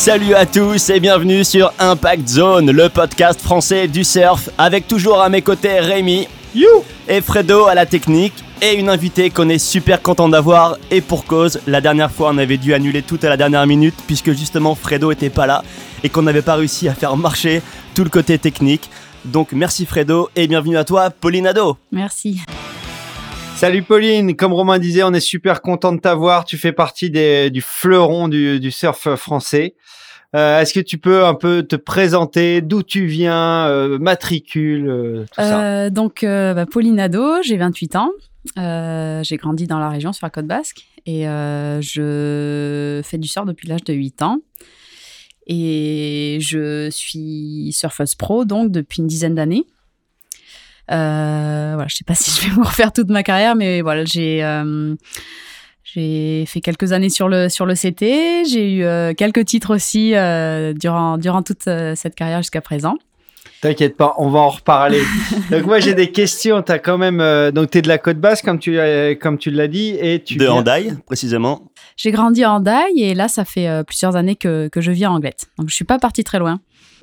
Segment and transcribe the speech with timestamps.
[0.00, 5.20] Salut à tous et bienvenue sur Impact Zone, le podcast français du surf, avec toujours
[5.20, 6.70] à mes côtés Rémi You
[7.06, 8.32] et Fredo à la technique
[8.62, 12.38] et une invitée qu'on est super content d'avoir et pour cause, la dernière fois on
[12.38, 15.62] avait dû annuler tout à la dernière minute puisque justement Fredo était pas là
[16.02, 17.60] et qu'on n'avait pas réussi à faire marcher
[17.94, 18.88] tout le côté technique.
[19.26, 21.76] Donc merci Fredo et bienvenue à toi Pauline Ado.
[21.92, 22.40] Merci.
[23.60, 26.46] Salut Pauline, comme Romain disait, on est super content de t'avoir.
[26.46, 29.74] Tu fais partie des, du fleuron du, du surf français.
[30.36, 35.24] Euh, Est-ce que tu peux un peu te présenter d'où tu viens, euh, matricule, euh,
[35.24, 35.90] tout ça?
[35.90, 38.10] Donc, bah, Pauline Ado, j'ai 28 ans.
[38.56, 43.68] J'ai grandi dans la région sur la côte basque et je fais du surf depuis
[43.68, 44.38] l'âge de 8 ans.
[45.46, 49.64] Et je suis surfeuse pro donc depuis une dizaine d'années.
[50.88, 54.42] Voilà, je sais pas si je vais vous refaire toute ma carrière, mais voilà, j'ai
[55.94, 58.48] j'ai fait quelques années sur le sur le CT.
[58.48, 62.96] J'ai eu euh, quelques titres aussi euh, durant durant toute euh, cette carrière jusqu'à présent.
[63.62, 65.02] T'inquiète pas, on va en reparler.
[65.50, 66.62] donc moi j'ai des questions.
[66.62, 69.50] T'as quand même euh, donc t'es de la côte basse comme tu euh, comme tu
[69.50, 71.62] l'as dit et tu De viens- Handaï précisément.
[71.96, 75.04] J'ai grandi en Daille et là, ça fait euh, plusieurs années que, que je vis
[75.06, 75.48] en Anglette.
[75.58, 76.58] Donc, je suis pas partie très loin.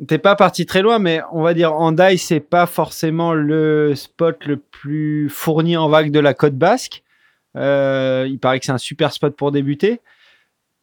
[0.07, 4.43] T'es pas parti très loin, mais on va dire Hendaye, c'est pas forcément le spot
[4.47, 7.03] le plus fourni en vague de la côte basque.
[7.57, 10.01] Euh, il paraît que c'est un super spot pour débuter.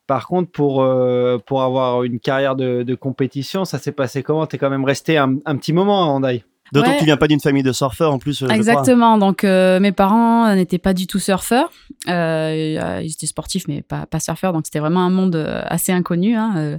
[0.06, 4.46] Par contre, pour, euh, pour avoir une carrière de, compétition, ça s'est passé comment?
[4.46, 6.44] T'es quand même resté un, un petit moment à Hendaye.
[6.72, 6.94] D'autant Ouais.
[6.94, 8.42] que tu viens pas d'une famille de surfeurs en plus.
[8.42, 8.56] euh, je crois.
[8.56, 9.18] Exactement.
[9.18, 11.70] Donc, euh, mes parents n'étaient pas du tout surfeurs.
[12.08, 14.52] Euh, ils étaient sportifs, mais pas, pas surfeurs.
[14.52, 16.34] Donc, c'était vraiment un monde euh, assez inconnu.
[16.36, 16.54] hein.
[16.56, 16.78] Euh,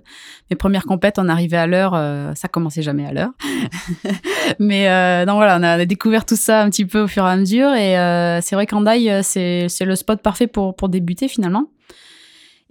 [0.49, 1.93] mes premières compètes, on arrivait à l'heure.
[1.93, 3.29] euh, ça commençait jamais à l'heure.
[4.59, 7.29] mais euh, donc, voilà, on a, découvert tout ça un petit peu au fur et
[7.29, 7.71] à mesure.
[7.73, 11.65] Et euh, c'est vrai qu'Andaï, euh, c'est le spot parfait pour, pour débuter finalement.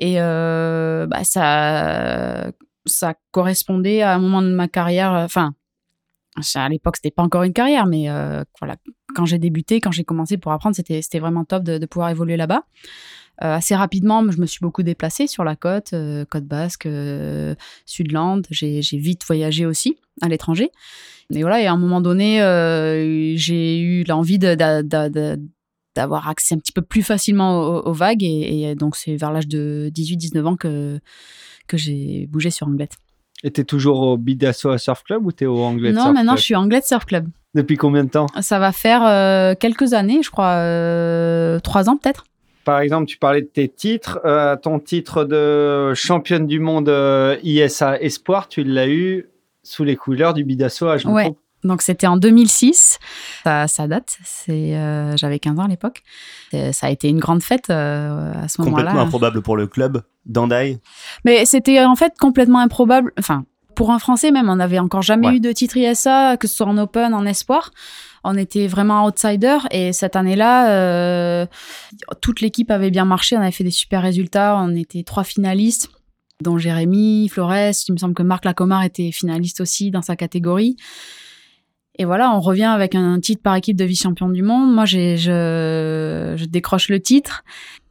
[0.01, 2.51] Et euh, bah, ça,
[2.87, 5.13] ça correspondait à un moment de ma carrière.
[5.15, 5.55] euh, Enfin,
[6.55, 8.77] à l'époque, c'était pas encore une carrière, mais euh, voilà,
[9.15, 12.65] quand j'ai débuté, quand j'ai commencé pour apprendre, c'était vraiment top de, pouvoir évoluer là-bas.
[13.43, 17.55] Euh, assez rapidement, je me suis beaucoup déplacée sur la côte, euh, côte basque, euh,
[17.85, 18.43] Sudland.
[18.51, 20.71] J'ai j'ai vite voyagé aussi à l'étranger.
[21.31, 22.39] Et voilà, et à un moment donné,
[23.37, 28.23] j'ai eu l'envie d'avoir accès un petit peu plus facilement aux, vagues.
[28.23, 31.01] Et, donc, c'est vers l'âge de 18-19 ans que,
[31.67, 32.99] que j'ai bougé sur Anglette.
[33.45, 36.39] Et t'es toujours au Bidasso Surf Club ou t'es au Anglais non, Surf maintenant, Club
[36.39, 37.29] je suis Anglette Surf Club.
[37.55, 38.27] Depuis combien de temps?
[38.41, 42.25] Ça va faire euh, quelques années, je crois, euh, trois ans peut-être.
[42.65, 44.21] Par exemple, tu parlais de tes titres.
[44.25, 49.29] Euh, ton titre de championne du monde euh, ISA Espoir, tu l'as eu
[49.63, 51.35] sous les couleurs du Bidasso à je me Ouais.
[51.65, 52.99] Donc c'était en 2006.
[53.45, 54.19] Ça, ça date.
[54.25, 56.03] C'est, euh, j'avais 15 ans à l'époque.
[56.73, 59.01] Ça a été une grande fête euh, à ce Complètement moment-là.
[59.03, 60.79] improbable pour le club d'Handaï.
[61.25, 63.13] Mais c'était en fait complètement improbable.
[63.19, 65.37] Enfin, pour un Français même, on n'avait encore jamais Ouais.
[65.37, 67.71] eu de titre ISA, que ce soit en Open, en Espoir.
[68.23, 71.47] On était vraiment outsider et cette année-là, euh,
[72.23, 73.37] toute l'équipe avait bien marché.
[73.37, 74.57] On avait fait des super résultats.
[74.59, 75.91] On était trois finalistes,
[76.41, 77.53] dont Jérémy, Flores.
[77.89, 80.77] Il me semble que Marc Lacomar était finaliste aussi dans sa catégorie.
[81.99, 84.73] Et voilà, on revient avec un titre par équipe de vice-champion du monde.
[84.73, 87.45] Moi, je décroche le titre.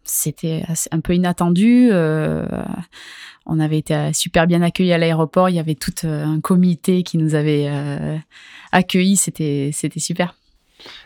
[0.03, 1.89] C'était un peu inattendu.
[1.91, 2.45] euh,
[3.45, 5.49] on avait été super bien accueillis à l'aéroport.
[5.49, 8.17] Il y avait tout euh, un comité qui nous avait euh,
[8.71, 9.17] accueillis.
[9.17, 10.35] C'était, c'était super.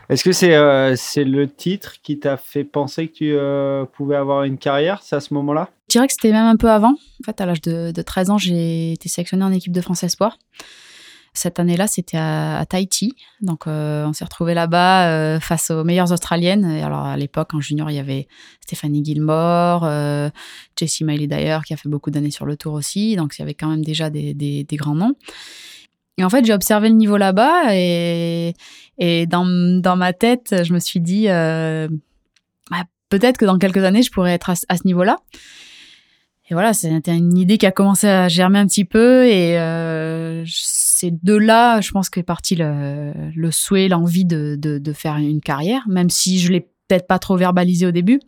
[0.08, 4.16] Est-ce que c'est euh, c'est le titre qui t'a fait penser que tu euh, pouvais
[4.16, 5.68] avoir une carrière C'est à ce moment-là?
[5.88, 6.92] Je dirais que c'était même un peu avant.
[6.92, 10.02] En fait, à l'âge de, de 13 ans, j'ai été sélectionnée en équipe de France
[10.02, 10.38] Espoir.
[11.38, 13.14] Cette année-là, c'était à, Tahiti.
[13.40, 16.68] Donc, euh, on s'est retrouvés là-bas euh, face aux meilleures Australiennes.
[16.68, 18.26] Et alors, à l'époque, en junior, il y avait
[18.60, 20.30] Stéphanie Gilmore, euh,
[20.76, 23.14] Jessie Miley Dyer, qui a fait beaucoup d'années sur le tour aussi.
[23.14, 25.14] Donc, il y avait quand même déjà des, grands noms.
[26.16, 28.54] Et en fait, j'ai observé le niveau là-bas et,
[29.28, 29.44] dans,
[29.96, 31.86] ma tête, je me suis dit, euh,
[32.68, 35.18] bah, peut-être que dans quelques années, je pourrais être à ce niveau-là.
[36.50, 39.26] Et voilà, c'était une idée qui a commencé à germer un petit peu.
[39.26, 40.44] Et euh,
[41.00, 45.16] c'est de là, je pense, qu'est parti le, le souhait, l'envie de, de, de faire
[45.16, 48.18] une carrière, même si je l'ai peut-être pas trop verbalisé au début.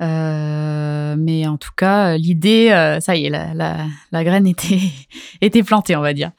[0.00, 3.76] Euh, mais en tout cas, l'idée, euh, ça y est, la, la,
[4.12, 4.78] la graine était,
[5.40, 6.30] était plantée, on va dire.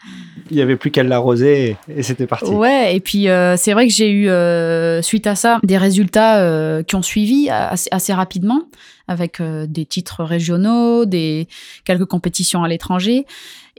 [0.49, 2.45] Il n'y avait plus qu'à l'arroser et, et c'était parti.
[2.45, 6.39] Ouais, et puis euh, c'est vrai que j'ai eu, euh, suite à ça, des résultats
[6.39, 8.63] euh, qui ont suivi assez, assez rapidement,
[9.07, 11.47] avec euh, des titres régionaux, des,
[11.85, 13.25] quelques compétitions à l'étranger.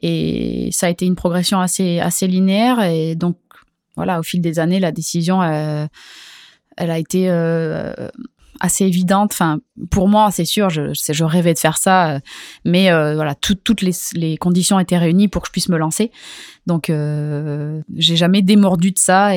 [0.03, 2.83] Et ça a été une progression assez, assez linéaire.
[2.83, 3.37] Et donc,
[3.97, 5.87] voilà, au fil des années, la décision, euh,
[6.77, 7.93] elle a été euh,
[8.63, 9.33] assez évidente.
[9.33, 9.61] Enfin,
[9.91, 12.21] pour moi, c'est sûr, je, rêvais de faire ça,
[12.65, 16.11] mais voilà, toutes les, conditions étaient réunies pour que je puisse me lancer.
[16.67, 19.37] Donc, j'ai jamais démordu de ça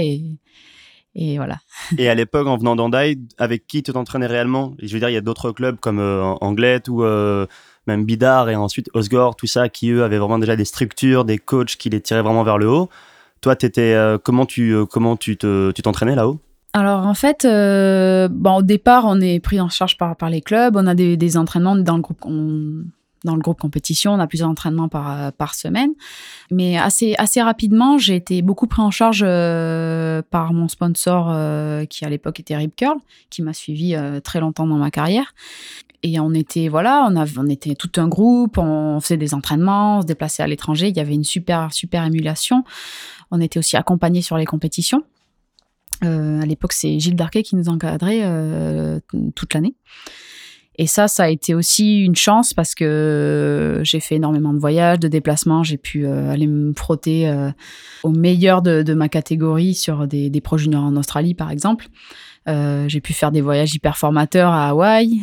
[1.15, 1.57] et voilà.
[1.97, 4.75] Et à l'époque, en venant d'Andai, avec qui tu t'entraînais réellement?
[4.81, 7.47] Je veux dire, il y a d'autres clubs comme euh, Anglet ou euh,
[7.87, 11.37] même Bidar et ensuite Osgore, tout ça, qui eux avaient vraiment déjà des structures, des
[11.37, 12.89] coachs qui les tiraient vraiment vers le haut.
[13.41, 16.39] Toi, étais, euh, comment tu comment tu t'entraînais là-haut?
[16.75, 20.75] Alors en fait, bon, au départ, on est pris en charge par, par les clubs.
[20.75, 22.19] On a des, des entraînements dans le groupe.
[23.23, 25.89] Dans le groupe compétition, on a plusieurs entraînements par, euh, par semaine.
[26.51, 31.85] Mais assez, assez rapidement, j'ai été beaucoup pris en charge euh, par mon sponsor euh,
[31.85, 32.99] qui à l'époque était Rip Curl,
[33.31, 35.33] qui m'a suivi très longtemps dans ma carrière.
[36.03, 40.01] Et on était, voilà, on, on était tout un groupe, on faisait des entraînements, on
[40.01, 42.63] se déplaçait à l'étranger, il y avait une super, super émulation.
[43.31, 45.03] On était aussi accompagnés sur les compétitions.
[46.01, 48.21] À l'époque, c'est Gilles Darquet qui nous encadrait
[49.35, 49.75] toute l'année.
[50.77, 54.99] Et ça, ça a été aussi une chance parce que j'ai fait énormément de voyages,
[54.99, 55.63] de déplacements.
[55.63, 57.51] J'ai pu euh, aller me frotter euh,
[58.03, 61.87] au meilleur de, ma catégorie sur des, des juniors en Australie, par exemple.
[62.47, 65.21] Euh, j'ai pu faire des voyages hyper formateurs à Hawaï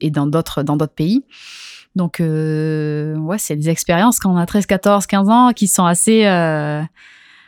[0.00, 1.24] et, dans d'autres dans d'autres pays.
[1.96, 6.24] Donc ouais, c'est des expériences quand on a 13, 14, 15 ans qui sont assez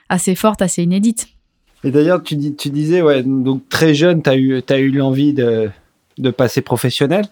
[0.08, 1.28] assez fortes, assez inédites.
[1.84, 4.36] Et d'ailleurs, tu, dis, tu disais, ouais, donc très jeune, tu as
[4.78, 5.68] eu, l'envie de,
[6.18, 7.26] de passer professionnel.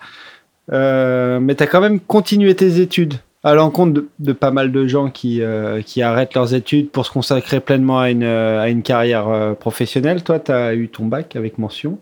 [0.73, 5.11] Euh, mais tu quand même continué tes études à l'encontre de, pas mal de gens
[5.11, 9.29] qui, euh, qui arrêtent leurs études pour se consacrer pleinement à une, à une carrière
[9.29, 10.23] euh, professionnelle.
[10.23, 11.99] Toi, tu as eu ton bac avec mention.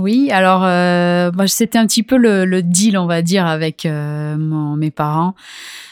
[0.00, 0.62] Oui, alors
[1.48, 5.34] c'était un petit peu le, deal, on va dire, avec mes parents.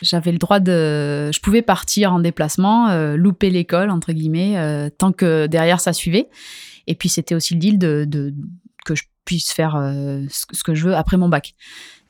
[0.02, 5.46] J'avais le droit de, je pouvais partir en déplacement, louper l'école entre guillemets, tant que
[5.46, 6.28] derrière ça suivait.
[6.86, 8.34] Et puis c'était aussi le deal de, de
[8.84, 11.54] que je puisse faire euh, ce, que je veux après mon bac.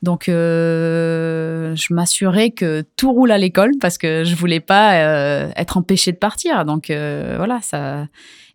[0.01, 5.49] Donc, euh, je m'assurais que tout roule à l'école parce que je voulais pas euh,
[5.55, 6.65] être empêchée de partir.
[6.65, 8.07] Donc, voilà, ça.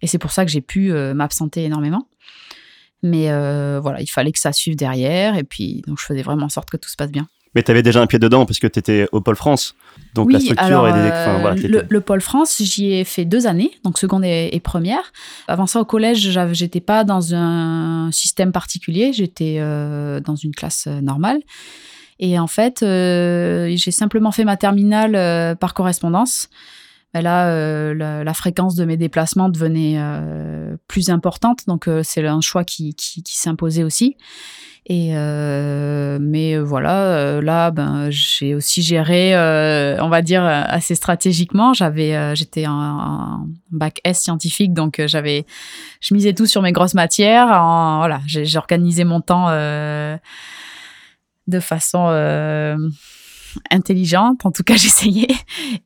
[0.02, 2.06] Et c'est pour ça que j'ai pu m'absenter énormément.
[3.02, 3.28] Mais
[3.80, 5.36] voilà, il fallait que ça suive derrière.
[5.36, 7.26] Et puis, donc, je faisais vraiment en sorte que tout se passe bien.
[7.54, 9.74] Mais tu avais déjà un pied dedans parce que tu étais au Pôle France.
[10.14, 11.08] Donc la structure et des...
[11.08, 15.12] enfin, le, Pôle France, j'y ai fait deux années, donc seconde et, première.
[15.48, 20.84] Avant ça, au collège, j'étais pas dans un système particulier, j'étais euh, dans une classe
[20.86, 21.40] euh, normale.
[22.20, 26.50] Et en fait, euh, j'ai simplement fait ma terminale par correspondance.
[27.14, 30.00] Là, la, fréquence de mes déplacements devenait
[30.88, 34.16] plus importante, donc c'est un choix qui, qui, qui s'imposait aussi.
[34.86, 39.34] Et euh, mais euh, voilà, euh, là, ben, j'ai aussi géré,
[40.00, 41.74] on va dire assez stratégiquement.
[41.74, 45.46] J'avais, j'étais en, bac S scientifique, donc j'avais,
[46.00, 47.48] je misais tout sur mes grosses matières.
[47.48, 49.48] En, voilà, j'ai organisé mon temps
[51.46, 52.08] de façon
[53.70, 54.44] intelligente.
[54.44, 55.28] En tout cas, j'essayais.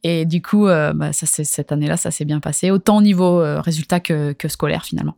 [0.03, 4.01] Et du coup, bah, ça, cette année-là, ça s'est bien passé, autant au niveau résultat
[4.01, 5.17] que, que scolaire finalement.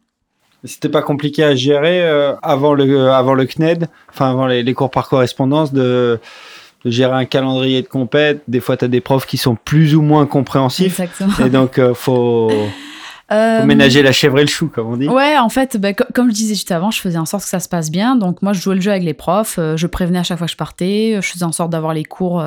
[0.66, 4.90] C'était pas compliqué à gérer euh, avant, le, avant le CNED, enfin avant les, cours
[4.90, 6.19] par correspondance, de,
[6.84, 8.43] gérer un calendrier de compète.
[8.49, 11.00] Des fois, tu as des profs qui sont plus ou moins compréhensifs.
[11.00, 11.46] Exactement.
[11.46, 11.81] Et donc,
[13.32, 13.62] euh, faut.
[13.62, 15.09] Euh, ménager la chèvre et le chou, comme on dit.
[15.09, 17.61] Ouais, en fait, bah, comme je disais juste avant, je faisais en sorte que ça
[17.61, 18.16] se passe bien.
[18.16, 19.59] Donc, moi, je jouais le jeu avec les profs.
[19.59, 21.18] je prévenais à chaque fois que je partais.
[21.21, 22.45] Je faisais en sorte d'avoir les cours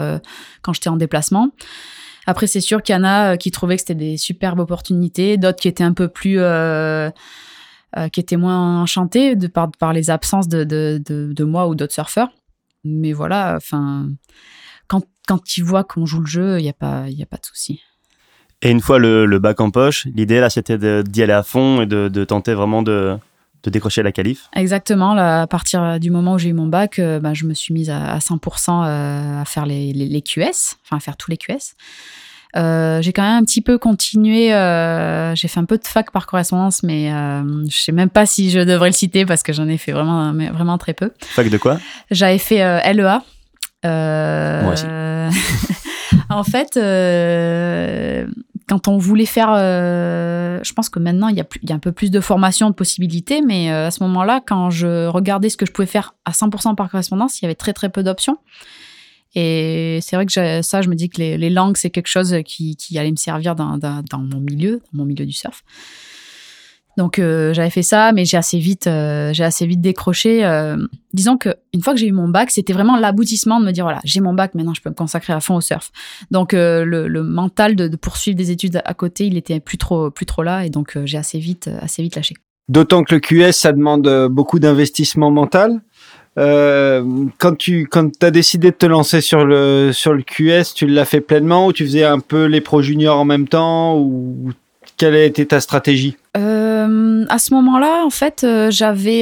[0.62, 1.50] quand j'étais en déplacement.
[2.27, 5.59] Après, c'est sûr qu'il y en a qui trouvaient que c'était des superbes opportunités, d'autres
[5.59, 6.39] qui étaient un peu plus
[7.98, 11.74] euh, qui était moins enchanté de par, par les absences de, de, de, moi ou
[11.74, 12.29] d'autres surfeurs.
[12.83, 14.09] Mais voilà, enfin,
[14.88, 17.38] quand, quand ils voient qu'on joue le jeu, il n'y a, pas, y a pas
[17.38, 17.81] de souci.
[18.61, 21.81] Et une fois le, le bac en poche, l'idée là, c'était d'y aller à fond
[21.81, 23.17] et de, de tenter vraiment de,
[23.63, 25.13] de décrocher la qualif Exactement.
[25.13, 27.73] Là, à partir du moment où j'ai eu mon bac, euh, bah, je me suis
[27.73, 31.37] mise à, 100% euh, à faire les, les, les, QS, enfin à faire tous les
[31.37, 31.75] QS.
[32.55, 34.53] Euh, j'ai quand même un petit peu continué.
[34.53, 38.25] Euh, j'ai fait un peu de fac par correspondance, mais euh, je sais même pas
[38.25, 41.11] si je devrais le citer parce que j'en ai fait vraiment, vraiment très peu.
[41.21, 41.79] Fac de quoi?
[42.09, 42.57] J'avais fait
[42.93, 43.21] LEA.
[43.83, 44.85] Moi aussi.
[46.29, 46.73] en fait,
[48.69, 52.19] quand on voulait faire, je pense que maintenant il y, a un peu plus de
[52.19, 56.13] formation, de possibilités, mais à ce moment-là, quand je regardais ce que je pouvais faire
[56.25, 58.38] à 100% par correspondance, il y avait très très peu d'options.
[59.35, 62.77] Et c'est vrai que ça, je me dis que les, langues, c'est quelque chose qui,
[62.95, 63.77] allait me servir dans,
[64.13, 65.63] mon milieu, dans mon milieu du surf.
[67.00, 70.46] Donc euh, j'avais fait ça, mais j'ai assez vite, euh, j'ai assez vite décroché.
[70.46, 70.75] Euh,
[71.13, 73.86] disons que une fois que j'ai eu mon bac, c'était vraiment l'aboutissement de me dire
[73.86, 75.94] voilà, j'ai mon bac, maintenant je peux me consacrer à fond au surf.
[76.29, 80.44] Donc le, mental de, poursuivre des études à côté, il était plus trop, plus trop
[80.44, 82.36] là, et donc j'ai assez vite, assez vite lâché.
[82.68, 85.79] D'autant que le QS, ça demande beaucoup d'investissement mental.
[86.36, 91.06] quand tu quand as décidé de te lancer sur le sur le QS, tu l'as
[91.06, 94.51] fait pleinement ou tu faisais un peu les pro juniors en même temps ou
[94.98, 96.18] quelle a été ta stratégie?
[96.36, 99.21] À ce moment-là, en fait, j'avais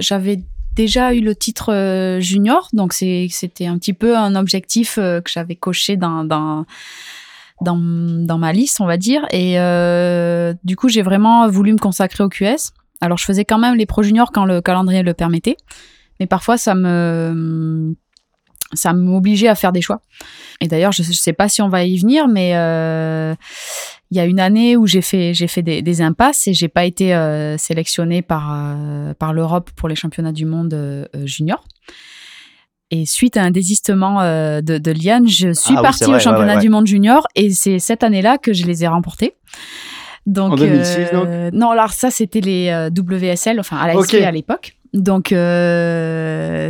[0.00, 0.38] j'avais
[0.74, 5.30] déjà eu le titre euh, junior, donc c'était un petit peu un objectif euh, que
[5.30, 6.66] j'avais coché dans, dans,
[7.60, 9.24] dans, ma liste, on va dire.
[9.30, 12.72] Et euh, du coup, j'ai vraiment voulu me consacrer au QS.
[13.00, 15.56] Alors, je faisais quand même les pro juniors quand le calendrier le permettait,
[16.20, 17.94] mais parfois ça me
[18.74, 20.00] ça m'obligeait à faire des choix.
[20.60, 22.54] Et d'ailleurs, je ne sais pas si on va y venir, mais
[24.14, 26.84] il y a une année où j'ai fait, j'ai fait des, impasses et j'ai pas
[26.84, 31.64] été euh, sélectionnée par, euh, par l'Europe pour les championnats du monde euh, junior.
[32.92, 36.68] Et suite à un désistement de, de Liane, je suis ah partie au championnat du
[36.68, 39.34] monde junior et c'est cette année-là que je les ai remportés.
[40.26, 41.26] Donc, en 2006, donc?
[41.52, 44.76] Non, alors ça, c'était les WSL, enfin à la à l'époque.
[44.94, 45.28] Donc,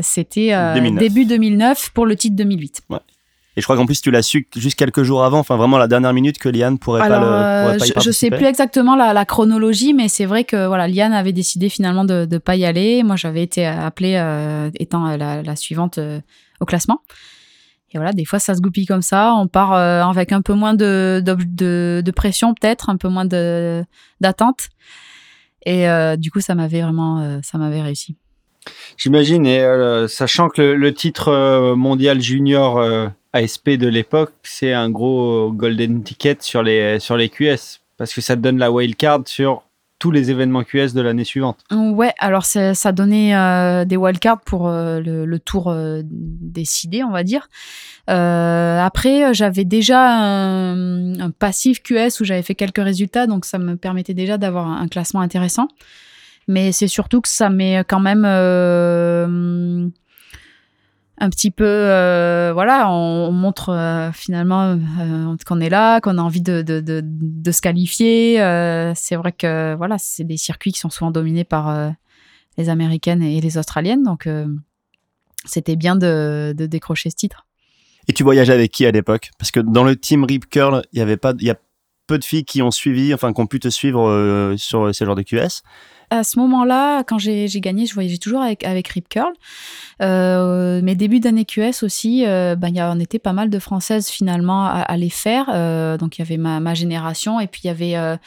[0.03, 0.51] c'était
[0.99, 2.83] début 2009 pour le titre 2008.
[2.91, 2.99] Ouais.
[3.57, 5.87] Et je crois qu'en plus, tu l'as su juste quelques jours avant, enfin vraiment la
[5.87, 8.97] dernière minute que Liane pourrait pas, le, pourrait pas y je, je sais plus exactement
[8.97, 12.65] la, chronologie, mais c'est vrai que voilà, Liane avait décidé finalement de ne pas y
[12.65, 13.05] aller.
[13.05, 16.21] Moi, j'avais été appelée euh, étant la, suivante euh,
[16.61, 17.01] au classement.
[17.93, 19.35] Et voilà, des fois, ça se goupille comme ça.
[19.35, 23.25] On part euh, avec un peu moins de, de, de, pression, peut-être, un peu moins
[23.25, 24.69] d'attente.
[25.67, 25.87] Et
[26.19, 28.17] du coup, ça m'avait vraiment, ça m'avait réussi.
[28.97, 29.65] J'imagine, et
[30.09, 32.83] sachant que le, le titre mondial junior
[33.33, 38.21] ASP de l'époque, c'est un gros golden ticket sur les, sur les QS parce que
[38.21, 39.63] ça te donne la wildcard sur
[39.99, 41.61] tous les événements QS de l'année suivante.
[41.73, 47.23] Ouais, alors ça donnait euh, des wildcards pour euh, le, tour euh, décidé, on va
[47.23, 47.49] dire.
[48.07, 54.15] après, j'avais déjà un, passif QS où j'avais fait quelques résultats, donc ça me permettait
[54.15, 55.69] déjà d'avoir un, classement intéressant.
[56.49, 58.25] Mais c'est surtout que ça met quand même
[61.19, 66.23] un petit peu, euh, voilà, on, montre euh, finalement euh, qu'on est là, qu'on a
[66.23, 66.65] envie de,
[67.51, 68.37] se qualifier.
[68.97, 71.93] c'est vrai que voilà, c'est des circuits qui sont souvent dominés par
[72.59, 74.29] les Américaines et les Australiennes, donc
[75.45, 77.47] c'était bien de, de décrocher ce titre.
[78.09, 79.31] Et tu voyageais avec qui à l'époque?
[79.39, 81.57] Parce que dans le team Rip Curl, il y avait pas, il y a
[82.07, 85.15] peu de filles qui ont suivi, enfin, qui ont pu te suivre sur ces genres
[85.15, 85.63] de QS
[86.11, 89.33] à ce moment-là, quand j'ai gagné, je voyageais toujours avec, Rip Curl.
[90.03, 94.09] Euh, mes débuts d'année QS aussi, euh, ben, y en était pas mal de Françaises
[94.09, 95.47] finalement à, les faire.
[95.53, 98.19] Euh, donc il y avait ma, ma, génération et puis il y avait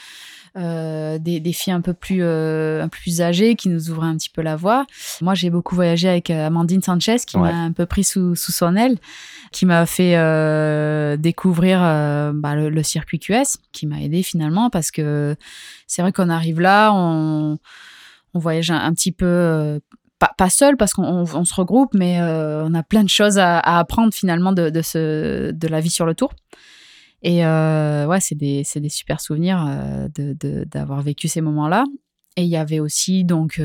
[0.57, 3.89] euh, euh, des, des, filles un peu plus euh, un peu plus âgées qui nous
[3.89, 4.85] ouvraient un petit peu la voie.
[5.21, 8.75] Moi, j'ai beaucoup voyagé avec Amandine Sanchez qui m'a un peu pris sous, sous son
[8.75, 8.97] aile,
[9.51, 10.15] qui m'a fait
[11.17, 15.35] découvrir bah, le, le, circuit QS, qui m'a aidé finalement parce que
[15.87, 17.57] c'est vrai qu'on arrive là, on,
[18.37, 19.79] on voyage un, petit peu euh,
[20.19, 23.59] pas, pas, seul parce qu'on se regroupe, mais euh, on a plein de choses à,
[23.59, 26.31] apprendre finalement de, de, ce, de la vie sur le tour.
[27.23, 29.65] Et euh, ouais, c'est des, des, super souvenirs
[30.15, 31.85] d'avoir vécu ces moments-là.
[32.35, 33.59] Et il y avait aussi donc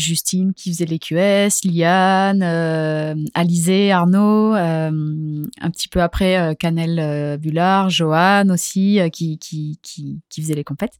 [0.00, 6.54] Justine qui faisait les QS, Liane, euh, Alizé, Arnaud, euh, un petit peu après euh,
[6.54, 10.98] Canel euh, Bullard, Johan aussi qui, qui, qui, qui faisait les compètes.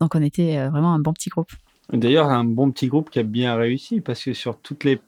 [0.00, 1.50] Donc on était vraiment un bon petit groupe.
[1.92, 5.00] D'ailleurs, un bon petit groupe qui a bien réussi parce que sur toutes les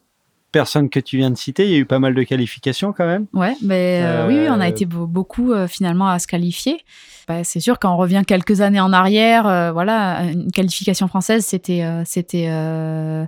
[0.52, 3.07] personnes que tu viens de citer, il y a eu pas mal de qualifications quand
[3.07, 3.26] même.
[3.33, 6.85] Ouais, mais oui, oui, on a été beaucoup finalement à se qualifier.
[7.28, 11.45] Bah, c'est sûr quand on revient quelques années en arrière, euh, voilà, une qualification française,
[11.45, 13.26] c'était euh, c'était euh,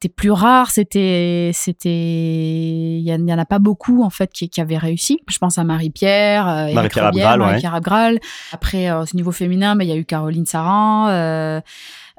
[0.00, 4.60] c'était plus rare, c'était c'était il y, en a pas beaucoup en fait qui, qui
[4.60, 5.20] avaient réussi.
[5.28, 8.20] Je pense à Marie-Pierre, Marie-Pierre Abgral, Marie-Pierre Abgral.
[8.52, 11.60] Après au niveau féminin, bah, il y a eu Caroline Saran.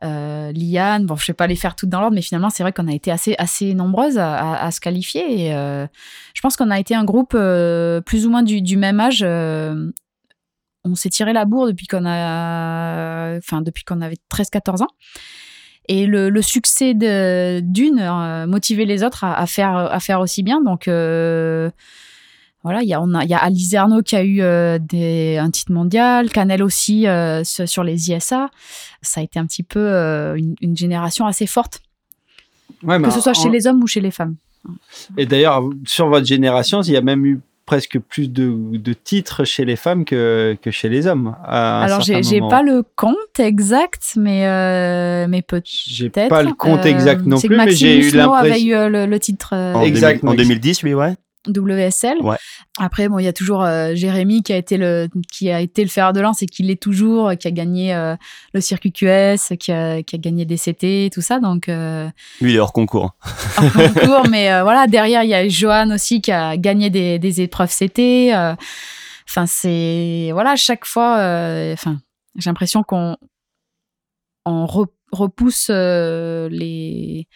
[0.03, 2.71] Euh, Liane, bon, je vais pas les faire toutes dans l'ordre, mais finalement, c'est vrai
[2.71, 5.47] qu'on a été assez, assez nombreuses à, se qualifier.
[5.47, 5.87] Et euh,
[6.33, 9.23] je pense qu'on a été un groupe euh, plus ou moins du, même âge.
[9.23, 14.87] on s'est tiré la bourre depuis qu'on a, enfin, depuis qu'on avait 13-14 ans.
[15.91, 20.61] Et le, succès d'une motivait les autres à, faire, à faire aussi bien.
[20.61, 20.87] Donc,
[22.63, 24.79] voilà, il y a, on a, il y a Alice Arnaud qui a eu euh,
[24.79, 28.49] des, un titre mondial, Canel aussi euh, sur les ISA.
[29.01, 31.81] Ça a été un petit peu euh, une, génération assez forte,
[32.85, 34.35] que ce soit chez les hommes ou chez les femmes.
[35.17, 39.43] Et d'ailleurs, sur votre génération, il y a même eu presque plus de, de titres
[39.43, 41.35] chez les femmes que, que chez les hommes.
[41.43, 45.67] Alors, j'ai pas le compte exact, mais, mais peut-être.
[45.67, 48.33] J'ai pas le compte exact non plus, mais j'ai eu l'impression.
[48.33, 49.53] avait eu le, le titre.
[49.53, 51.13] En, exact, en 2010, oui, ouais.
[51.47, 52.17] WSL.
[52.21, 52.35] Ouais.
[52.79, 55.83] Après, bon, il y a toujours euh, Jérémy qui a été le qui a été
[55.83, 58.15] le fer de lance et qui l'est toujours, qui a gagné euh,
[58.53, 61.39] le circuit QS, qui a, qui a gagné des CT, tout ça.
[61.39, 62.09] Donc euh,
[62.41, 63.15] Lui, il est hors concours.
[63.57, 67.41] hors concours, mais voilà, derrière il y a Johan aussi qui a gagné des, des
[67.41, 68.33] épreuves CT.
[69.27, 71.13] Enfin, c'est voilà, chaque fois,
[71.73, 71.99] enfin,
[72.35, 73.15] j'ai l'impression qu'on
[74.45, 77.27] on re- repousse les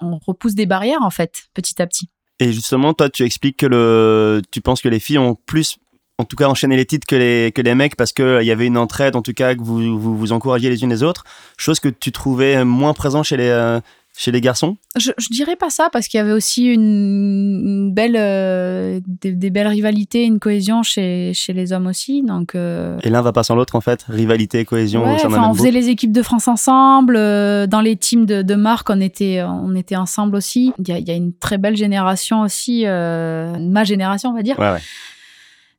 [0.00, 2.08] on repousse des barrières en fait, petit à petit.
[2.40, 5.76] Et justement, toi, tu expliques que le, tu penses que les filles ont plus,
[6.18, 8.78] en tout cas, enchaîné les titres que les, que mecs parce qu'il y avait une
[8.78, 11.24] entraide, en tout cas, que vous vous, vous encouragiez les unes les autres.
[11.58, 13.80] Chose que tu trouvais moins présent chez les, euh,
[14.16, 14.76] chez les garçons?
[14.96, 19.32] Je, je dirais pas ça parce qu'il y avait aussi une, une belle, euh, des,
[19.32, 22.22] des belles rivalités, une cohésion chez, chez les hommes aussi.
[22.22, 24.04] Donc, euh, Et l'un va pas sans l'autre, en fait.
[24.08, 27.16] Rivalité, cohésion ouais, enfin, on faisait les équipes de France ensemble.
[27.16, 30.72] euh, dans les teams de, de marque, on était, on était ensemble aussi.
[30.78, 34.34] Il y a, il y a une très belle génération aussi, euh, ma génération, on
[34.34, 34.58] va dire.
[34.58, 34.80] Ouais, ouais.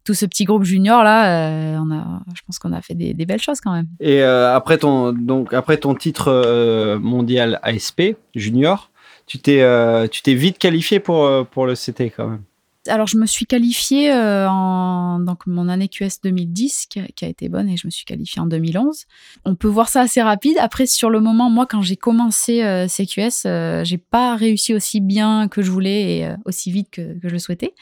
[0.04, 3.14] Tout ce petit groupe junior là, euh, on a, je pense qu'on a fait des,
[3.14, 3.88] des belles choses quand même.
[4.00, 8.90] Et euh, après, ton, donc, après ton titre euh, mondial ASP junior,
[9.28, 9.62] tu t'es
[10.10, 12.44] tu t'es vite qualifié pour, pour le CT quand même.
[12.88, 17.28] Alors, je me suis qualifiée en donc mon année QS 2010, qui a, qui a
[17.28, 19.06] été bonne, et je me suis qualifiée en 2011.
[19.46, 20.58] On peut voir ça assez rapide.
[20.60, 25.62] Après, sur le moment, moi, quand j'ai commencé CQS, j'ai pas réussi aussi bien que
[25.62, 27.76] je voulais et aussi vite que, que je le souhaitais.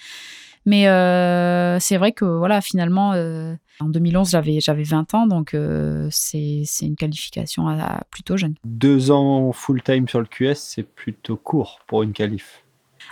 [0.69, 5.53] Mais euh, c'est vrai que voilà, finalement, euh, en 2011, j'avais j'avais 20 ans, donc
[5.53, 8.53] euh, c'est c'est une qualification à- à plutôt jeune.
[8.65, 12.63] Deux ans full-time sur le QS, c'est plutôt court pour une qualif.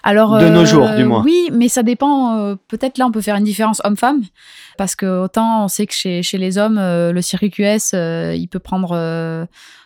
[0.04, 1.24] Alors, De nos euh, jours, du moins.
[1.24, 2.38] Oui, mais ça dépend.
[2.38, 4.22] euh, Peut-être là, on peut faire une différence homme-femme.
[4.78, 7.94] Parce que autant on sait que chez, chez les hommes, euh, le circuit QS,
[8.36, 8.90] il peut prendre.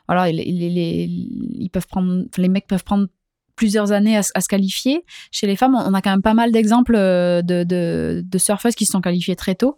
[0.08, 3.08] voilà, il- il- il- il- ils peuvent prendre, les mecs peuvent prendre
[3.56, 5.04] plusieurs années à, se- qualifier.
[5.32, 8.92] Chez les femmes, on a quand même pas mal d'exemples euh, de, surfeuses qui se
[8.92, 9.78] sont qualifiées très tôt.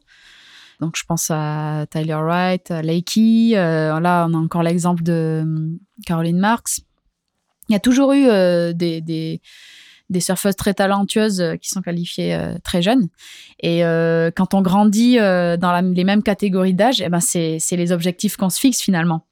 [0.80, 3.51] Donc, je pense à Tyler Wright, à Lakey.
[3.56, 6.79] euh, là, on a encore l'exemple de hum, Caroline Marks.
[7.70, 9.42] Il y a toujours eu euh, des,
[10.20, 13.07] surfeuses très talentueuses qui sont qualifiées très jeunes.
[13.62, 13.79] Et
[14.36, 18.59] quand on grandit dans les mêmes catégories d'âge, eh ben c'est les objectifs qu'on se
[18.59, 19.25] fixe finalement.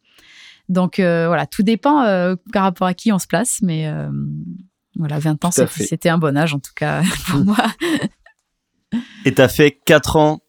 [0.71, 4.10] Donc euh, voilà, tout dépend euh, par rapport à qui on se place, mais euh,
[4.95, 5.51] voilà, 20 ans,
[5.88, 7.57] c'était un bon âge en tout cas pour moi.
[9.25, 10.39] Et t'as fait 4 ans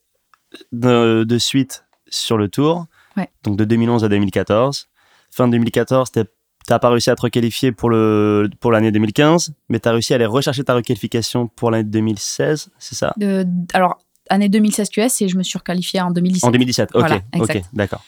[0.72, 2.86] de, de suite sur le tour.
[3.16, 3.28] Ouais.
[3.44, 4.88] Donc de 2011 à 2014.
[5.30, 6.24] Fin 2014, t'es-
[6.66, 10.16] t'as pas réussi à te requalifier pour le pour l'année 2015, mais t'as réussi à
[10.16, 13.14] aller rechercher ta requalification pour l'année 2016, c'est ça?
[13.22, 16.48] Euh, alors, année 2016 QS et je me suis requalifiée en 2017.
[16.48, 16.90] En 2017.
[16.94, 18.04] Ok, Voilà, ok, d'accord.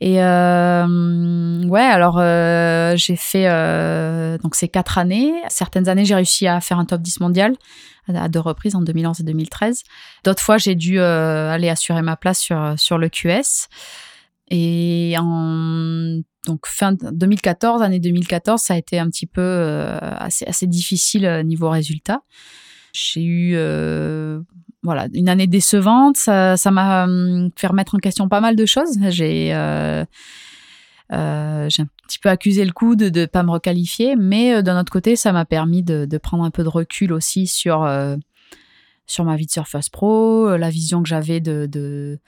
[0.00, 5.32] Et euh, ouais, alors euh, j'ai fait euh, donc ces quatre années.
[5.48, 7.54] Certaines années, j'ai réussi à faire un top 10 mondial
[8.08, 9.82] à deux reprises en 2011 et 2013.
[10.24, 13.68] D'autres fois, j'ai dû euh, aller assurer ma place sur, sur le QS.
[14.48, 20.44] Et en donc fin 2014, année 2014, ça a été un petit peu euh, assez,
[20.46, 22.22] assez difficile euh, niveau résultat.
[22.92, 24.40] J'ai eu euh,
[24.82, 26.16] voilà une année décevante.
[26.16, 28.98] Ça m'a hum, fait remettre en question pas mal de choses.
[29.10, 30.04] J'ai euh,
[31.12, 34.78] euh, un petit peu accusé le coup de ne pas me requalifier, mais euh, d'un
[34.80, 38.16] autre côté, ça m'a permis de, prendre un peu de recul aussi sur, euh,
[39.18, 42.20] ma vie de surfeuse pro, euh, la vision que j'avais de, de,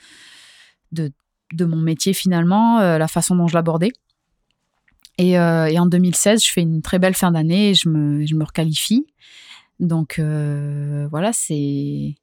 [0.91, 3.93] de, mon métier finalement, euh, la façon dont je l'abordais.
[5.19, 8.35] Et, euh, en 2016, je fais une très belle fin d'année et je me, je
[8.35, 9.07] requalifie.
[9.79, 12.15] Donc euh, voilà, c'est.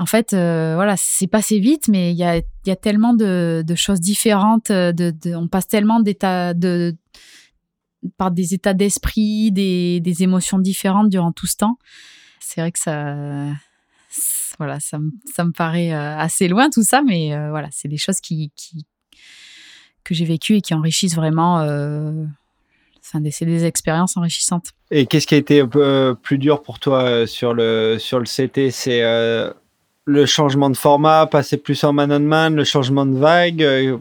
[0.00, 4.70] En fait, euh, voilà, c'est passé vite, mais il y a, tellement de, choses différentes.
[4.70, 6.02] euh, De, on passe tellement
[8.16, 11.76] par des états d'esprit, des, émotions différentes durant tout ce temps.
[12.40, 13.14] C'est vrai que ça,
[14.56, 18.50] voilà, ça, me- paraît euh, assez loin tout ça, mais voilà, c'est des choses qui,
[20.02, 21.58] que j'ai vécues et qui enrichissent vraiment.
[23.02, 24.72] c'est des expériences enrichissantes.
[24.90, 28.24] Et qu'est-ce qui a été un peu plus dur pour toi sur le, sur le
[28.24, 29.02] CT C'est
[30.10, 33.62] le changement de format, passer plus en man-on-man, le changement de vague.
[33.62, 33.98] euh,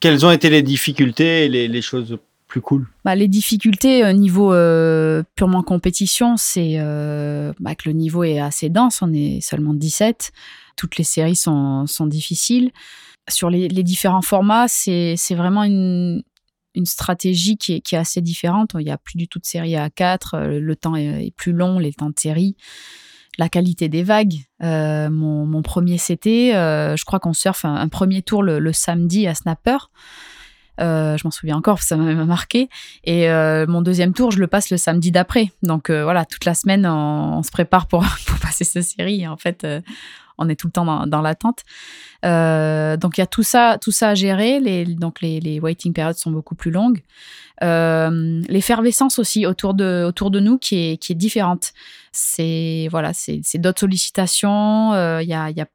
[0.00, 2.86] quelles ont été les difficultés et les, choses plus cool?
[3.04, 8.40] Bah, les difficultés au niveau euh, purement compétition, c'est euh, bah, que le niveau est
[8.40, 10.32] assez dense, on est seulement 17.
[10.76, 12.70] Toutes les séries sont, difficiles.
[13.28, 16.22] Sur les, différents formats, c'est vraiment une,
[16.84, 18.70] stratégie qui est, assez différente.
[18.78, 21.34] Il n'y a plus du tout de série à 4, euh, le temps est, est
[21.36, 22.56] plus long, les temps de série.
[23.38, 24.34] La qualité des vagues.
[24.62, 29.26] Euh, mon, mon premier CT, euh, je crois qu'on surfe un, premier tour le, samedi
[29.26, 29.76] à Snapper.
[30.80, 32.68] Euh, je m'en souviens encore, ça m'a marqué.
[33.04, 33.28] Et
[33.66, 35.50] mon deuxième tour, je le passe le samedi d'après.
[35.62, 39.26] Donc voilà, toute la semaine, on, se prépare pour, pour, passer cette série.
[39.26, 39.66] En fait,
[40.40, 41.60] on est tout le temps dans, l'attente.
[42.22, 44.58] donc il y a tout ça, tout ça à gérer.
[44.58, 47.02] Les, donc les, waiting periods sont beaucoup plus longues.
[47.60, 51.72] L'effervescence aussi autour de, autour de nous qui est, qui est différente.
[52.12, 54.92] C'est voilà, c'est d'autres sollicitations.
[55.20, 55.66] Il y a, y a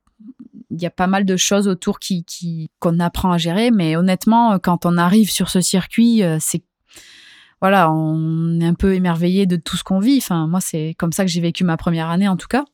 [0.71, 4.59] il y a pas mal de choses autour qui qu'on apprend à gérer, mais honnêtement,
[4.59, 6.63] quand on arrive sur ce circuit, euh, c'est
[7.61, 10.17] voilà, on est un peu émerveillé de tout ce qu'on vit.
[10.17, 12.65] Enfin, moi, c'est comme ça que j'ai vécu ma première année, en tout cas.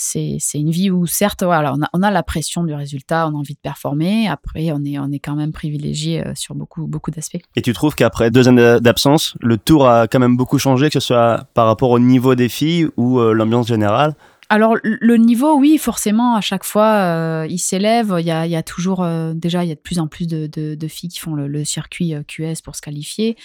[0.00, 3.30] C'est une vie où, certes, voilà, on a, on a, la pression du résultat, on
[3.30, 4.28] a envie de performer.
[4.28, 7.40] Après, on est, on est quand même privilégié euh, sur beaucoup, beaucoup d'aspects.
[7.56, 11.00] Et tu trouves qu'après deux années d'absence, le tour a quand même beaucoup changé, que
[11.00, 14.14] ce soit par rapport au niveau des filles ou euh, l'ambiance générale?
[14.50, 18.14] Alors le niveau, oui, forcément, à chaque fois, euh, il s'élève.
[18.18, 21.10] Il y a, toujours, euh, déjà, il y a de plus en plus de, filles
[21.10, 23.36] qui font le, circuit QS pour se qualifier.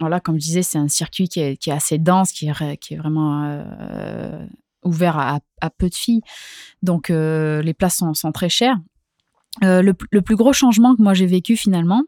[0.00, 2.96] Voilà, comme je disais, c'est un circuit qui est, assez dense, qui est, qui est
[2.98, 3.64] vraiment
[4.84, 5.40] ouvert à,
[5.78, 6.22] peu de filles.
[6.82, 8.78] Donc les places sont, très chères.
[9.62, 12.02] Le, plus gros changement que moi j'ai vécu finalement,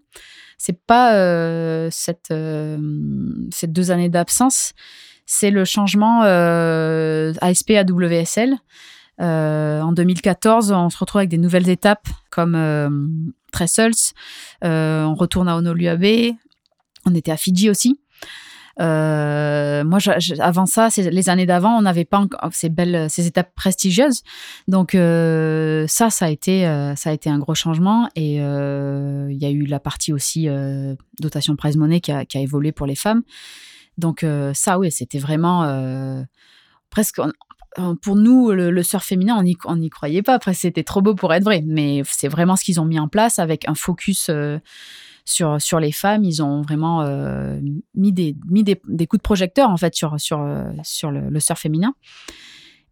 [0.59, 2.33] c'est pas cette,
[3.51, 4.73] ces deux années d'absence,
[5.27, 8.57] c'est le changement euh, ASP à WSL.
[9.21, 12.89] Euh, en 2014, on se retrouve avec des nouvelles étapes comme euh,
[13.53, 14.15] Trestles.
[14.65, 15.89] Euh, on retourne à Honolulu
[17.05, 18.01] On était à Fidji aussi.
[18.79, 19.99] Moi,
[20.41, 24.23] avant ça, les années d'avant, on n'avait pas encore ces belles, ces étapes prestigieuses.
[24.69, 26.63] Donc ça, ça a été,
[26.97, 28.09] ça a été un gros changement.
[28.15, 30.49] Et il y a eu la partie aussi
[31.21, 33.23] dotation prize money qui a, qui a, évolué pour les femmes.
[33.99, 36.23] Donc euh, ça, oui, c'était vraiment euh,
[36.91, 37.21] presque
[38.01, 39.37] pour nous, le, surf féminin,
[39.67, 40.33] on n'y croyait pas.
[40.33, 41.63] Après, c'était trop beau pour être vrai.
[41.67, 44.59] Mais c'est vraiment ce qu'ils ont mis en place avec un focus euh,
[45.27, 46.25] sur, sur les femmes.
[46.25, 47.05] Ils ont vraiment
[47.95, 50.47] mis, des, mis des, coups de projecteur, en fait, sur, sur,
[50.83, 51.95] sur le, surf féminin.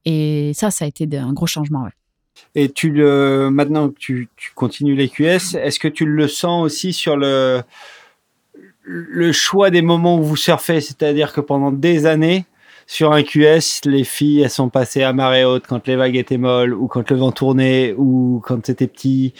[0.04, 1.88] Et ça, ça a été un gros changement,
[2.54, 6.62] Et tu le, maintenant que tu, tu continues les QS, est-ce que tu le sens
[6.62, 7.62] aussi sur le,
[8.84, 12.44] le choix des moments où vous surfez, c'est-à-dire que pendant des années,
[12.86, 16.36] sur un QS, les filles, elles sont passées à marée haute quand les vagues étaient
[16.36, 19.32] molles, ou quand le vent tournait, ou quand c'était petit.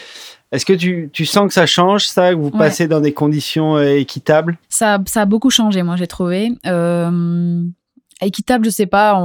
[0.53, 3.97] Est-ce que tu, sens que ça change, ça, que vous passez dans des conditions euh,
[3.97, 4.57] équitables?
[4.69, 6.53] Ça, ça a beaucoup changé, moi, j'ai trouvé.
[6.67, 7.65] Euh,
[8.21, 9.21] équitable, je sais pas.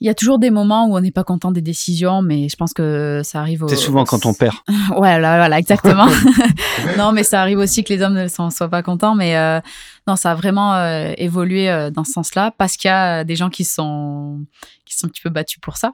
[0.00, 2.56] Il y a toujours des moments où on n'est pas content des décisions, mais je
[2.56, 3.64] pense que ça arrive.
[3.68, 4.56] C'est souvent quand on perd.
[4.90, 6.06] ouais, voilà, exactement.
[6.98, 9.60] non, mais ça arrive aussi que les hommes ne soient pas contents, mais euh,
[10.06, 13.36] non, ça a vraiment euh, évolué euh, dans ce sens-là parce qu'il y a des
[13.36, 14.44] gens qui sont
[14.84, 15.92] qui sont un petit peu battus pour ça.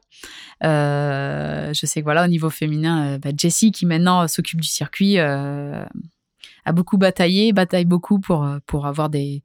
[0.63, 6.73] je sais que voilà, au niveau féminin, bah, Jessie qui maintenant s'occupe du circuit a
[6.73, 9.43] beaucoup bataillé, bataille beaucoup pour pour avoir des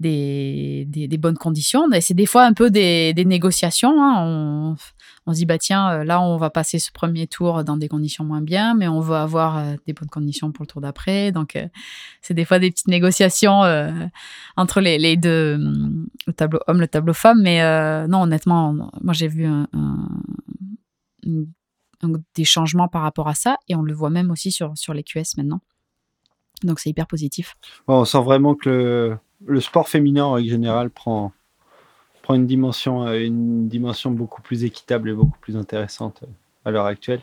[0.00, 1.86] des, des, bonnes conditions.
[2.00, 4.02] C'est des fois un peu des, négociations.
[4.02, 4.14] Hein.
[4.18, 4.76] On,
[5.26, 7.88] on, se dit, bah tiens, euh, là, on va passer ce premier tour dans des
[7.88, 11.32] conditions moins bien, mais on veut avoir euh, des bonnes conditions pour le tour d'après.
[11.32, 11.66] Donc, euh,
[12.22, 13.62] c'est des fois des petites négociations
[14.56, 15.58] entre les, les, deux,
[16.26, 17.40] le tableau homme, le tableau femme.
[17.42, 17.60] Mais
[18.06, 19.48] non, honnêtement, moi, j'ai vu
[22.34, 25.02] des changements par rapport à ça, et on le voit même aussi sur, sur les
[25.02, 25.60] QS maintenant.
[26.62, 27.56] Donc, c'est hyper positif.
[27.86, 31.32] on sent vraiment que le le sport féminin en règle générale prend,
[32.22, 36.26] prend une, dimension, euh, une dimension beaucoup plus équitable et beaucoup plus intéressante euh,
[36.64, 37.22] à l'heure actuelle.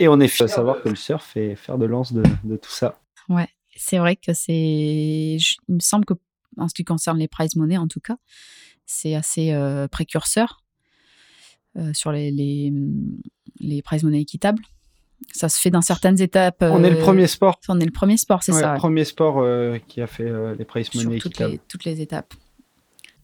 [0.00, 2.22] Et on est fiers de savoir que le surf est faire de lance de,
[2.56, 2.98] tout ça.
[3.28, 4.52] Ouais, c'est vrai que c'est.
[4.54, 6.14] Il me semble que,
[6.56, 8.16] en ce qui concerne les prize money en tout cas,
[8.86, 10.58] c'est assez euh, précurseur
[11.94, 12.70] sur les, les,
[13.60, 14.62] les prize money équitables.
[15.30, 16.56] Ça se fait dans certaines étapes.
[16.60, 17.58] on est le premier sport.
[17.68, 18.72] On est le premier sport, c'est ça.
[18.72, 22.00] Le premier sport euh, qui a fait euh, les prize money toutes les, toutes les
[22.00, 22.34] étapes.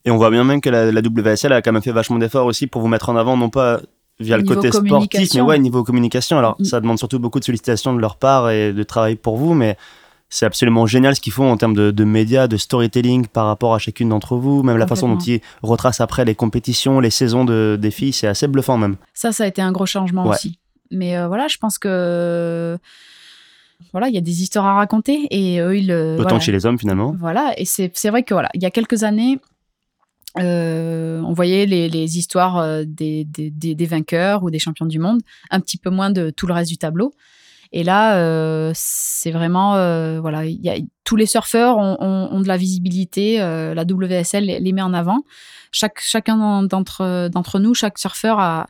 [0.05, 2.67] Et on voit bien même que la, WSL a quand même fait vachement d'efforts aussi
[2.67, 3.81] pour vous mettre en avant, non pas
[4.21, 6.39] via le côté sportif, mais ouais, niveau communication.
[6.39, 6.65] Alors, mm.
[6.65, 9.77] ça demande surtout beaucoup de sollicitations de leur part et de travail pour vous, mais
[10.31, 13.79] c'est absolument génial ce qu'ils font en termes de, médias, de storytelling par rapport à
[13.79, 17.79] chacune d'entre vous, même la façon dont ils retracent après les compétitions, les saisons de,
[17.81, 18.97] des filles, c'est assez bluffant même.
[19.15, 20.59] Ça, ça a été un gros changement aussi.
[20.91, 22.79] Mais euh, voilà, je pense que
[23.93, 25.93] voilà, il y a des histoires à raconter et eux, ils.
[25.93, 27.15] Autant que chez les hommes finalement.
[27.19, 29.39] Voilà, et c'est vrai que voilà, il y a quelques années,
[30.39, 34.99] euh, on voyait les, les histoires euh, des, des, des, vainqueurs ou des champions du
[34.99, 35.21] monde,
[35.51, 37.13] un petit peu moins de tout le reste du tableau.
[37.71, 39.73] Et là, c'est vraiment,
[40.23, 43.37] voilà, y a, tous les surfeurs ont, de la visibilité.
[43.37, 45.19] la WSL les met en avant.
[45.71, 48.69] Chaque, chacun d'entre d'entre nous, chaque surfeur a,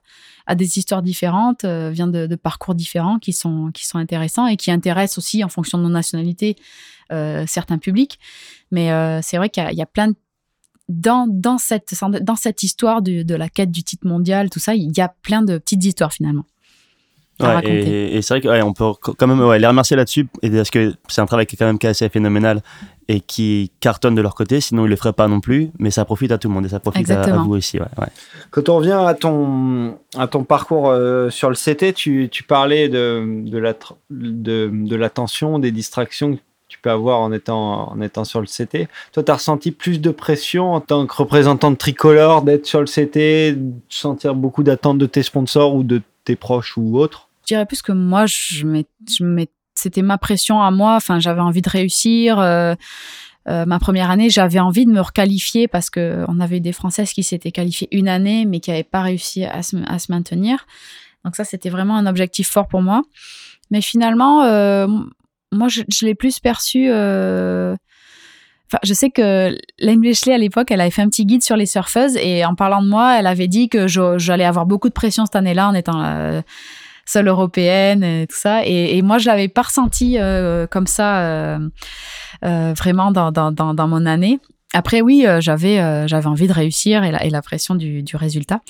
[0.48, 4.72] a des histoires différentes, vient de, parcours différents qui sont, qui sont intéressants et qui
[4.72, 6.56] intéressent aussi en fonction de nos nationalités
[7.46, 8.18] certains publics.
[8.72, 8.88] Mais
[9.22, 10.16] c'est vrai qu'il y, a plein de
[10.88, 14.96] dans, dans, cette, dans cette histoire de la quête du titre mondial, tout ça, il
[14.96, 16.44] y a plein de petites histoires finalement.
[17.40, 20.94] Ouais, et, et c'est vrai qu'on peut quand même ouais, les remercier là-dessus, parce que
[21.08, 22.62] c'est un travail qui est quand même assez phénoménal
[23.06, 25.90] et qui cartonne de leur côté, sinon ils ne le feraient pas non plus, mais
[25.90, 27.78] ça profite à tout le monde et ça profite à, vous aussi.
[27.78, 28.08] Ouais, ouais.
[28.50, 32.88] Quand on revient à ton, à ton parcours euh, sur le CT, tu, tu parlais
[32.88, 33.74] de, de, la,
[34.10, 38.88] de, de l'attention, des distractions tu peux avoir en étant, en étant sur le CT.
[39.12, 42.80] Toi, tu as ressenti plus de pression en tant que représentant de tricolore d'être sur
[42.80, 47.27] le CT, de sentir beaucoup d'attentes de tes sponsors ou de tes proches ou autres?
[47.48, 48.66] Dirais plus que moi, je
[49.74, 50.96] c'était ma pression à moi.
[50.96, 52.38] Enfin, j'avais envie de réussir.
[52.40, 52.74] Euh,
[53.48, 57.12] euh, ma première année, j'avais envie de me requalifier parce que on avait des Françaises
[57.12, 59.76] qui s'étaient qualifiées une année, mais qui n'avaient pas réussi à se,
[60.10, 60.66] maintenir.
[61.24, 63.02] Donc ça, c'était vraiment un objectif fort pour moi.
[63.70, 64.86] Mais finalement, euh,
[65.50, 66.88] moi, je, l'ai plus perçu.
[66.90, 67.74] Euh,
[68.66, 71.56] enfin, je sais que Lane Blechley, à l'époque, elle avait fait un petit guide sur
[71.56, 74.94] les surfeuses et en parlant de moi, elle avait dit que j'allais avoir beaucoup de
[74.94, 76.42] pression cette année-là en étant
[77.08, 78.64] seule européenne et tout ça.
[78.64, 81.58] Et, moi, je l'avais pas ressenti euh, comme ça euh,
[82.42, 84.40] vraiment dans, dans, dans, mon année.
[84.74, 88.60] Après, oui, j'avais j'avais envie de réussir et la, et la pression du, du résultat.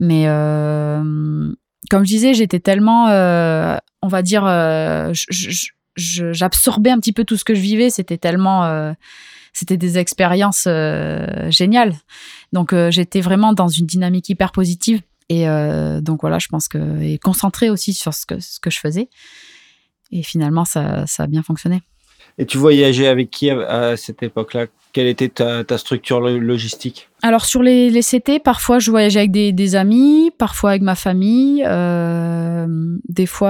[0.00, 0.24] Mais
[1.90, 4.44] comme je disais, j'étais tellement, on va dire,
[5.96, 7.90] j'absorbais un petit peu tout ce que je vivais.
[7.90, 8.92] C'était tellement, euh,
[9.52, 11.94] c'était des expériences euh, géniales.
[12.52, 15.00] Donc euh, j'étais vraiment dans une dynamique hyper positive.
[15.28, 15.46] Et
[16.02, 19.08] donc voilà, je pense que et concentré aussi sur ce que ce que je faisais.
[20.10, 21.80] Et finalement, ça, ça a bien fonctionné.
[22.38, 24.66] Et tu voyageais avec qui à, cette époque-là?
[24.92, 27.08] Quelle était ta, ta, structure logistique?
[27.22, 30.94] Alors sur les, les, CT, parfois je voyageais avec des, des amis, parfois avec ma
[30.94, 31.62] famille.
[33.08, 33.48] des fois,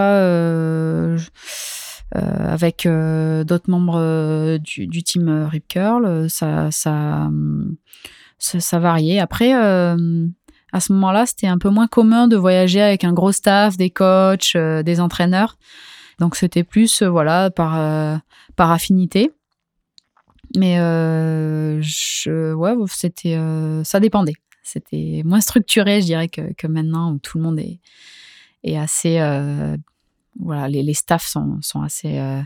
[2.14, 6.28] euh, avec euh, d'autres membres euh, du, du, team Rip Curl.
[6.28, 7.30] Ça, ça,
[8.38, 9.18] ça, variait.
[9.18, 9.52] Après,
[10.72, 13.90] à ce moment-là, c'était un peu moins commun de voyager avec un gros staff, des
[13.90, 15.58] coachs, des entraîneurs.
[16.18, 18.20] Donc c'était plus voilà par
[18.56, 19.30] par affinité.
[20.56, 23.38] Mais je ouais, c'était
[23.84, 24.34] ça dépendait.
[24.62, 27.80] C'était moins structuré, je dirais que, que maintenant où tout le monde est
[28.62, 29.18] est assez
[30.38, 32.40] voilà, les, les staffs sont, sont assez euh,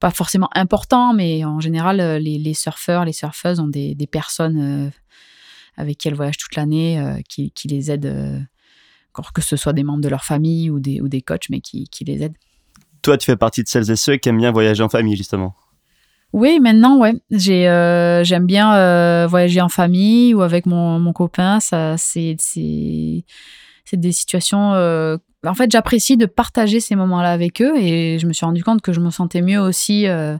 [0.00, 4.06] pas forcément importants, mais en général, euh, les, les surfeurs, les surfeuses ont des, des
[4.06, 4.90] personnes euh,
[5.76, 8.46] avec qui elles voyagent toute l'année, qui, qui, les aident,
[9.12, 11.60] encore que ce soit des membres de leur famille ou des, ou des coachs, mais
[11.60, 12.36] qui, qui les aident.
[13.02, 15.54] Toi, tu fais partie de celles et ceux qui aiment bien voyager en famille, justement.
[16.32, 17.14] Oui, maintenant, ouais.
[17.30, 17.64] J'ai,
[18.24, 21.60] j'aime bien voyager en famille ou avec mon, mon copain.
[21.60, 23.24] Ça, c'est, c'est,
[23.84, 24.74] c'est des situations
[25.46, 28.82] en fait, j'apprécie de partager ces moments-là avec eux et je me suis rendu compte
[28.82, 30.36] que je me sentais mieux aussi euh,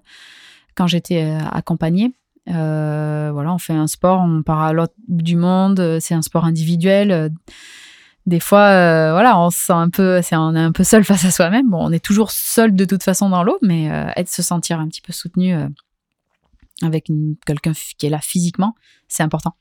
[0.75, 2.12] quand j'étais euh, accompagnée.
[2.49, 6.23] Euh, voilà, on fait un sport, on part à l'autre bout du monde, c'est un
[6.23, 7.33] sport individuel.
[8.27, 11.25] Des fois, voilà, on se sent un peu, c'est, on est un peu seul face
[11.25, 11.71] à soi-même.
[11.71, 14.89] Bon, on est toujours seul de toute façon dans l'eau, mais être se sentir un
[14.89, 15.55] petit peu soutenu
[16.83, 17.11] avec
[17.47, 18.75] quelqu'un qui est là physiquement,
[19.09, 19.55] c'est important.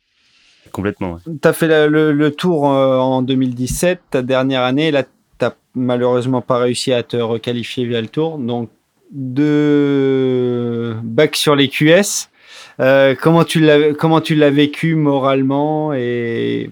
[0.71, 1.19] Complètement.
[1.25, 4.91] Tu as fait le, le, tour en 2017, ta dernière année.
[4.91, 5.03] Là,
[5.37, 8.37] t'as malheureusement pas réussi à te requalifier via le tour.
[8.37, 8.69] Donc,
[9.11, 12.29] deux bacs sur les QS.
[12.79, 16.69] Euh, comment tu l'as comment tu l'as vécu moralement et,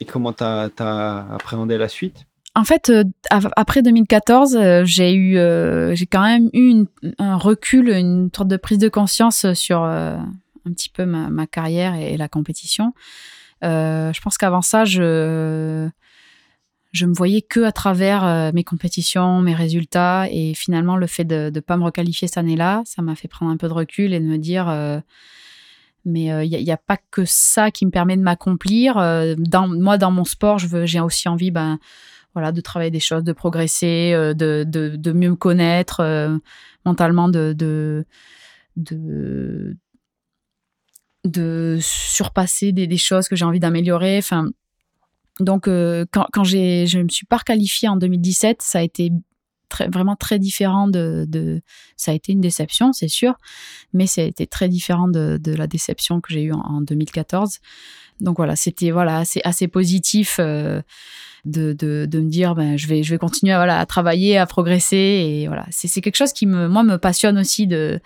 [0.00, 2.26] et comment tu as, appréhendé la suite?
[2.56, 3.02] En fait, euh,
[3.56, 5.36] après 2014, euh, j'ai eu,
[5.96, 6.84] j'ai quand même eu
[7.18, 10.24] un recul, une sorte de prise de conscience sur un
[10.66, 12.94] petit peu ma, carrière et, la compétition.
[13.62, 15.88] je pense qu'avant ça, je
[16.94, 20.28] je me voyais que à travers euh, mes compétitions, mes résultats.
[20.30, 23.50] Et finalement, le fait de ne pas me requalifier cette année-là, ça m'a fait prendre
[23.50, 25.00] un peu de recul et de me dire, euh,
[26.04, 28.94] mais il euh, n'y a, pas que ça qui me permet de m'accomplir.
[29.38, 31.80] dans, moi, dans mon sport, j'ai aussi envie ben,
[32.32, 36.00] voilà, de travailler des choses, de progresser, de, de, de, mieux me connaître
[36.84, 38.06] mentalement, de, de,
[38.76, 39.76] de,
[41.24, 44.18] de surpasser des, des choses que j'ai envie d'améliorer.
[44.18, 44.50] Enfin,
[45.40, 49.10] donc, euh, quand, quand j'ai, je me suis pas qualifiée en 2017, ça a été
[49.68, 51.60] très, vraiment très différent de, de,
[51.96, 53.34] Ça a été une déception, c'est sûr,
[53.92, 57.58] mais ça a été très différent de, de la déception que j'ai eue en, 2014.
[58.20, 60.36] Donc voilà, c'était voilà, assez, assez positif.
[60.38, 60.80] Euh,
[61.44, 64.46] de, de, de, me dire ben, je vais je vais continuer voilà, à travailler à
[64.46, 68.00] progresser et voilà c'est quelque chose qui me moi me passionne aussi de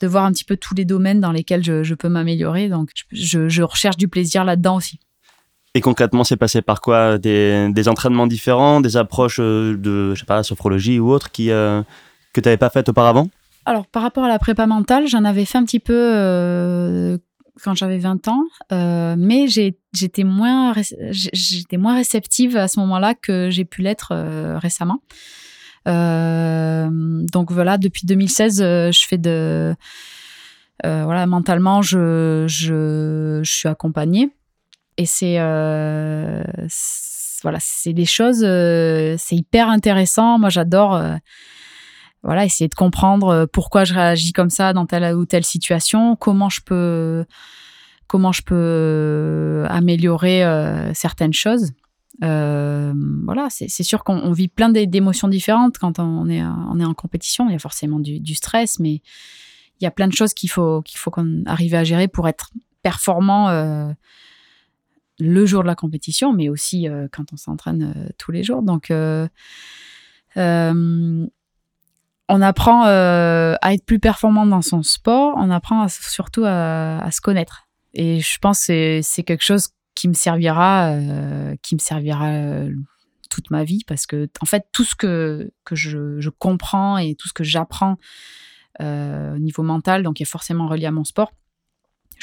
[0.00, 2.90] de voir un petit peu tous les domaines dans lesquels je, je peux m'améliorer donc
[3.10, 5.00] je, je recherche du plaisir là-dedans aussi
[5.74, 7.18] et concrètement, c'est passé par quoi?
[7.18, 11.82] Des, entraînements différents, des approches euh, de, je sais pas, sophrologie ou autre qui, euh,
[12.32, 13.28] que tu n'avais pas faites auparavant?
[13.66, 17.18] Alors, par rapport à la prépa mentale, j'en avais fait un petit peu euh,
[17.62, 20.72] quand j'avais 20 ans, mais j'étais moins,
[21.12, 24.14] j'étais moins réceptive à ce moment-là que j'ai pu l'être
[24.58, 25.00] récemment.
[25.84, 29.74] donc voilà, depuis 2016, je fais de...
[30.82, 34.30] voilà, mentalement, je, je, je suis accompagnée.
[34.98, 36.42] Et c'est euh,
[37.42, 40.40] voilà, c'est des choses, euh, c'est hyper intéressant.
[40.40, 41.14] Moi, j'adore euh,
[42.24, 46.48] voilà essayer de comprendre pourquoi je réagis comme ça dans telle ou telle situation, comment
[46.48, 47.24] je peux
[48.08, 50.42] comment je peux améliorer
[50.94, 51.70] certaines choses.
[52.20, 57.48] voilà, c'est sûr qu'on vit plein d'émotions différentes quand on est, on est en compétition.
[57.48, 59.02] Il y a forcément du, du stress, mais
[59.80, 62.26] il y a plein de choses qu'il faut qu'il faut qu'on arrive à gérer pour
[62.26, 62.50] être
[62.82, 63.94] performant
[65.18, 68.62] le jour de la compétition, mais aussi euh, quand on s'entraîne euh, tous les jours.
[68.62, 69.26] Donc, euh,
[70.36, 77.66] on apprend à être plus performant dans son sport, on apprend surtout à, se connaître.
[77.94, 80.94] Et je pense que c'est quelque chose qui me servira,
[81.62, 82.64] qui me servira
[83.30, 87.28] toute ma vie parce que en fait tout ce que, je, je comprends et tout
[87.28, 87.96] ce que j'apprends
[88.78, 91.32] au niveau mental, donc est forcément relié à mon sport,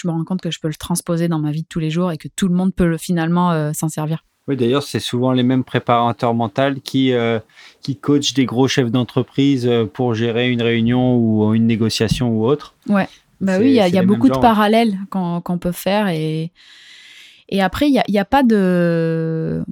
[0.01, 1.89] je me rends compte que je peux le transposer dans ma vie de tous les
[1.89, 4.23] jours et que tout le monde peut finalement euh, s'en servir.
[4.47, 7.39] Oui, d'ailleurs, c'est souvent les mêmes préparateurs mentaux qui, euh,
[7.81, 12.45] qui coachent des gros chefs d'entreprise euh, pour gérer une réunion ou une négociation ou
[12.45, 12.75] autre.
[12.87, 13.07] Ouais.
[13.41, 16.07] Bah oui, il y a, beaucoup de parallèles qu'on peut faire.
[16.07, 16.51] Et,
[17.49, 19.63] et après, il n'y a, pas de.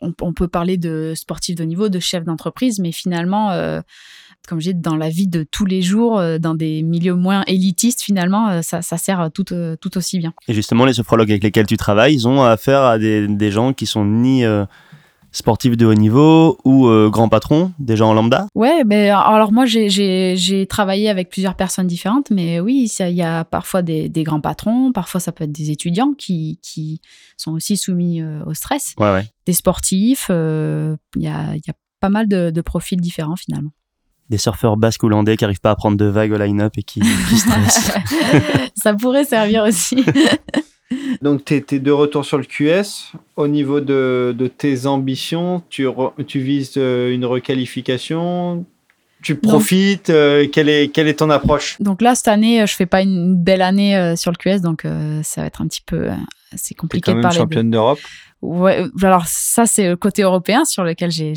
[0.00, 3.50] On, on, peut parler de sportifs de niveau, de chefs d'entreprise, mais finalement,
[4.48, 7.44] comme je dis, dans la vie de tous les jours, euh, dans des milieux moins
[7.46, 10.32] élitistes, finalement, euh, ça, sert tout, euh, tout, aussi bien.
[10.48, 13.72] Et justement, les sophrologues avec lesquels tu travailles, ils ont affaire à des, des gens
[13.72, 14.42] qui sont ni
[15.32, 18.48] sportifs de haut niveau ou grands patrons, des gens en lambda?
[18.54, 23.44] Ouais, ben, alors moi, j'ai travaillé avec plusieurs personnes différentes, mais oui, il y a
[23.44, 27.00] parfois des, des, grands patrons, parfois ça peut être des étudiants qui, qui
[27.36, 29.26] sont aussi soumis au stress, ouais, ouais.
[29.46, 33.70] des sportifs, il y, a, y, a, pas mal de, de profils différents finalement
[34.30, 37.02] des surfeurs basques hollandais qui n'arrivent pas à prendre de vagues au line-up et qui,
[37.36, 37.92] stressent.
[38.76, 40.04] Ça pourrait servir aussi.
[41.22, 43.12] Donc, tu es, de retour sur le QS.
[43.36, 45.86] Au niveau de, tes ambitions, tu,
[46.26, 48.64] tu vises euh, une requalification
[49.22, 51.76] tu profites euh, quelle, est, quelle est ton approche?
[51.78, 55.20] Donc là, cette année, je fais pas une belle année sur le QS, donc euh,
[55.22, 56.08] ça va être un petit peu
[56.56, 57.36] c'est compliqué de parler.
[57.36, 58.00] championne d'Europe.
[58.42, 61.34] Ouais, alors ça c'est le côté européen sur lequel j'ai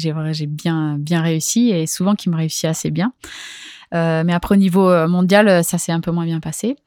[0.48, 3.12] bien bien réussi et souvent qui me réussit assez bien.
[3.94, 6.78] Euh, mais après au niveau euh, mondial, ça s'est un peu moins bien passé.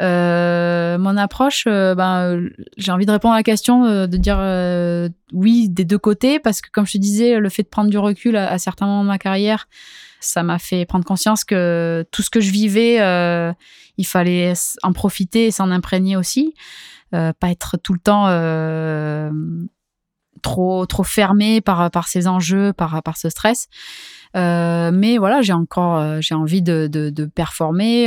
[0.00, 4.38] Euh, mon approche, ben, j'ai envie de répondre à la question, de dire
[5.32, 7.98] oui des deux côtés, parce que comme je te disais, le fait de prendre du
[7.98, 9.68] recul à, certains moments de ma carrière,
[10.20, 12.96] ça m'a fait prendre conscience que tout ce que je vivais,
[13.98, 16.54] il fallait en profiter et s'en imprégner aussi.
[17.14, 19.30] Euh, pas être tout le temps euh,
[20.42, 23.68] trop trop fermé par par ces enjeux, par par ce stress.
[24.36, 28.06] Euh, mais voilà, j'ai encore j'ai envie de, de, performer.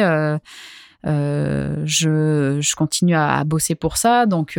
[1.06, 4.58] je, je continue à, bosser pour ça, donc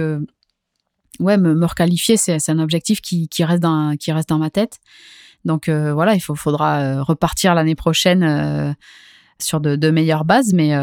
[1.20, 4.50] ouais, me, me requalifier, c'est un objectif qui, qui, reste dans, qui reste dans ma
[4.50, 4.78] tête.
[5.46, 8.76] Donc voilà, il faut, faudra repartir l'année prochaine
[9.40, 10.74] sur de, de, meilleures bases, mais,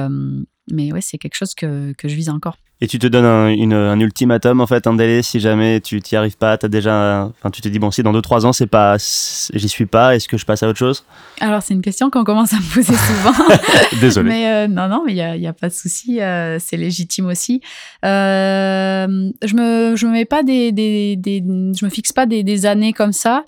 [0.72, 2.58] mais ouais, c'est quelque chose que, que je vise encore.
[2.84, 6.02] Et tu te donnes un, une, un, ultimatum, en fait, un délai, si jamais tu
[6.02, 8.66] t'y arrives pas, as déjà, enfin, tu te dis, bon, si dans 2-3 ans, c'est
[8.66, 11.06] pas, j'y suis pas, est-ce que je passe à autre chose?
[11.42, 13.56] Alors, c'est une question qu'on commence à me poser souvent.
[14.02, 14.30] Désolé.
[14.30, 17.62] mais euh, non, non, mais il n'y a, pas de souci, euh, c'est légitime aussi.
[18.04, 22.42] Euh, je me, je me mets pas des, des, des, je me fixe pas des,
[22.42, 23.46] des années comme ça.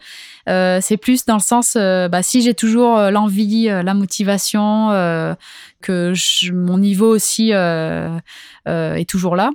[0.49, 4.89] Euh, c'est plus dans le sens, euh, bah, si j'ai toujours euh, l'envie, la motivation,
[5.81, 6.13] que
[6.51, 9.51] mon niveau aussi est toujours là,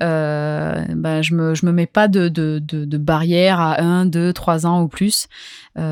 [0.00, 4.66] bah, je me je me mets pas de, de, de, barrière à 1, 2, 3
[4.66, 5.28] ans ou plus.
[5.76, 5.84] donc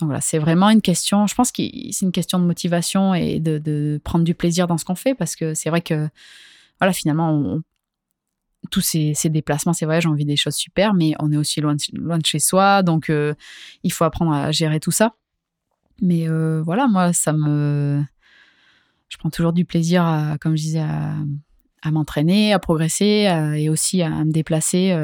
[0.00, 3.58] voilà, c'est vraiment une question, je pense que c'est une question de motivation et de,
[3.58, 6.08] de, prendre du plaisir dans ce qu'on fait parce que c'est vrai que
[6.80, 7.62] voilà, finalement, on,
[8.70, 11.74] tous ces, déplacements, c'est vrai, j'ai envie des choses super, mais on est aussi loin
[11.74, 13.10] de, chez soi, donc
[13.82, 15.14] il faut apprendre à gérer tout ça.
[16.02, 16.26] Mais
[16.62, 18.02] voilà, moi, ça me.
[19.08, 20.84] Je prends toujours du plaisir, comme je disais,
[21.82, 24.96] à, m'entraîner, à progresser et aussi à, me déplacer.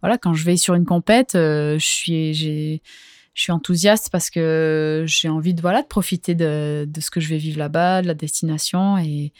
[0.00, 2.34] voilà, quand je vais sur une compète, je suis.
[2.34, 2.82] J'ai,
[3.34, 7.20] je suis enthousiaste parce que j'ai envie de voilà de profiter de, de, ce que
[7.20, 9.32] je vais vivre là-bas, de la destination et,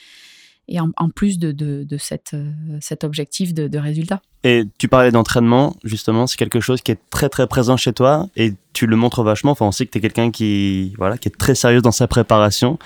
[0.69, 4.21] et en, plus de, de, de cette, euh, cet objectif de, de, résultat.
[4.45, 8.29] Et tu parlais d'entraînement, justement, c'est quelque chose qui est très très présent chez toi
[8.37, 9.53] et tu le montres vachement.
[9.53, 12.07] Enfin, on sait que tu es quelqu'un qui, voilà, qui est très sérieux dans sa
[12.07, 12.79] préparation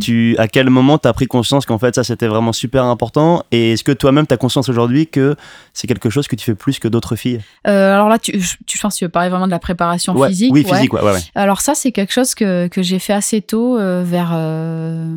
[0.00, 3.44] tu, à quel moment tu as pris conscience qu'en fait ça c'était vraiment super important?
[3.50, 5.36] Et est-ce que toi-même tu as conscience aujourd'hui que
[5.72, 7.40] c'est quelque chose que tu fais plus que d'autres filles?
[7.66, 8.32] Euh, Alors là, tu,
[8.66, 10.52] tu, je pense que tu veux parler vraiment de la préparation physique?
[10.52, 11.02] Oui, physique, ouais.
[11.02, 14.32] ouais, Alors ça, c'est quelque chose que, que j'ai fait assez tôt, euh, vers.
[14.34, 15.14] Euh,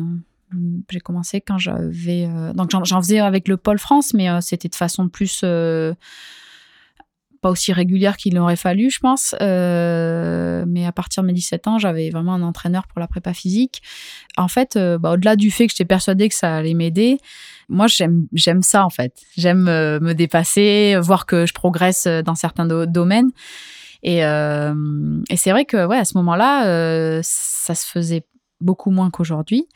[0.90, 2.28] j'ai commencé quand j'avais.
[2.54, 5.44] donc j'en faisais avec le Pôle France, mais c'était de façon plus
[7.40, 9.34] pas aussi régulière qu'il aurait fallu, je pense.
[9.40, 13.32] Euh, mais à partir de mes 17 ans, j'avais vraiment un entraîneur pour la prépa
[13.32, 13.82] physique.
[14.36, 17.18] En fait, euh, bah, au-delà du fait que j'étais persuadée que ça allait m'aider,
[17.68, 19.12] moi, j'aime ça, en fait.
[19.36, 23.30] J'aime euh, me dépasser, voir que je progresse dans certains domaines.
[24.02, 28.24] Et, et c'est vrai que, ouais, à ce moment-là, ça se faisait
[28.60, 29.66] beaucoup moins qu'aujourd'hui.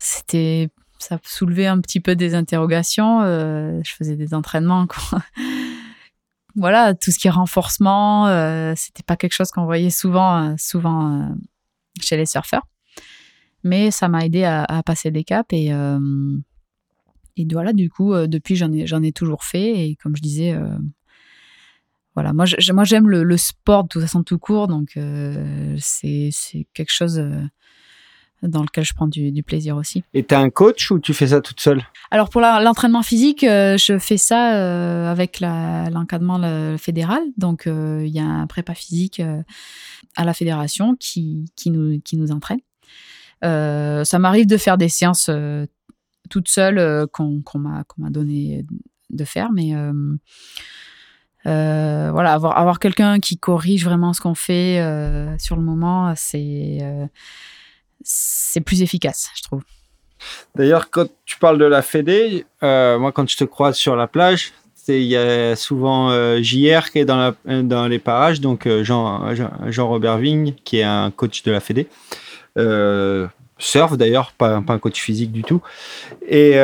[0.00, 3.20] C'était ça soulevait un petit peu des interrogations.
[3.22, 5.22] je faisais des entraînements quoi
[6.56, 10.54] voilà, tout ce qui est renforcement, euh, c'était pas quelque chose qu'on voyait souvent, euh,
[10.58, 11.28] souvent euh,
[12.00, 12.66] chez les surfeurs.
[13.62, 15.66] Mais ça m'a aidé à, passer des caps et,
[17.36, 19.86] et voilà, du coup, depuis, j'en ai, j'en ai toujours fait.
[19.86, 20.58] Et comme je disais,
[22.14, 24.98] voilà, moi, j'aime le, le, sport de toute façon tout court, donc
[25.76, 26.30] c'est
[26.72, 27.22] quelque chose
[28.42, 30.04] dans lequel je prends du, plaisir aussi.
[30.14, 31.82] Et tu as un coach ou tu fais ça toute seule?
[32.10, 37.22] Alors pour l'entraînement physique, euh, je fais ça euh, avec l'encadrement fédéral.
[37.36, 39.20] Donc euh, il y a un prépa physique
[40.16, 42.60] à la fédération qui, qui, nous, qui nous entraîne.
[43.42, 45.30] ça m'arrive de faire des séances
[46.28, 48.64] toute seule qu'on m'a donné
[49.10, 49.74] de faire, mais
[51.44, 54.82] voilà, avoir, avoir quelqu'un qui corrige vraiment ce qu'on fait
[55.38, 56.78] sur le moment, c'est
[58.02, 59.62] c'est plus efficace, je trouve.
[60.54, 64.06] D'ailleurs, quand tu parles de la Fédé, euh, moi, quand je te croise sur la
[64.06, 64.52] plage,
[64.88, 70.18] il y a souvent euh, JR qui est dans, les parages, donc euh, Jean, Robert
[70.18, 71.86] Vigne, qui est un coach de la Fédé.
[73.58, 75.62] surf d'ailleurs, pas, un coach physique du tout.
[76.26, 76.54] Et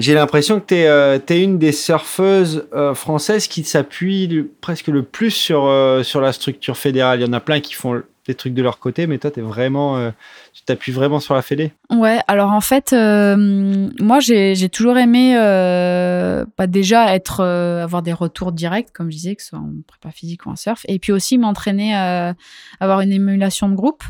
[0.00, 5.64] j'ai l'impression que tu es, une des surfeuses françaises qui s'appuie presque le plus sur
[5.66, 7.20] la structure fédérale.
[7.20, 9.98] Il y en a plein qui font des trucs de leur côté, mais toi, vraiment,
[9.98, 10.10] euh,
[10.52, 15.34] tu t'appuies vraiment sur la Fédé Ouais, alors en fait, euh, moi, j'ai toujours aimé
[15.36, 19.72] euh, bah, déjà être, avoir des retours directs, comme je disais, que ce soit en
[19.86, 22.34] prépa physique ou en surf, et puis aussi m'entraîner à
[22.78, 24.04] avoir une émulation de groupe.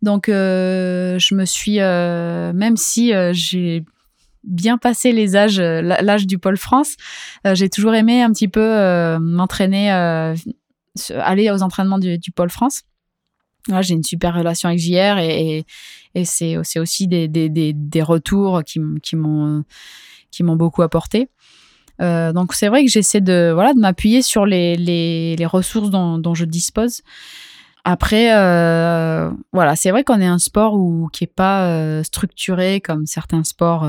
[0.00, 3.84] Donc, je me suis, même si j'ai
[4.44, 6.96] bien passé les âges, l'âge du pôle France,
[7.44, 12.84] j'ai toujours aimé un petit peu m'entraîner, aller aux entraînements du pôle France
[13.80, 15.64] j'ai une super relation avec JR et,
[16.14, 19.64] et, c'est aussi des, des, des, retours qui, qui m'ont
[20.56, 21.28] beaucoup apporté.
[22.00, 25.90] Euh, donc c'est vrai que j'essaie de voilà de m'appuyer sur les, les, les, ressources
[25.90, 27.02] dont, dont, je dispose.
[27.84, 32.80] Après, euh, voilà, c'est vrai qu'on est un sport où, qui est pas euh, structuré
[32.80, 33.88] comme certains sports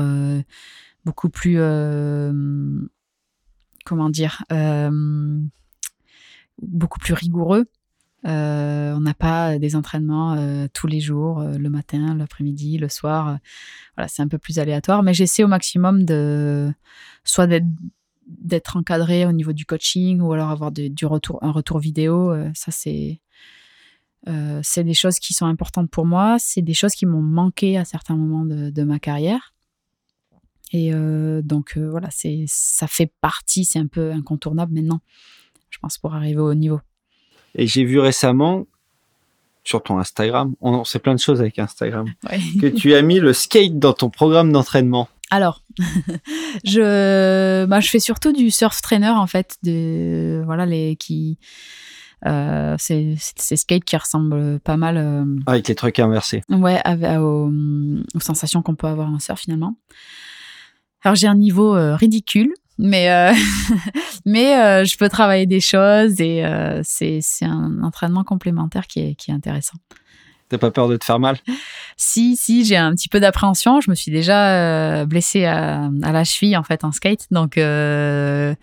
[1.04, 1.58] beaucoup plus
[3.84, 4.44] comment dire
[6.62, 7.66] beaucoup plus rigoureux.
[8.26, 12.88] Euh, on n'a pas des entraînements euh, tous les jours, euh, le matin, l'après-midi, le
[12.88, 13.38] soir.
[13.96, 16.72] voilà, c'est un peu plus aléatoire, mais j'essaie au maximum de
[17.24, 17.46] soit
[18.26, 22.34] d'être encadré au niveau du coaching ou alors avoir du retour, un retour vidéo.
[22.54, 23.20] ça, c'est
[24.26, 26.36] des choses qui sont importantes pour moi.
[26.38, 29.52] C'est des choses qui m'ont manqué à certains moments de, ma carrière.
[30.72, 30.92] Et
[31.42, 35.00] donc voilà, c'est ça fait partie, c'est un peu incontournable maintenant,
[35.68, 36.80] je pense, pour arriver au niveau.
[37.54, 38.66] Et j'ai vu récemment
[39.64, 42.06] sur ton Instagram, on sait plein de choses avec Instagram,
[42.60, 45.08] que tu as mis le skate dans ton programme d'entraînement.
[45.30, 45.62] Alors,
[46.64, 51.38] je, bah, je fais surtout du surf trainer en fait, de, voilà les qui,
[52.26, 54.96] euh, c'est ces skates qui ressemblent pas mal.
[54.96, 56.42] Euh, avec les trucs inversés.
[56.48, 56.80] Ouais,
[57.18, 57.50] aux,
[58.20, 59.76] sensations qu'on peut avoir en surf finalement.
[61.02, 63.32] Alors j'ai un niveau euh, ridicule, mais euh,
[64.26, 69.14] mais euh, je peux travailler des choses et euh, c'est un entraînement complémentaire qui est,
[69.14, 69.78] qui est intéressant.
[70.48, 71.38] T'as pas peur de te faire mal?
[71.96, 73.80] Si, si, j'ai un petit peu d'appréhension.
[73.80, 77.26] Je me suis déjà blessée à, la cheville, en fait, en skate.
[77.30, 78.54] Donc, je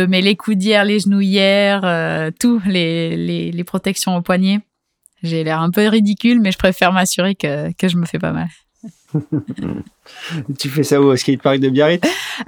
[0.00, 3.16] mets les coudières, les genouillères, tout, les,
[3.50, 4.60] les, protections au poignet.
[5.22, 8.32] J'ai l'air un peu ridicule, mais je préfère m'assurer que, que je me fais pas
[8.32, 8.48] mal.
[10.58, 12.02] tu fais ça où au skatepark de Biarritz?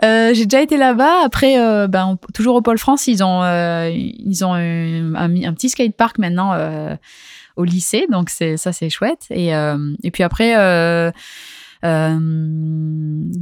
[0.05, 1.23] Euh, J'ai déjà été là-bas.
[1.25, 5.71] Après, euh, ben, toujours au Pôle France, ils ont, euh, ils ont un, un, petit
[5.71, 6.55] skatepark maintenant
[7.57, 9.27] au lycée, donc ça c'est chouette.
[9.31, 11.13] Et, et puis après, il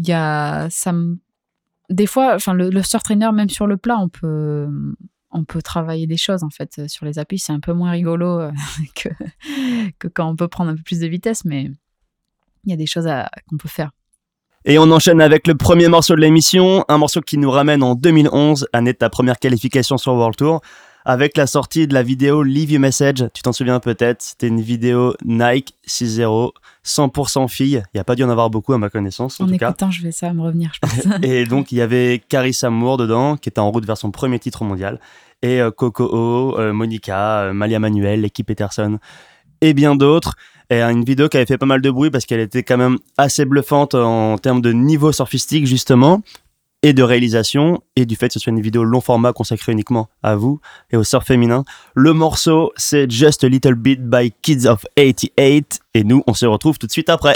[0.07, 0.95] y a ça
[1.91, 4.69] des fois, le, le surf trainer même sur le plat, on peut
[5.31, 7.39] on peut travailler des choses en fait sur les appuis.
[7.39, 8.51] C'est un peu moins rigolo
[8.95, 9.09] que,
[9.99, 11.71] que quand on peut prendre un peu plus de vitesse, mais
[12.69, 13.09] il y a des choses
[13.49, 13.91] qu'on peut faire.
[14.65, 17.95] Et on enchaîne avec le premier morceau de l'émission, un morceau qui nous ramène en
[17.95, 20.61] 2011, année de ta première qualification sur World Tour,
[21.05, 23.25] avec la sortie de la vidéo Leave Your Message.
[23.33, 26.51] Tu t'en souviens peut-être, c'était une vidéo Nike 6.0,
[26.85, 27.83] 100% fille.
[27.95, 29.41] Il n'y a pas dû en avoir beaucoup à ma connaissance.
[29.41, 31.15] En, en écoutant, je vais ça me revenir, je pense.
[31.23, 34.39] et donc, il y avait Carissa Moore dedans, qui était en route vers son premier
[34.39, 35.01] titre mondial,
[35.41, 38.99] et euh, Coco O, euh, Monica, euh, Malia Manuel, l'équipe Peterson,
[39.61, 40.35] et bien d'autres.
[40.71, 42.99] Et une vidéo qui avait fait pas mal de bruit parce qu'elle était quand même
[43.17, 46.21] assez bluffante en termes de niveau surfistique justement
[46.83, 50.09] et de réalisation et du fait que ce soit une vidéo long format consacrée uniquement
[50.23, 50.61] à vous
[50.91, 51.65] et au surf féminin.
[51.95, 56.47] Le morceau c'est Just a Little Bit by Kids of 88 et nous on se
[56.47, 57.35] retrouve tout de suite après.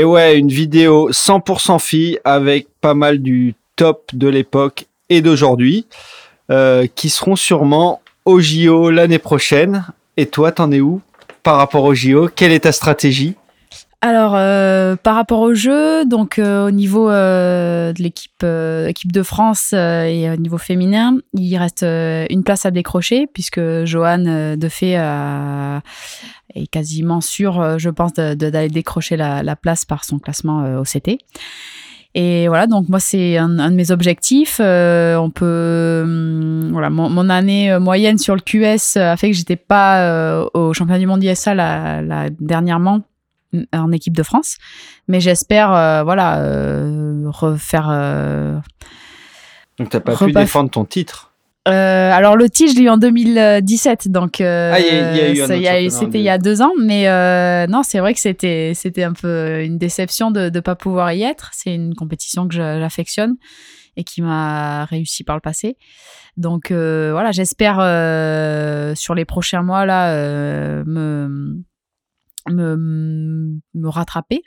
[0.00, 5.86] Une vidéo 100% fille avec pas mal du top de l'époque et d'aujourd'hui
[6.50, 9.86] euh, qui seront sûrement au JO l'année prochaine.
[10.16, 11.00] Et toi, t'en es où
[11.42, 13.34] par rapport au JO Quelle est ta stratégie?
[14.00, 18.44] Alors, euh, par rapport au jeu, donc euh, au niveau de l'équipe
[18.88, 24.54] équipe de France et au niveau féminin, il reste une place à décrocher puisque Johan
[24.56, 25.82] Defay a,
[26.54, 31.18] est quasiment sûr, je pense, d'aller décrocher la, la, place par son classement au CT.
[32.14, 34.60] Et voilà, donc moi c'est un, un, de mes objectifs.
[34.60, 39.36] Euh, on peut, hum, voilà, mon, mon, année moyenne sur le QS a fait que
[39.36, 43.00] j'étais pas euh, au championnat du monde ISA la, la, dernièrement
[43.72, 44.58] en équipe de France,
[45.08, 47.88] mais j'espère, euh, voilà, euh, refaire.
[49.78, 51.31] donc t'as pas pu défendre ton titre.
[51.68, 54.78] Euh, alors le titre, je l'ai eu en 2017, donc euh, ah,
[55.90, 59.12] c'était il y a deux ans, mais euh, non, c'est vrai que c'était c'était un
[59.12, 61.50] peu une déception de ne pas pouvoir y être.
[61.52, 63.36] C'est une compétition que j'affectionne
[63.96, 65.76] et qui m'a réussi par le passé.
[66.36, 70.16] Donc euh, voilà, j'espère euh, sur les prochains mois là
[70.84, 71.62] me,
[72.50, 72.76] me
[73.74, 74.42] me rattraper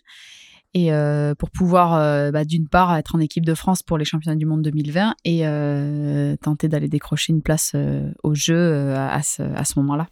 [0.75, 4.03] et euh, pour pouvoir euh, bah, d'une part être en équipe de France pour les
[4.03, 7.75] championnats du monde 2020 et euh, tenter d'aller décrocher une place
[8.23, 10.07] au jeu à ce, à ce moment-là.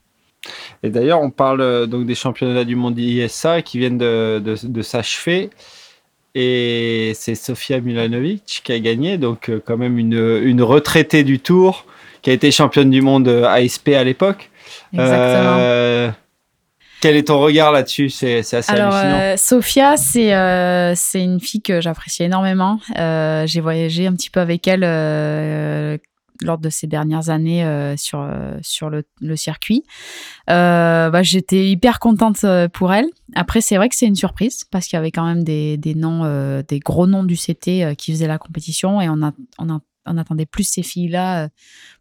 [0.81, 4.81] Et d'ailleurs, on parle donc des championnats du monde ISA qui viennent de, de, de
[4.81, 5.49] s'achever.
[6.33, 11.85] Et c'est Sofia Milanovic qui a gagné, donc quand même une, une, retraitée du Tour,
[12.21, 14.49] qui a été championne du monde ASP à l'époque.
[14.93, 16.13] Exactement.
[17.03, 18.09] Quel est ton regard là-dessus?
[18.09, 19.19] C'est assez Alors, hallucinant.
[19.19, 22.79] Euh, Sophia, c'est euh, c'est une fille que j'apprécie énormément.
[22.97, 25.99] Euh, J'ai voyagé un petit peu avec elle
[26.41, 28.25] lors de ces dernières années euh, sur
[28.61, 29.83] sur le, le circuit.
[30.47, 33.07] Bah, J'étais hyper contente pour elle.
[33.35, 35.95] Après, c'est vrai que c'est une surprise parce qu'il y avait quand même des, des
[35.95, 36.23] noms,
[36.65, 40.17] des gros noms du CT qui faisaient la compétition et on a, on, a, on
[40.17, 41.49] attendait plus ces filles-là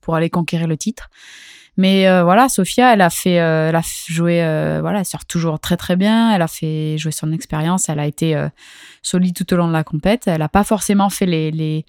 [0.00, 1.10] pour aller conquérir le titre.
[1.78, 5.24] Mais euh, voilà, Sophia, elle a fait, euh, elle a joué, euh, voilà, elle sort
[5.24, 6.34] toujours très très bien.
[6.34, 7.88] Elle a fait jouer son expérience.
[7.88, 8.36] Elle a été
[9.02, 10.26] solide tout au long de la compète.
[10.26, 11.86] Elle n'a pas forcément fait les, les,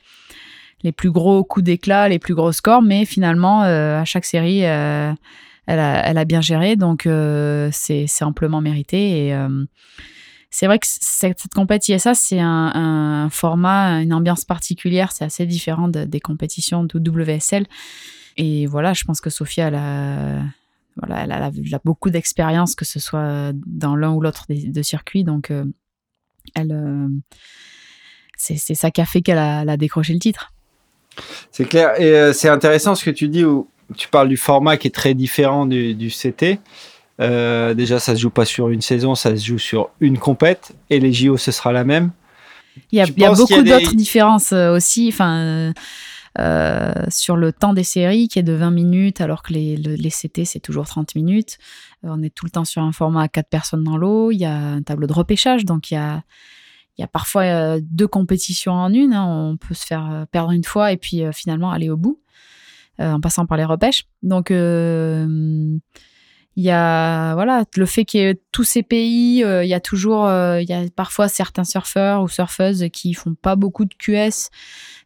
[0.84, 5.18] les plus gros coups d'éclat, les plus gros scores, mais finalement, à chaque série, elle,
[5.68, 6.78] a, elle a bien géré.
[6.78, 7.08] Donc,
[7.72, 9.28] c'est amplement mérité.
[9.28, 9.38] Et
[10.50, 15.12] c'est vrai que cette, cette compète ISA, c'est un, un, format, une ambiance particulière.
[15.12, 17.66] C'est assez différent des compétitions de WSL.
[18.38, 20.44] Et voilà, je pense que Sophia, elle a,
[20.98, 24.68] voilà, elle a, elle a beaucoup d'expérience, que ce soit dans l'un ou l'autre des,
[24.68, 25.24] de circuits.
[25.24, 25.66] Donc, euh,
[26.56, 27.08] elle, euh,
[28.38, 30.52] c'est ça qui a fait qu'elle a, a, décroché le titre.
[31.52, 32.00] C'est clair.
[32.02, 34.92] Et euh, c'est intéressant ce que tu dis, où tu parles du format qui est
[34.92, 36.60] très différent du, du CT.
[37.20, 40.74] Déjà, ça se joue pas sur une saison, ça se joue sur une compète.
[40.90, 42.12] Et les JO, ce sera la même.
[42.92, 43.96] Il y a, il y a beaucoup d'autres des...
[43.96, 45.10] différences aussi.
[45.10, 45.74] Enfin
[46.38, 50.46] sur le temps des séries qui est de 20 minutes alors que les, les CT
[50.46, 51.58] c'est toujours 30 minutes.
[52.04, 54.32] Euh, on est tout le temps sur un format à 4 personnes dans l'eau.
[54.32, 56.24] Il y a un tableau de repêchage donc il y a,
[56.98, 59.14] il y a parfois euh, deux compétitions en une.
[59.14, 59.26] Hein.
[59.26, 62.20] On peut se faire perdre une fois et puis finalement aller au bout
[63.00, 64.06] en passant par les repêches.
[64.22, 64.52] Donc
[66.56, 69.74] il y a voilà le fait qu'il y ait tous ces pays, euh, il y
[69.74, 73.86] a toujours, euh, il y a parfois certains surfeurs ou surfeuses qui font pas beaucoup
[73.86, 74.50] de QS,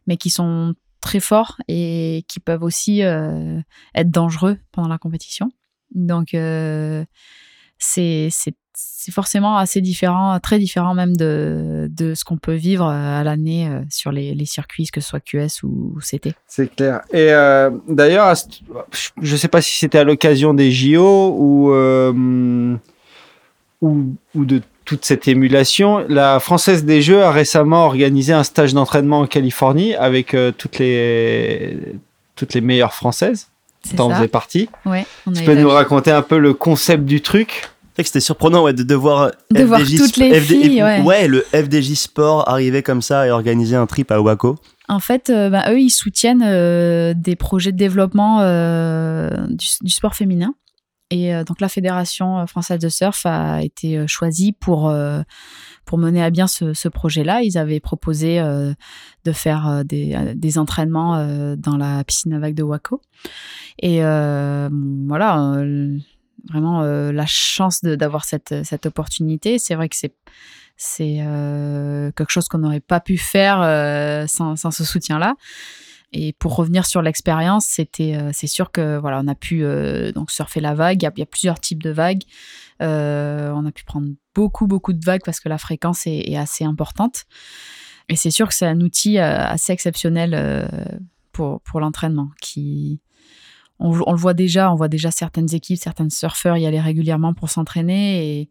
[0.06, 3.60] mais qui sont très forts et qui peuvent aussi euh,
[3.94, 5.50] être dangereux pendant la compétition.
[5.94, 7.04] Donc, euh,
[7.78, 8.30] c'est
[9.10, 13.80] forcément assez différent, très différent même de, de ce qu'on peut vivre à l'année euh,
[13.90, 16.34] sur les, circuits, que ce soit QS ou, CT.
[16.46, 17.00] C'est clair.
[17.12, 18.34] Et euh, d'ailleurs,
[19.20, 22.76] je ne sais pas si c'était à l'occasion des JO ou, euh,
[23.80, 28.72] ou, ou de toute cette émulation, la Française des Jeux a récemment organisé un stage
[28.72, 31.76] d'entraînement en Californie avec euh, toutes, les,
[32.36, 33.48] toutes les meilleures Françaises.
[33.98, 34.70] T'en faisais partie.
[34.86, 35.04] Ouais,
[35.36, 37.68] tu peux nous raconter un peu le concept du truc?
[37.98, 41.02] Que c'était surprenant ouais, de, de voir, de FDJ, voir toutes les FD, filles, ouais.
[41.02, 41.28] ouais.
[41.28, 44.56] le FDJ Sport arriver comme ça et organiser un trip à Waco.
[44.88, 49.90] En fait, euh, bah, eux, ils soutiennent euh, des projets de développement euh, du, du,
[49.90, 50.54] sport féminin.
[51.10, 55.22] Et euh, donc la Fédération française de surf a été euh, choisie pour, euh,
[55.84, 57.42] pour mener à bien ce, projet-là.
[57.42, 63.00] Ils avaient proposé de faire des, des entraînements dans la piscine à vagues de Waco.
[63.80, 65.62] Et voilà,
[66.48, 69.58] vraiment la chance d'avoir cette, cette opportunité.
[69.58, 70.14] C'est vrai que c'est
[70.78, 75.34] c'est euh, quelque chose qu'on n'aurait pas pu faire euh, sans, sans, ce soutien-là.
[76.12, 80.10] Et pour revenir sur l'expérience, c'était, euh, c'est sûr que voilà, on a pu euh,
[80.12, 81.02] donc surfer la vague.
[81.02, 82.22] Il y, a, plusieurs types de vagues.
[82.80, 86.64] Euh, on a pu prendre beaucoup beaucoup de vagues parce que la fréquence est, assez
[86.64, 87.24] importante.
[88.08, 92.30] Et c'est sûr que c'est un outil assez exceptionnel pour pour l'entraînement.
[92.40, 93.02] Qui
[93.78, 97.50] on, le voit déjà, on voit déjà certaines équipes, certains surfeurs y aller régulièrement pour
[97.50, 98.50] s'entraîner et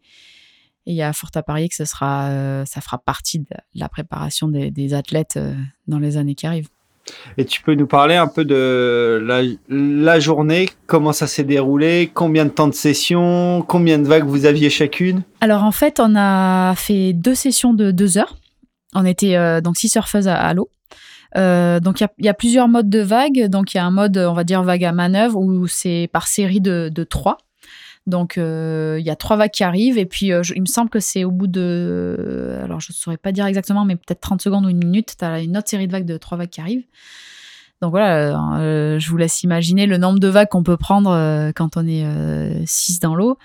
[0.86, 4.48] il y a fort à parier que ce sera, ça fera partie de la préparation
[4.48, 5.38] des athlètes
[5.88, 6.68] dans les années qui arrivent.
[7.36, 9.24] Et tu peux nous parler un peu de
[9.68, 14.46] la, journée, comment ça s'est déroulé, combien de temps de session, combien de vagues vous
[14.46, 15.22] aviez chacune?
[15.40, 18.36] Alors en fait, on a fait deux sessions de deux heures.
[18.94, 20.70] On était euh, donc six surfeuses à, à l'eau.
[21.36, 23.46] Euh, donc il y a, plusieurs modes de vagues.
[23.48, 26.26] Donc il y a un mode, on va dire vague à manœuvre, où c'est par
[26.26, 27.38] série de trois.
[28.08, 29.98] Donc, euh, il y a trois vagues qui arrivent.
[29.98, 32.58] Et puis, euh, il me semble que c'est au bout de.
[32.64, 35.24] Alors, je ne saurais pas dire exactement, mais peut-être 30 secondes ou une minute, tu
[35.24, 36.84] as une autre série de vagues de trois vagues qui arrivent.
[37.80, 41.76] Donc voilà, euh, je vous laisse imaginer le nombre de vagues qu'on peut prendre quand
[41.76, 43.38] on est 6 euh, dans l'eau.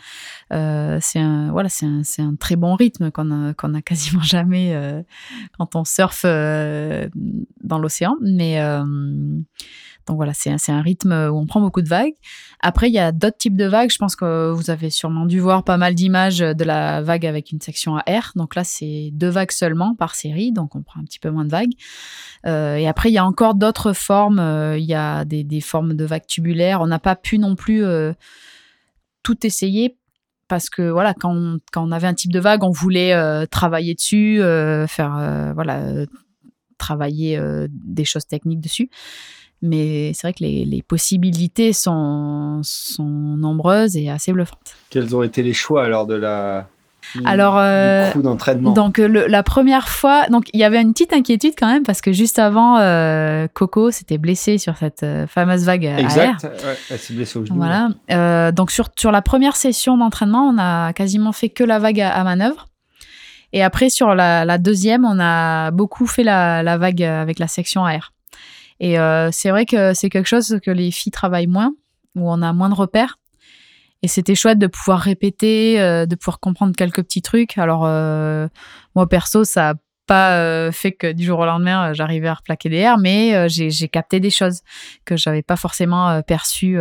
[0.49, 5.05] c'est un voilà, un, un, très bon rythme qu'on a quasiment jamais
[5.57, 8.16] quand on surfe dans l'océan.
[8.22, 8.59] Mais
[10.07, 12.13] donc voilà, c'est un rythme où on prend beaucoup de vagues.
[12.59, 13.89] Après, il y a d'autres types de vagues.
[13.91, 17.51] Je pense que vous avez sûrement dû voir pas mal d'images de la vague avec
[17.51, 18.31] une section à air.
[18.35, 21.45] Donc là, c'est deux vagues seulement par série, donc on prend un petit peu moins
[21.45, 21.73] de vagues.
[22.45, 24.39] Euh, et après, il y a encore d'autres formes.
[24.39, 26.81] Euh, il y a des, formes de vagues tubulaires.
[26.81, 28.13] On n'a pas pu non plus euh,
[29.23, 29.97] tout essayer
[30.47, 34.41] parce que voilà, quand on, avait un type de vague, on voulait euh, travailler dessus,
[34.41, 36.05] euh, faire voilà,
[36.77, 37.39] travailler
[37.69, 38.89] des choses techniques dessus.
[39.64, 44.76] Mais c'est vrai que les, les, possibilités sont, sont nombreuses et assez bluffantes.
[44.89, 46.68] Quels ont été les choix alors de la,
[47.26, 48.72] alors, euh, d'entraînement?
[48.72, 52.01] Donc, le, la première fois, donc il y avait une petite inquiétude quand même parce
[52.01, 56.43] que juste avant, euh, Coco s'était blessée sur cette euh, fameuse vague exact.
[56.43, 57.57] Ouais, elle s'est blessée au genou.
[57.57, 57.89] Voilà.
[58.11, 62.01] Euh, donc sur sur la première session d'entraînement, on a quasiment fait que la vague
[62.01, 62.68] à, à manœuvre.
[63.51, 67.47] Et après sur la, la, deuxième, on a beaucoup fait la, la vague avec la
[67.47, 68.12] section air.
[68.84, 71.73] Et euh, c'est vrai que c'est quelque chose que les filles travaillent moins,
[72.15, 73.17] où on a moins de repères.
[74.01, 77.57] Et c'était chouette de pouvoir répéter, euh, de pouvoir comprendre quelques petits trucs.
[77.57, 78.49] Alors, euh,
[78.93, 79.73] moi, perso, ça a
[80.05, 84.19] pas fait que du jour au lendemain, j'arrivais à replaquer des airs, mais j'ai capté
[84.19, 84.59] des choses
[85.05, 86.77] que j'avais pas forcément perçues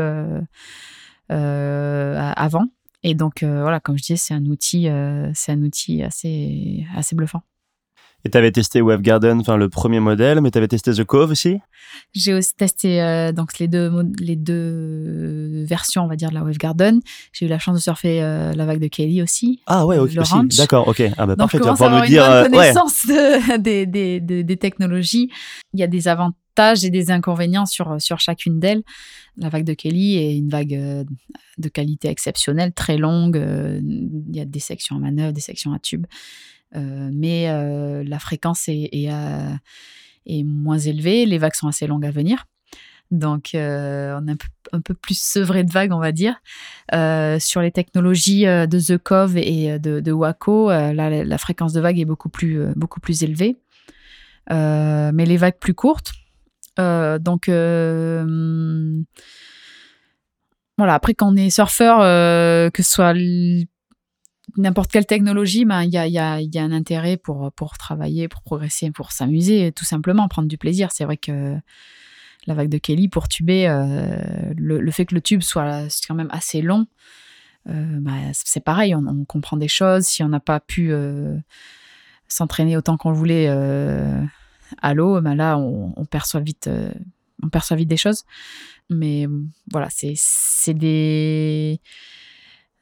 [1.28, 2.66] avant.
[3.04, 7.42] Et donc, voilà, comme je disais, c'est un outil, un outil assez, assez bluffant.
[8.24, 11.04] Et tu avais testé Wave Garden, enfin le premier modèle, mais tu avais testé The
[11.04, 11.58] Cove aussi?
[12.14, 16.44] J'ai aussi testé euh, donc les deux, les deux versions, on va dire, de la
[16.44, 17.00] Wave Garden.
[17.32, 19.60] J'ai eu la chance de surfer euh, la vague de Kelly aussi.
[19.66, 20.56] Ah ouais, ok, aussi.
[20.56, 21.02] D'accord, ok.
[21.16, 22.24] Ah bah donc parfait, tu vas pouvoir nous dire.
[22.24, 23.58] Une bonne connaissance ouais.
[23.58, 25.30] de, des, des, des, des, technologies.
[25.74, 28.82] Il y a des avantages et des inconvénients sur, sur chacune d'elles.
[29.36, 31.04] La vague de Kelly est une vague euh,
[31.58, 33.36] de qualité exceptionnelle, très longue.
[33.82, 36.06] Il y a des sections à manœuvre, des sections à tube.
[36.74, 39.54] Euh, mais euh, la fréquence euh,
[40.26, 42.46] est, moins élevée, les vagues sont assez longues à venir.
[43.10, 44.38] Donc, on est
[44.72, 46.40] un peu, plus sevré de vagues, on va dire.
[47.40, 52.06] Sur les technologies de The Cove et de, de Waco, la, fréquence de vagues est
[52.06, 53.58] beaucoup plus, beaucoup plus élevée.
[54.48, 56.12] mais les vagues plus courtes.
[56.78, 57.48] donc,
[60.78, 61.98] voilà, après, quand on est surfeur,
[62.72, 63.12] que ce soit
[64.56, 67.78] n'importe quelle technologie, ben, il y, a, y, a, y a un intérêt pour, pour
[67.78, 70.90] travailler, pour progresser, pour s'amuser, tout simplement, prendre du plaisir.
[70.92, 71.56] C'est vrai que
[72.46, 76.30] la vague de Kelly, pour tuber, euh, le, fait que le tube soit quand même
[76.30, 76.86] assez long,
[77.68, 80.04] euh, bah, c'est pareil, on, comprend des choses.
[80.04, 81.36] Si on n'a pas pu euh,
[82.28, 84.20] s'entraîner autant qu'on voulait euh,
[84.80, 86.68] à l'eau, ben là, on, on perçoit vite
[87.44, 88.24] on perçoit vite des choses.
[88.90, 89.26] Mais
[89.70, 91.80] voilà, c'est des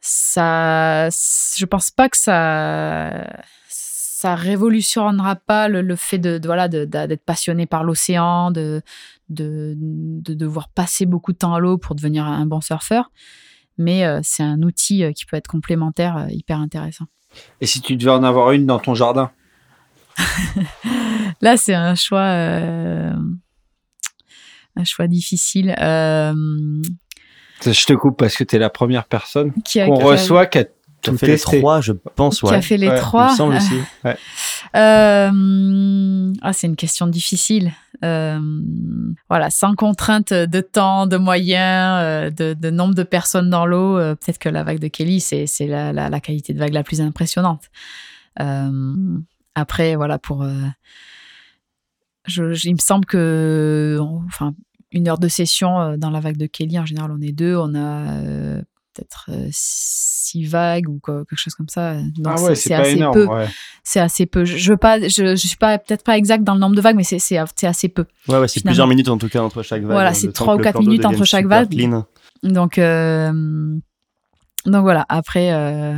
[0.00, 3.26] ça, je pense pas que ça,
[3.68, 8.82] ça révolutionnera pas le, le fait de, de voilà d'être passionné par l'océan, de,
[9.28, 13.10] de, de devoir passer beaucoup de temps à l'eau pour devenir un bon surfeur.
[13.78, 17.06] Mais euh, c'est un outil euh, qui peut être complémentaire, euh, hyper intéressant.
[17.62, 19.30] Et si tu devais en avoir une dans ton jardin?
[21.40, 23.14] Là, c'est un choix, euh,
[24.76, 25.74] un choix difficile.
[27.64, 30.64] Je te coupe parce que tu es la première personne qu'on reçoit qui a
[31.02, 31.56] tout fait testé.
[31.56, 32.42] les trois, je pense.
[32.42, 32.50] Ouais.
[32.50, 33.28] Qui a fait les Ouais, trois.
[33.28, 33.74] Il me semble aussi.
[34.04, 34.16] Ouais.
[34.76, 37.72] Euh, ah, c'est une question difficile.
[38.04, 38.38] Euh,
[39.28, 43.96] voilà, sans contrainte de temps, de moyens, euh, de, de nombre de personnes dans l'eau,
[43.96, 47.00] peut-être que la vague de Kelly, c'est la, la, la qualité de vague la plus
[47.00, 47.64] impressionnante.
[48.40, 49.18] Euh,
[49.54, 50.42] après, voilà, pour.
[50.42, 50.52] euh,
[52.26, 53.98] je, je- il me semble que.
[54.26, 54.54] Enfin,
[54.92, 57.56] une heure de session euh, dans la vague de Kelly, en général, on est deux.
[57.56, 58.62] On a euh,
[58.94, 61.94] peut-être euh, six vagues ou quoi- quelque chose comme ça.
[61.94, 63.14] Donc, ah ouais, c'est pas assez énorme.
[63.14, 63.26] peu.
[63.26, 63.46] ouais.
[63.84, 64.44] C'est assez peu.
[64.44, 66.96] Je, veux pas, je, je suis pas peut-être pas exact dans le nombre de vagues,
[66.96, 68.04] mais c'est assez peu.
[68.28, 69.92] Ouais, ouais, c'est plusieurs minutes en tout cas entre chaque vague.
[69.92, 71.70] Voilà, c'est trois ou quatre minutes entre chaque vague.
[71.70, 72.04] clean.
[72.42, 73.78] Donc euh,
[74.66, 75.04] donc voilà.
[75.08, 75.94] Après, euh,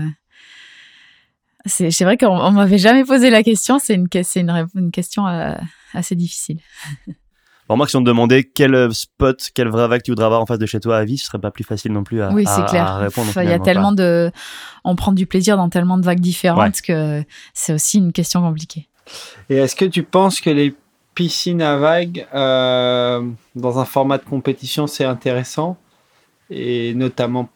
[1.66, 3.78] c'est c'est vrai qu'on on m'avait jamais posé la question.
[3.78, 5.54] C'est une une, une question euh,
[5.94, 6.58] assez difficile.
[7.76, 10.58] Moi, si on te demandait quel spot, quelle vraie vague tu voudrais avoir en face
[10.58, 12.64] de chez toi à vie, ce serait pas plus facile non plus à, oui, c'est
[12.66, 12.96] clair.
[12.96, 13.30] répondre.
[13.36, 14.30] Il y a tellement de,
[14.84, 17.22] on prend du plaisir dans tellement de vagues différentes que
[17.54, 18.88] c'est aussi une question compliquée.
[19.50, 20.74] Et est-ce que tu penses que les
[21.14, 23.22] piscines à vagues euh,
[23.54, 25.76] dans un format de compétition, c'est intéressant?
[26.50, 27.48] Et notamment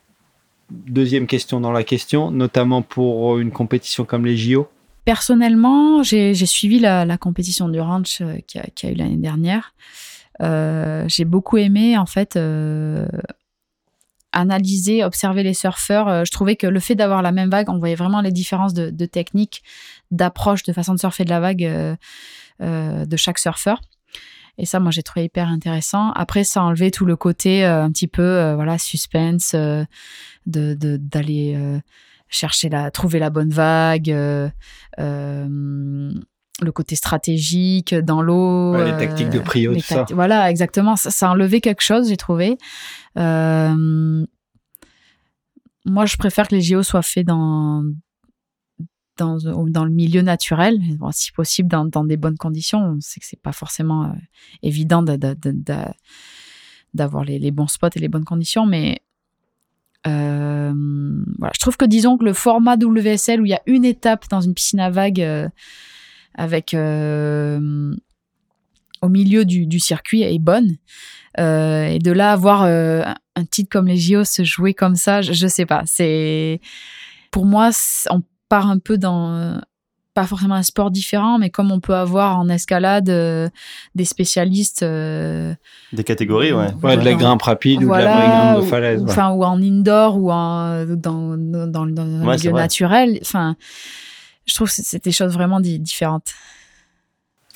[0.70, 4.68] deuxième question dans la question, notamment pour une compétition comme les JO
[5.04, 9.72] Personnellement, j'ai suivi la, compétition du ranch euh, qui a, eu l'année dernière.
[10.42, 13.06] Euh, j'ai beaucoup aimé en fait euh,
[14.32, 16.24] analyser, observer les surfeurs.
[16.24, 19.06] je trouvais que le fait d'avoir la même vague, on voyait vraiment les différences de,
[19.06, 19.62] technique,
[20.10, 21.96] d'approche, de façon de surfer de la vague
[22.60, 23.80] de chaque surfeur.
[24.58, 26.12] Et ça, moi, j'ai trouvé hyper intéressant.
[26.12, 29.86] Après, ça enlevait tout le côté un petit peu, voilà, suspense, de
[30.46, 31.80] d'aller
[32.28, 34.48] chercher la, trouver la bonne vague, euh,
[34.98, 36.12] euh,
[36.62, 38.76] le côté stratégique dans l'eau.
[38.82, 40.06] les tactiques de prio, tout ça.
[40.10, 40.96] Voilà, exactement.
[40.96, 42.56] Ça, a enlevé quelque chose, j'ai trouvé.
[43.18, 44.24] Euh,
[45.84, 47.84] moi, je préfère que les JO soient faits dans,
[49.16, 50.80] dans, dans le milieu naturel,
[51.12, 52.80] si possible dans, dans, des bonnes conditions.
[52.80, 54.12] On sait que c'est pas forcément
[54.62, 55.02] évident
[56.94, 59.02] d'avoir les, les, bons spots et les bonnes conditions, mais
[60.06, 60.72] euh,
[61.38, 61.52] voilà.
[61.54, 64.40] Je trouve que disons que le format WSL où il y a une étape dans
[64.40, 65.48] une piscine à vagues euh,
[66.36, 67.94] avec euh,
[69.02, 70.76] au milieu du, circuit est bonne.
[71.38, 75.46] et de là avoir un titre comme les JO se jouer comme ça, je, je
[75.46, 75.82] sais pas.
[75.86, 76.60] C'est
[77.30, 77.70] pour moi,
[78.10, 79.60] on part un peu dans
[80.16, 83.50] pas forcément un sport différent, mais comme on peut avoir en escalade euh,
[83.94, 84.82] des spécialistes.
[84.82, 85.54] Euh,
[85.92, 86.72] des catégories, ouais.
[86.82, 89.02] ouais de la grimpe rapide ou de la grimpe de falaise.
[89.02, 93.18] Ou, enfin, ou en indoor ou en, dans, dans, dans, un milieu naturel.
[93.20, 93.56] Enfin,
[94.46, 96.32] je trouve que c'est des choses vraiment différentes.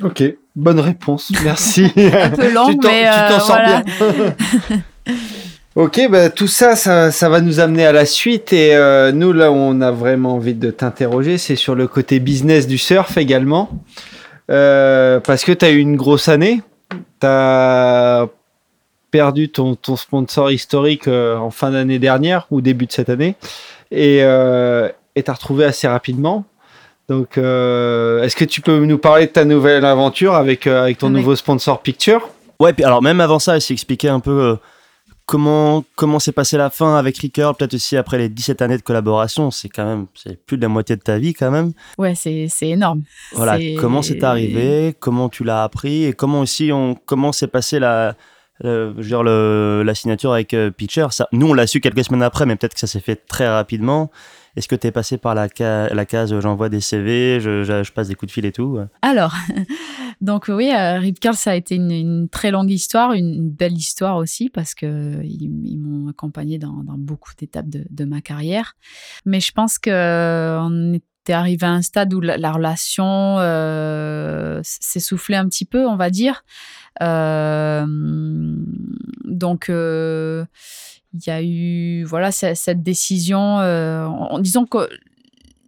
[0.02, 0.22] Ok,
[0.56, 1.84] bonne réponse, merci.
[1.96, 4.34] un peu long, mais tu t'en euh, bien.
[5.76, 8.52] Ok, bah, tout ça, ça, va nous amener à la suite.
[8.52, 12.18] Et euh, nous, là où on a vraiment envie de t'interroger, c'est sur le côté
[12.18, 13.70] business du surf également.
[14.50, 16.60] Euh, parce que tu as eu une grosse année.
[16.90, 18.26] Tu as
[19.12, 23.36] perdu ton, ton sponsor historique en fin d'année dernière ou début de cette année.
[23.92, 26.44] Et tu as retrouvé assez rapidement.
[27.10, 31.36] Donc, est-ce que tu peux nous parler de ta nouvelle aventure avec, avec ton nouveau
[31.36, 32.28] sponsor Picture?
[32.60, 34.56] Ouais, puis alors même avant ça, essayer expliquer un peu
[35.30, 38.82] comment comment s'est passée la fin avec Ricker peut-être aussi après les 17 années de
[38.82, 39.52] collaboration.
[39.52, 41.72] C'est quand même c'est plus de la moitié de ta vie quand même.
[41.98, 43.02] Ouais c'est énorme.
[43.32, 43.58] Voilà.
[43.78, 44.94] Comment c'est arrivé?
[44.98, 46.04] Comment tu l'as appris?
[46.04, 48.16] Et comment aussi on comment s'est passé la
[48.62, 52.04] je veux dire le, la signature avec euh, Pitcher ça nous on l'a su quelques
[52.04, 54.10] semaines après mais peut-être que ça s'est fait très rapidement
[54.56, 58.08] est-ce que tu es passé par la, la case euh, j'envoie des CV, je, passe
[58.08, 59.34] des coups de fil et tout Alors,
[60.20, 64.16] donc oui, euh, Rip Curl, ça a été une, très longue histoire, une, belle histoire
[64.16, 68.74] aussi, parce qu'ils ils, m'ont accompagné dans, beaucoup d'étapes de, ma carrière.
[69.24, 75.36] Mais je pense qu'on euh, était arrivé à un stade où la, relation euh, s'essoufflait
[75.36, 76.44] un petit peu, on va dire.
[79.24, 79.70] donc
[81.14, 84.88] il y a eu voilà cette décision euh, en, disant que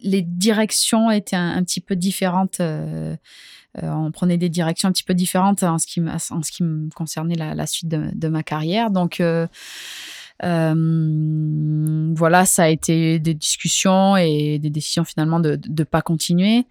[0.01, 3.15] les directions étaient un, petit peu différentes euh,
[3.81, 6.63] euh, on prenait des directions un petit peu différentes en ce qui, en ce qui
[6.63, 8.91] me concernait la, suite de, de, ma carrière.
[8.91, 9.19] Donc
[10.43, 16.65] euh, voilà, ça a été des discussions et des décisions finalement de ne pas continuer.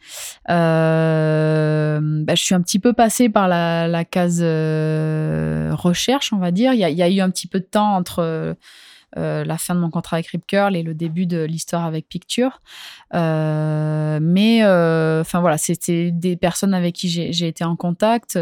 [0.51, 6.51] Euh, bah, je suis un petit peu passée par la, case euh, recherche, on va
[6.51, 6.75] dire.
[6.75, 8.57] Il y, a, eu un petit peu de temps entre
[9.17, 12.61] la fin de mon contrat avec Rip Curl et le début de l'histoire avec Picture.
[13.13, 18.39] mais enfin voilà, c'était des personnes avec qui j'ai été en contact.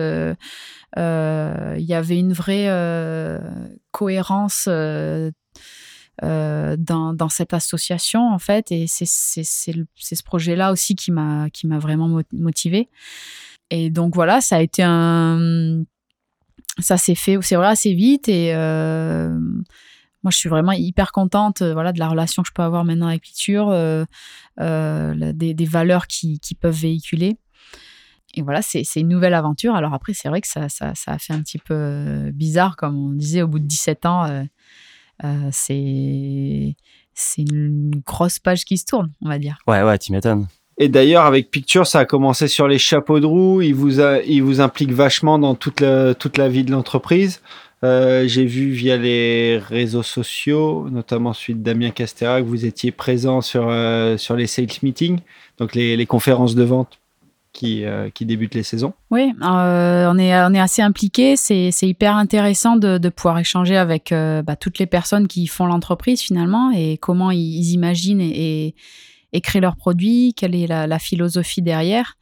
[0.98, 3.38] Euh, il y avait une vraie euh,
[3.92, 5.30] cohérence euh,
[6.20, 12.20] dans, cette association en fait et c'est ce projet-là aussi qui m'a qui m'a vraiment
[12.32, 12.88] motivé
[13.70, 15.84] et donc voilà ça a été un
[16.78, 18.52] ça s'est fait c'est vrai assez vite et
[20.22, 23.06] moi je suis vraiment hyper contente voilà de la relation que je peux avoir maintenant
[23.08, 23.70] avec Picture
[24.58, 27.38] des, des, valeurs qui, qui peuvent véhiculer
[28.34, 29.74] et voilà, c'est une nouvelle aventure.
[29.74, 32.76] Alors après, c'est vrai que ça, ça, ça, a fait un petit peu euh, bizarre,
[32.76, 34.42] comme on disait, au bout de 17 ans, euh,
[35.24, 36.74] euh, c'est
[37.38, 39.58] une grosse page qui se tourne, on va dire.
[39.66, 40.46] Ouais, ouais, tu m'étonnes.
[40.78, 43.62] Et d'ailleurs, avec Picture, ça a commencé sur les chapeaux de roue.
[43.62, 47.42] Il vous, a, il vous implique vachement dans toute la, toute la vie de l'entreprise.
[47.82, 53.40] J'ai vu via les réseaux sociaux, notamment celui de Damien Castera, que vous étiez présent
[53.40, 53.72] sur,
[54.18, 55.20] sur les sales meetings,
[55.58, 56.98] donc les, conférences de vente
[57.52, 58.92] qui, qui débutent les saisons.
[59.10, 61.36] Oui, on, est, on est assez impliqué.
[61.36, 66.20] C'est hyper intéressant de, de, pouvoir échanger avec bah, toutes les personnes qui font l'entreprise
[66.20, 68.74] finalement et comment ils, imaginent et,
[69.42, 72.18] créent leurs produits, quelle est la philosophie derrière.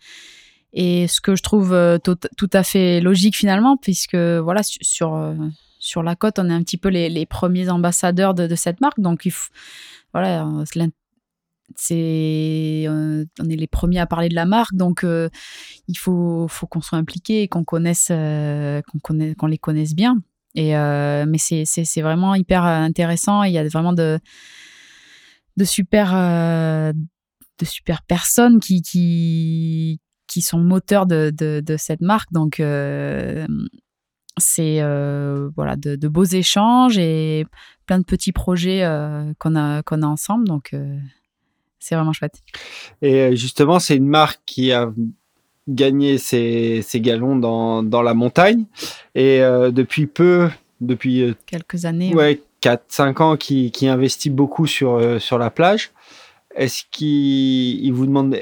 [0.73, 5.35] Et ce que je trouve tout, tout, à fait logique finalement, puisque voilà, sur,
[5.79, 9.01] sur la côte, on est un petit peu les, premiers ambassadeurs de, cette marque.
[9.01, 9.33] Donc, il
[10.13, 10.47] voilà,
[11.77, 14.75] c'est, on est les premiers à parler de la marque.
[14.75, 15.29] Donc, euh,
[15.87, 19.95] il faut, faut qu'on soit impliqué et qu'on connaisse, euh, qu'on connaisse, qu'on les connaisse
[19.95, 20.19] bien.
[20.55, 23.43] Et, euh, mais c'est, c'est, vraiment hyper intéressant.
[23.43, 24.19] Il y a vraiment de,
[25.57, 32.33] de super, de super personnes qui, qui, qui sont moteurs de, de, de cette marque.
[32.33, 32.61] Donc,
[34.39, 37.47] c'est euh, voilà de, beaux échanges et
[37.87, 40.47] plein de petits projets euh, qu'on a qu'on a ensemble.
[40.47, 40.97] Donc euh,
[41.79, 42.43] c'est vraiment chouette.
[43.03, 44.93] Et justement c'est une marque qui a
[45.69, 48.65] gagné ses, ses galons dans, dans, la montagne.
[49.15, 50.49] Et depuis peu
[50.81, 55.91] depuis quelques années ouais, 4 5 ans qui, qui investit beaucoup sur sur la plage
[56.55, 58.37] est-ce qu'il vous demande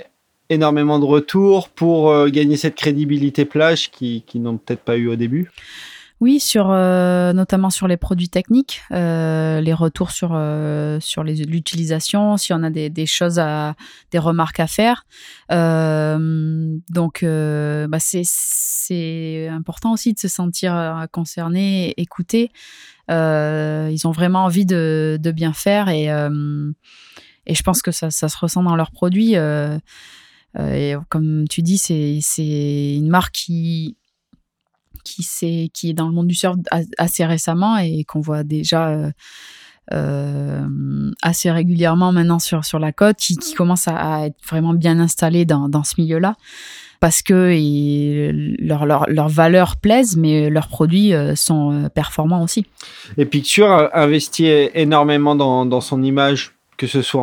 [0.51, 5.09] énormément de retours pour euh, gagner cette crédibilité plage qui, qui n'ont peut-être pas eu
[5.09, 5.51] au début
[6.19, 10.29] oui, sur euh, notamment sur les produits techniques, euh, les retours sur
[10.99, 13.75] sur l'utilisation, si on a des, choses à
[14.13, 15.05] des remarques à faire.
[15.51, 22.51] donc bah c'est c'est important aussi de se sentir concerné, écouté.
[23.11, 26.07] ils ont vraiment envie de, de bien faire et
[27.49, 29.37] et je pense que ça, ça se ressent dans leurs produits.
[30.59, 33.97] Euh, et comme tu dis, c'est une marque qui,
[35.43, 36.57] est, dans le monde du surf
[36.99, 39.11] assez récemment et qu'on voit déjà euh,
[39.93, 45.85] euh, assez régulièrement maintenant sur, la côte, qui, commence à, être vraiment bien installée dans,
[45.85, 46.35] ce milieu-là.
[46.99, 47.53] Parce que
[48.59, 52.65] leurs leur, leur valeurs plaisent, mais leurs produits sont performants aussi.
[53.19, 57.23] Et Picture investit énormément dans son image que ce soit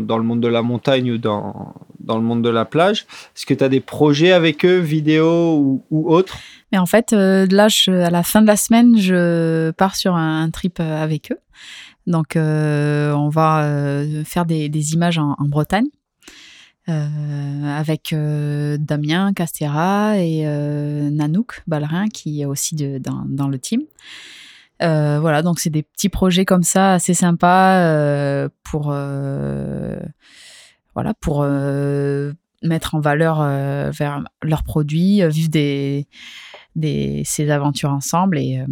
[0.00, 3.06] dans le monde de la montagne ou dans, dans le monde de la plage.
[3.34, 6.36] Est-ce que tu as des projets avec eux, vidéo ou, ou autres?
[6.72, 10.50] Mais en fait, euh, là, à la fin de la semaine, je pars sur un,
[10.50, 11.38] trip euh, avec eux.
[12.06, 15.88] Donc, euh, on va faire des, images en, Bretagne.
[16.86, 20.44] avec Damien Castera et
[21.10, 23.82] Nanouk Ballerin qui est aussi dans le team.
[24.82, 29.98] Euh, voilà, donc c'est des petits projets comme ça assez sympas euh, pour euh,
[30.94, 31.46] voilà pour
[32.62, 33.40] mettre en valeur
[34.42, 36.06] leurs produits, vivre des,
[36.74, 38.64] des ces aventures ensemble et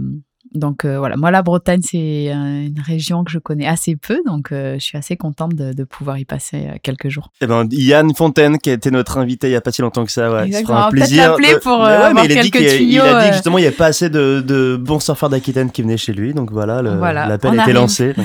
[0.55, 4.53] donc euh, voilà, moi la Bretagne c'est une région que je connais assez peu, donc
[4.53, 7.31] euh, je suis assez contente de, pouvoir y passer euh, quelques jours.
[7.41, 10.05] Eh ben Yann Fontaine qui a été notre invité il y a pas si longtemps
[10.05, 11.37] que ça, ouais, c'est un plaisir.
[11.37, 11.59] De...
[11.61, 14.09] pour ouais, mais il, a dit il a dit justement il n'y avait pas assez
[14.09, 18.15] de, bons surfeurs d'Aquitaine qui venaient chez lui, donc voilà, l'appel a été lancé.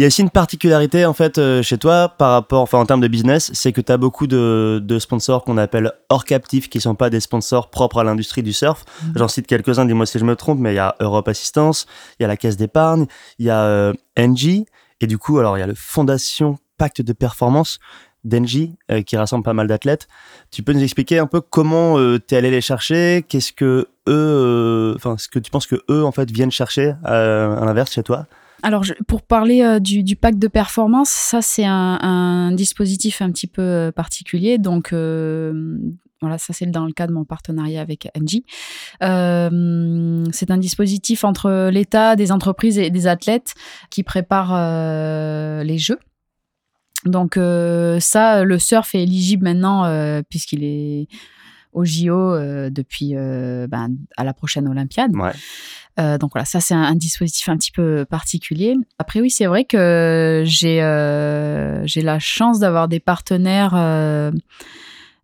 [0.00, 2.86] Il y a aussi une particularité en fait euh, chez toi par rapport, enfin en
[2.86, 6.70] termes de business, c'est que tu as beaucoup de, de sponsors qu'on appelle hors captifs
[6.70, 8.86] qui sont pas des sponsors propres à l'industrie du surf.
[9.04, 9.12] Mhm.
[9.16, 11.84] J'en cite quelques-uns, dis-moi si je me trompe, mais il y a Europe Assistance,
[12.18, 13.04] il y a la Caisse d'épargne,
[13.38, 14.64] il y a euh, Engie,
[15.02, 17.78] et du coup, alors il y a le Fondation Pacte de Performance
[18.24, 20.08] d'Engie euh, qui rassemble pas mal d'athlètes.
[20.50, 23.22] Tu peux nous expliquer un peu comment tu es allé les chercher?
[23.28, 27.66] Qu'est-ce que eux, enfin, ce que tu penses que eux en fait viennent chercher à
[27.66, 28.24] l'inverse chez toi?
[28.62, 33.62] Alors, pour parler euh, du, pack de performance, ça c'est un, dispositif un petit peu
[33.62, 34.58] euh, particulier.
[34.58, 35.78] Donc, euh,
[36.20, 38.44] voilà, ça c'est dans le cas de mon partenariat avec Engie.
[39.00, 43.54] c'est un dispositif entre l'État, des entreprises et des athlètes
[43.88, 45.98] qui préparent les Jeux.
[47.06, 51.08] Donc ça, le surf est éligible maintenant puisqu'il est
[51.72, 52.36] au JO
[52.70, 55.14] depuis ben, à la prochaine Olympiade.
[55.14, 55.32] Ouais.
[55.98, 58.74] Euh, donc voilà, ça c'est un, dispositif un petit peu particulier.
[58.98, 64.30] Après oui, c'est vrai que j'ai euh, j'ai la chance d'avoir des partenaires euh,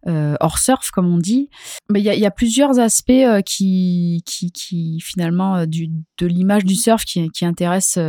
[0.07, 1.51] hors surf, comme on dit.
[1.91, 5.89] Mais il y a, y a, plusieurs aspects qui, qui, qui, finalement du,
[6.19, 8.03] de l'image du surf qui, qui intéressent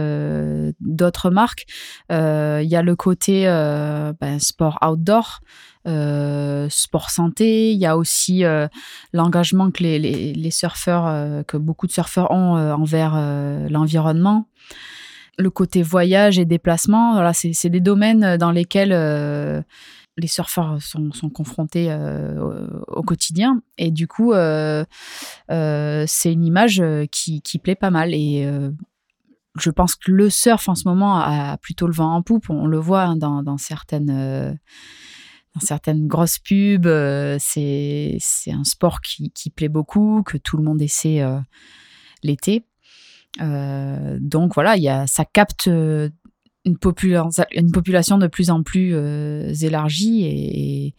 [0.80, 1.66] d'autres marques.
[2.10, 5.42] Il y a le côté ben, sport outdoor.
[5.88, 7.72] Euh, sport santé.
[7.72, 8.68] Il y a aussi euh,
[9.14, 13.16] l'engagement que les, les, les surfeurs, euh, que beaucoup de surfeurs ont envers
[13.70, 14.48] l'environnement.
[15.38, 18.92] Le côté voyage et déplacement, voilà, c'est des domaines dans lesquels
[20.18, 21.96] les surfeurs sont, confrontés
[22.88, 23.62] au, quotidien.
[23.78, 28.14] Et du coup, c'est une image qui, plaît pas mal.
[28.14, 28.50] Et
[29.60, 32.50] je pense que le surf en ce moment a plutôt le vent en poupe.
[32.50, 34.60] On le voit hein, dans, certaines
[35.54, 36.88] dans certaines grosses pubs.
[37.40, 41.24] c'est un sport qui, plaît beaucoup, que tout le monde essaie
[42.24, 42.66] l'été.
[43.40, 45.70] donc voilà, il y a, ça capte
[46.68, 46.78] une,
[47.56, 48.94] une population de plus en plus
[49.64, 50.96] élargie et,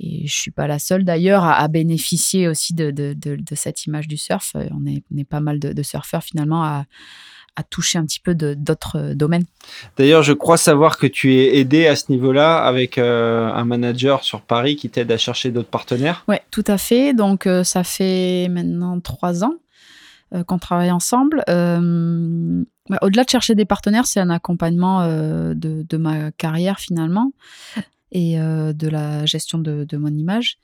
[0.00, 4.08] et, je suis pas la seule d'ailleurs à, bénéficier aussi de, de, de, cette image
[4.08, 4.56] du surf.
[4.56, 6.86] On est, on est pas mal de, surfeurs finalement à,
[7.56, 9.44] à toucher un petit peu d'autres euh, domaines.
[9.96, 14.24] D'ailleurs, je crois savoir que tu es aidé à ce niveau-là avec euh, un manager
[14.24, 16.24] sur Paris qui t'aide à chercher d'autres partenaires.
[16.28, 17.12] Oui, tout à fait.
[17.12, 19.54] Donc, euh, ça fait maintenant trois ans
[20.46, 21.44] qu'on travaille ensemble.
[22.88, 27.32] Bah, au-delà de chercher des partenaires, c'est un accompagnement de, de, ma carrière finalement
[28.10, 30.58] et de la gestion de, mon image.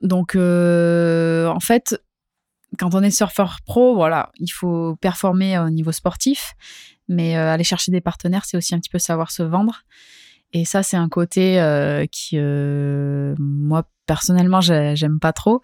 [0.00, 2.00] Donc, en fait,
[2.78, 6.54] quand on est surfeur pro, voilà, il faut performer au niveau sportif,
[7.08, 9.82] mais euh, aller chercher des partenaires, c'est aussi un petit peu savoir se vendre.
[10.52, 15.60] Et ça, c'est un côté euh, qui, euh, moi, personnellement, j'aime pas trop.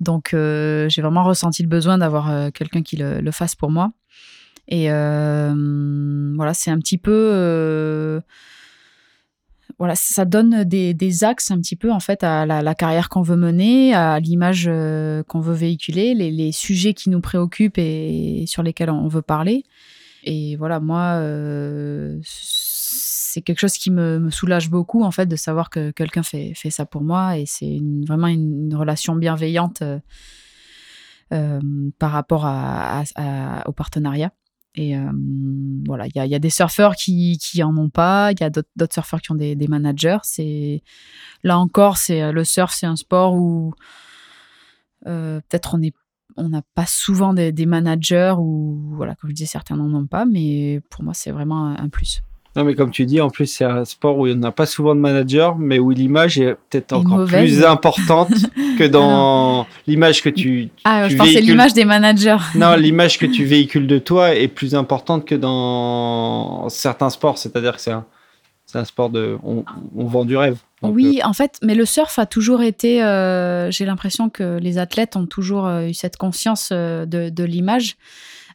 [0.00, 3.92] Donc, j'ai vraiment ressenti le besoin d'avoir quelqu'un qui le, fasse pour moi.
[4.68, 8.22] Et voilà, c'est un petit peu
[9.78, 13.36] voilà, ça donne des, axes un petit peu en fait à la, carrière qu'on veut
[13.36, 18.90] mener, à l'image euh, qu'on veut véhiculer, les, sujets qui nous préoccupent et, sur lesquels
[18.90, 19.64] on veut parler.
[20.22, 25.70] Et voilà, moi, euh, c'est quelque chose qui me, soulage beaucoup en fait de savoir
[25.70, 29.82] que quelqu'un fait, fait ça pour moi et c'est vraiment une, relation bienveillante
[31.32, 31.60] euh,
[31.98, 32.44] par rapport
[33.66, 34.32] au partenariat.
[34.76, 35.10] Et euh,
[35.86, 38.92] voilà, il y a, des surfeurs qui, qui en ont pas, il y a d'autres
[38.92, 40.18] surfeurs qui ont des, managers.
[40.22, 40.82] C'est
[41.44, 43.72] là encore, c'est euh, le surf, c'est un sport où
[45.06, 45.78] euh, peut-être
[46.36, 50.24] on n'a pas souvent des, managers ou voilà, comme je disais, certains n'en ont pas,
[50.24, 52.22] mais pour moi, c'est vraiment un plus.
[52.56, 54.66] Non, mais comme tu dis, en plus, c'est un sport où il n'y a pas
[54.66, 58.32] souvent de manager, mais où l'image est peut-être encore plus importante
[58.78, 60.68] que dans l'image que tu.
[60.84, 62.36] Ah, je pensais l'image des managers.
[62.54, 67.38] non, l'image que tu véhicules de toi est plus importante que dans certains sports.
[67.38, 68.06] C'est-à-dire que c'est un,
[68.74, 69.36] un, sport de.
[69.42, 69.64] On,
[70.06, 70.58] vend du rêve.
[70.82, 73.02] oui, euh, en fait, mais le surf a toujours été.
[73.02, 77.96] Euh, j'ai l'impression que les athlètes ont toujours euh, eu cette conscience de, de l'image.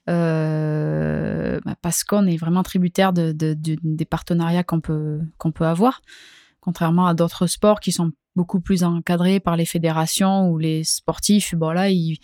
[0.09, 6.01] Euh, bah, parce qu'on est vraiment tributaire de, des partenariats qu'on peut, qu'on peut avoir,
[6.61, 11.53] contrairement à d'autres sports qui sont beaucoup plus encadrés par les fédérations ou les sportifs,
[11.55, 12.17] bon là, ils,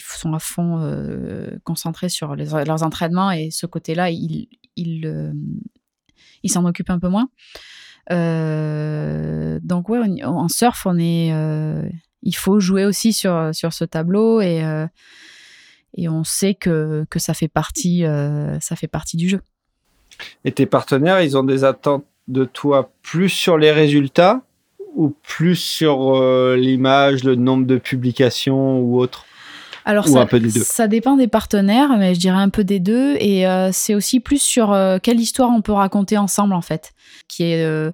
[0.00, 5.32] sont à fond euh, concentrés sur leurs entraînements et ce côté-là, ils, ils, euh,
[6.46, 7.28] s'en occupent un peu moins.
[8.10, 11.32] donc ouais, en surf, on est,
[12.22, 14.64] il faut jouer aussi sur, sur ce tableau et
[15.94, 19.40] et on sait que, que ça, fait partie, euh, ça fait partie du jeu.
[20.44, 24.42] Et tes partenaires, ils ont des attentes de toi plus sur les résultats
[24.94, 29.24] ou plus sur euh, l'image, le nombre de publications ou autre?
[29.86, 30.26] Alors ça,
[30.62, 33.16] ça, dépend des partenaires, mais je dirais un peu des deux.
[33.18, 36.92] Et euh, c'est aussi plus sur quelle histoire on peut raconter ensemble, en fait,
[37.28, 37.92] qui est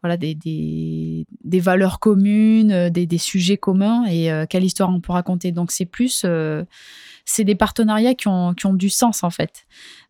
[0.00, 5.12] voilà, des, des, des, valeurs communes, des, des, sujets communs et quelle histoire on peut
[5.12, 5.50] raconter.
[5.50, 6.24] Donc c'est plus
[7.24, 9.66] c'est des partenariats qui ont, qui ont du sens en fait.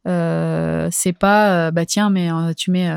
[0.07, 2.91] Euh, c'est pas, euh, bah tiens, mais euh, tu mets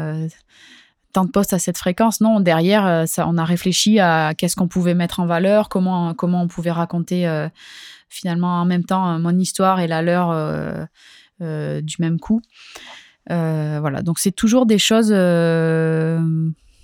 [1.13, 2.21] tant de postes à cette fréquence.
[2.21, 6.41] Non, derrière, ça, on a réfléchi à qu'est-ce qu'on pouvait mettre en valeur, comment, comment
[6.41, 7.47] on pouvait raconter
[8.09, 10.87] finalement en même temps mon histoire et la leur
[11.39, 12.41] du même coup.
[13.29, 15.11] voilà, donc c'est toujours des choses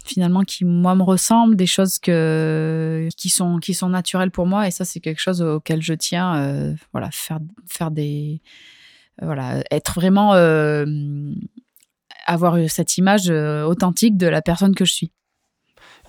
[0.03, 4.67] finalement qui moi me ressemblent, des choses que qui sont qui sont naturelles pour moi
[4.67, 8.41] et ça c'est quelque chose auquel je tiens euh, voilà faire faire des
[9.21, 10.85] euh, voilà être vraiment euh,
[12.25, 15.11] avoir cette image authentique de la personne que je suis.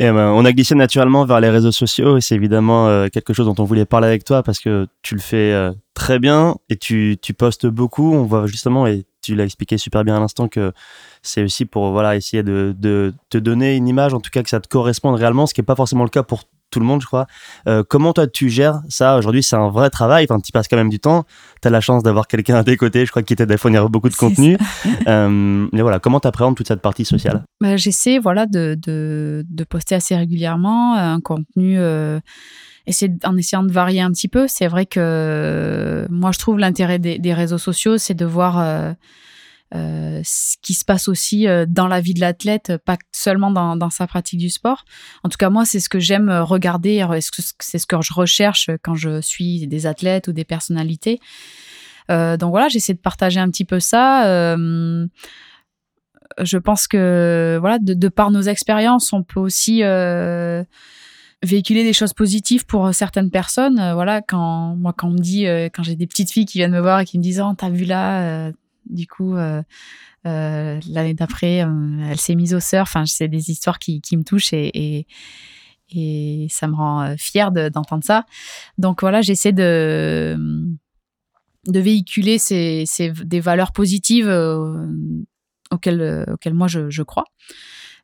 [0.01, 3.47] Et ben, on a glissé naturellement vers les réseaux sociaux et c'est évidemment quelque chose
[3.47, 7.17] dont on voulait parler avec toi parce que tu le fais très bien et tu,
[7.21, 8.13] tu postes beaucoup.
[8.13, 8.87] On voit justement
[9.25, 10.73] tu l'as expliqué super bien à l'instant que
[11.23, 14.51] c'est aussi pour voilà essayer de, de, te donner une image, en tout cas que
[14.51, 17.01] ça te corresponde réellement, ce qui n'est pas forcément le cas pour tout le monde,
[17.01, 17.27] je crois.
[17.69, 19.45] Euh, comment toi tu gères ça aujourd'hui?
[19.45, 21.25] C'est un vrai travail, enfin tu passes quand même du temps.
[21.63, 23.89] Tu as la chance d'avoir quelqu'un à tes côtés, je crois, qui t'aide à fournir
[23.89, 24.59] beaucoup de contenu.
[25.07, 27.45] euh, mais voilà, comment tu appréhendes toute cette partie sociale?
[27.61, 31.79] Bah, J'essaie voilà, de, de, de, poster assez régulièrement un contenu.
[31.79, 32.19] Euh
[33.25, 34.47] en essayant de varier un petit peu.
[34.49, 38.93] C'est vrai que moi, je trouve l'intérêt des, réseaux sociaux, c'est de voir euh,
[39.75, 43.91] euh, ce qui se passe aussi euh, dans la vie de l'athlète, pas seulement dans,
[43.91, 44.85] sa pratique du sport.
[45.23, 47.07] En tout cas, moi, c'est ce que j'aime regarder,
[47.61, 51.21] c'est ce que je recherche quand je suis des athlètes ou des personnalités.
[52.09, 54.57] donc voilà, j'essaie de partager un petit peu ça
[56.41, 60.65] je pense que voilà, de, de par nos expériences, on peut aussi euh,
[61.45, 63.79] véhiculer des choses positives pour certaines personnes.
[63.79, 66.73] Euh, voilà, quand moi quand me dit, euh, quand j'ai des petites filles qui viennent
[66.73, 68.53] me voir et qui me disent, oh, t'as vu là, euh,
[68.87, 69.35] du coup.
[70.25, 72.83] l'année d'après, elle s'est mise au surf.
[72.89, 75.07] Enfin, c'est des histoires qui, qui me touchent et,
[75.91, 78.25] et, ça me rend fière de- d'entendre ça.
[78.79, 80.37] Donc voilà, j'essaie de
[81.67, 84.87] de véhiculer ces, ces- des valeurs positives euh,
[85.71, 87.25] auxquelles, euh, auxquelles moi je, je crois.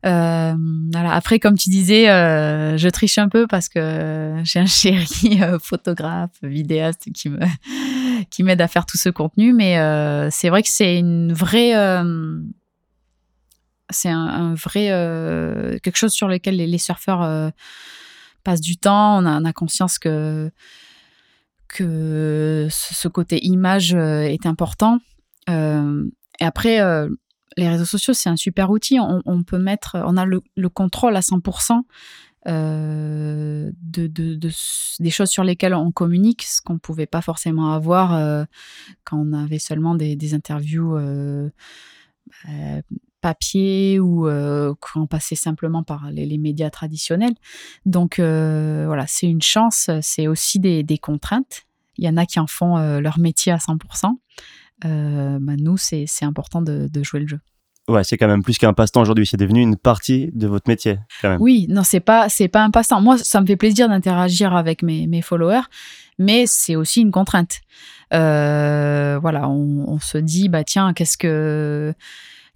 [0.07, 0.55] Euh,
[0.93, 1.13] voilà.
[1.13, 5.59] Après, comme tu disais, euh, je triche un peu parce que j'ai un chéri euh,
[5.59, 7.39] photographe, vidéaste qui me
[8.31, 9.53] qui m'aide à faire tout ce contenu.
[9.53, 12.41] Mais euh, c'est vrai que c'est une vraie, euh,
[13.91, 17.51] c'est un, un vrai euh, quelque chose sur lequel les, les surfeurs euh,
[18.45, 19.19] passent du temps.
[19.19, 20.51] On a, on a conscience que
[21.69, 24.99] que ce côté image euh, est important.
[25.49, 26.05] Euh,
[26.41, 27.09] et après, euh,
[27.57, 28.99] les réseaux sociaux, c'est un super outil.
[29.01, 31.83] On, peut mettre, on a le, le contrôle à 100%
[32.49, 38.45] euh, de, des choses sur lesquelles on communique, ce qu'on pouvait pas forcément avoir euh,
[39.05, 41.51] quand on avait seulement des, interviews euh,
[42.49, 42.83] euh,
[43.21, 44.27] papier ou
[44.81, 47.35] quand on passait simplement par les, médias traditionnels.
[47.85, 51.67] Donc voilà, c'est une chance, c'est aussi des, contraintes.
[51.99, 54.17] Il y en a qui en font leur métier à 100%.
[54.85, 57.41] Euh, bah, nous, c'est c'est important de, de jouer le jeu.
[57.89, 59.27] Ouais, c'est quand même plus qu'un passe-temps aujourd'hui.
[59.27, 61.41] C'est devenu une partie de votre métier, quand même.
[61.41, 63.01] Oui, non, c'est pas c'est pas un passe-temps.
[63.01, 65.63] Moi, ça me fait plaisir d'interagir avec mes, mes followers,
[66.19, 67.61] mais c'est aussi une contrainte.
[68.13, 71.93] Euh, voilà, on, on se dit bah tiens, qu'est-ce que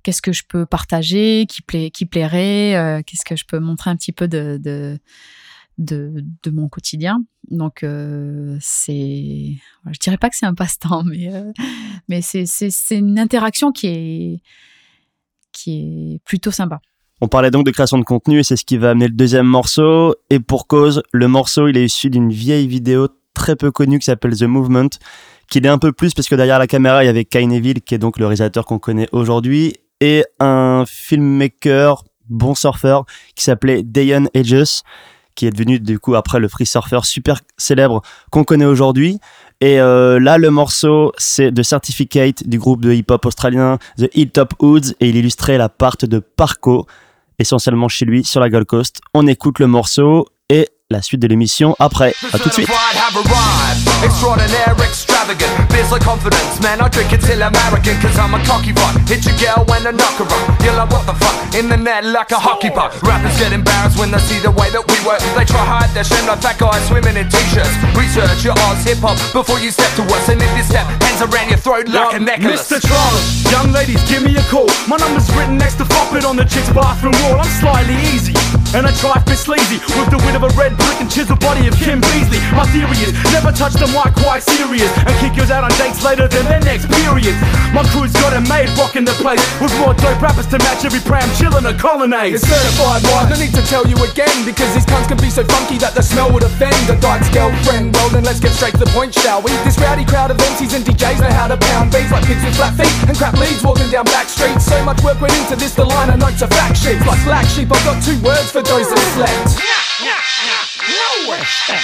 [0.02, 3.90] qu'est-ce que je peux partager qui plaît qui plairait, euh, qu'est-ce que je peux montrer
[3.90, 4.98] un petit peu de de
[5.78, 7.24] de, de mon quotidien.
[7.50, 9.54] Donc euh, c'est
[9.90, 11.52] je dirais pas que c'est un passe-temps, mais euh,
[12.08, 14.42] mais c'est une interaction qui est
[15.52, 16.80] qui est plutôt sympa.
[17.20, 19.46] On parlait donc de création de contenu et c'est ce qui va amener le deuxième
[19.46, 20.14] morceau.
[20.30, 24.06] Et pour cause, le morceau, il est issu d'une vieille vidéo très peu connue qui
[24.06, 24.90] s'appelle The Movement,
[25.50, 27.82] qui est un peu plus parce que derrière la caméra, il y avait Kai Neville,
[27.82, 33.04] qui est donc le réalisateur qu'on connaît aujourd'hui, et un filmmaker, bon surfeur,
[33.36, 34.82] qui s'appelait Dayan Edges,
[35.34, 39.18] qui est devenu du coup après le free surfer super célèbre qu'on connaît aujourd'hui.
[39.60, 44.54] Et euh, là, le morceau, c'est The Certificate du groupe de hip-hop australien The Hilltop
[44.58, 46.86] Hoods et il illustrait la part de Parco,
[47.38, 49.00] essentiellement chez lui sur la Gold Coast.
[49.14, 50.26] On écoute le morceau
[50.90, 52.14] la suite de l'émission après.
[52.32, 52.68] À tout de suite.
[52.68, 54.04] Certified have arrived.
[54.04, 55.48] Extraordinaire, extravagant.
[55.72, 56.80] Feels like confidence, man.
[56.80, 57.96] I drink it till I'm arrogant.
[58.04, 58.92] Cause I'm a cocky fuck.
[59.08, 60.60] Hit your girl when I knock her up.
[60.60, 61.32] You're like, what the fuck?
[61.56, 62.92] In the net like a hockey puck.
[63.02, 65.24] Rappers get embarrassed when they see the way that we work.
[65.32, 67.72] They try hide their shame like fat guys swimming in t-shirts.
[67.96, 70.28] Research your Oz hip hop before you step to us.
[70.28, 72.68] And if you step, hands around your throat like a necklace.
[72.68, 72.84] Mr.
[72.84, 74.68] Charles, young ladies, give me a call.
[74.84, 77.40] My number's written next to Fop it on the chick's bathroom wall.
[77.40, 78.36] I'm slightly easy,
[78.74, 81.70] and I try fit sleazy with the wit of a red brick and chisel body
[81.70, 82.42] of Kim Beasley.
[82.58, 86.02] My theory is never touch the mic quite serious and kick yours out on dates
[86.02, 87.38] later than their next period.
[87.70, 90.98] My crew's got it made, rocking the place with more dope rappers to match every
[91.06, 92.34] pram chillin' a colonnade.
[92.34, 95.46] It's certified wise, no need to tell you again Because these cunts can be so
[95.46, 98.82] funky that the smell would offend A dyke's girlfriend, well then let's get straight to
[98.82, 99.54] the point shall we?
[99.62, 102.58] This rowdy crowd of MCs and DJs know how to pound beats Like kids with
[102.58, 105.78] flat feet and crap leads walking down back streets So much work went into this,
[105.78, 108.88] the liner notes are fact sheets Like black sheep, I've got two words for those
[108.88, 109.60] that slept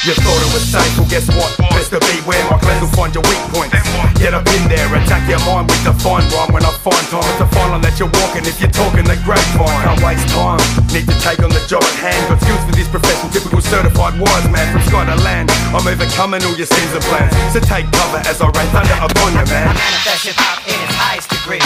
[0.05, 1.51] You thought it was safe, well guess what?
[1.73, 3.77] Best to beware, my class will find your weak points.
[4.20, 6.52] Get up in there, attack your mind with the fine rhyme.
[6.52, 8.44] When I find time, it's a fine line that you're walking.
[8.44, 10.61] If you're talking the grapevine, can't waste time.
[10.93, 12.20] Need to take on the job at hand.
[12.28, 15.48] Got skills for this profession, typical certified wise man from sky to land.
[15.73, 17.32] I'm overcoming all your sins and plans.
[17.52, 19.73] So take cover as I rain thunder upon you, man.
[19.73, 21.61] manifest hip hop in its highest degree.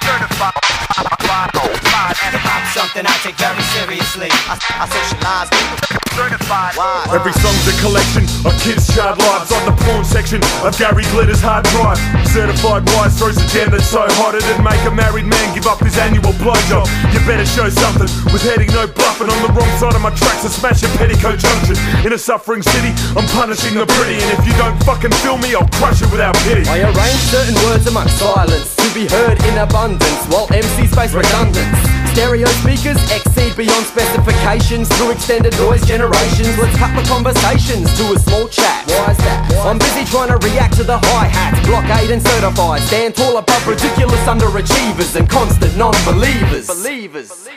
[0.00, 0.60] Certified
[2.30, 4.30] hip hop, something I take very seriously.
[4.48, 6.74] I, I socialize with certified.
[7.10, 11.40] Every song's a collection of kids' child lives on the porn section of Gary Glitter's
[11.42, 11.98] hard drive.
[12.28, 15.80] Certified wise throws a gem that's so hot it'd make a married man give up
[15.80, 16.86] his annual blowjob.
[17.14, 20.44] You better show something with heading no bluffing on the wrong side of my tracks
[20.44, 21.76] and smash your petticoat junction.
[22.06, 25.54] In a suffering city, I'm punishing the pretty, and if you don't fucking feel me,
[25.54, 26.66] I'll crush it without pity.
[26.68, 31.66] I arrange certain words amongst silence to be heard in abundance while MCs face redundance.
[32.14, 36.56] Stereo speakers exceed beyond specifications through extended noise generations.
[36.58, 38.86] Let's cut the conversations to a small chat.
[38.86, 39.50] Why is that?
[39.66, 41.66] I'm busy trying to react to the hi hats.
[41.66, 42.82] Blockade and certified.
[42.82, 46.66] Stand tall above ridiculous underachievers and constant non believers.
[46.66, 47.48] Believers.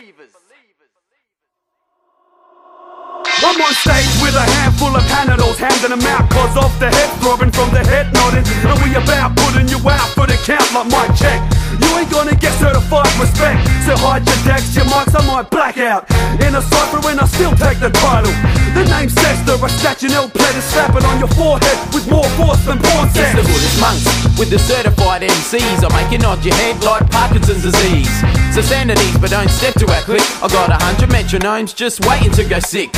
[3.41, 7.09] I'm on stage with a handful of Panadols, handing them out cause off the head
[7.17, 8.45] throbbing from the head nodding.
[8.69, 11.41] And we about putting you out for the count like Mike check.
[11.81, 13.65] You ain't gonna get certified respect.
[13.89, 16.05] So hide your decks, your mics, I might black out.
[16.39, 18.33] In a cipher when I still take the title.
[18.77, 22.09] The name's Sester, I snatch an L plate and slap it on your forehead with
[22.09, 24.05] more force than porn It's the Buddhist monks
[24.37, 25.81] with the certified MCs.
[25.81, 28.13] I make you nod your head like Parkinson's disease.
[28.53, 30.21] So at but don't step to our click.
[30.41, 32.89] I got a hundred metronomes just waiting to go sick.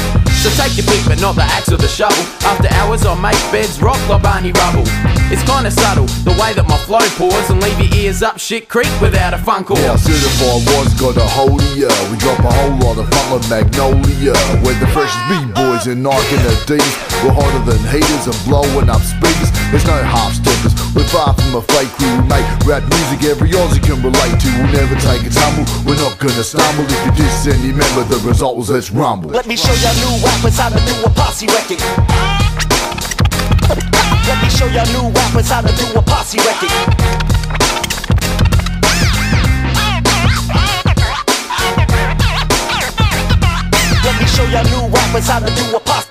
[0.45, 2.21] So take your pick, but not the axe or the shovel.
[2.45, 4.85] After hours, I make beds rock like Barney Rubble.
[5.33, 8.69] It's kinda subtle, the way that my flow pours and leave your ears up shit
[8.69, 9.77] creek without a funk or.
[9.81, 11.89] Now certified one's got a hold of ya.
[12.13, 14.37] We drop a whole lot of funk like Magnolia.
[14.61, 16.93] We're the freshest B-boys and Nike and Adidas.
[17.25, 19.49] We're hotter than heaters and blowing up speakers.
[19.73, 23.81] There's no half-steppers, we're far from a fake crew We make rap music every Aussie
[23.81, 24.49] can relate to.
[24.61, 28.21] We'll never take a tumble, we're not gonna stumble If you diss any member, the
[28.21, 29.31] result was let's rumble.
[29.31, 31.79] Let me show y'all new rappers how to do a posse record.
[34.27, 36.71] Let me show y'all new rappers how to do a posse record.
[44.03, 46.04] Let me show y'all new rappers how to do a posse,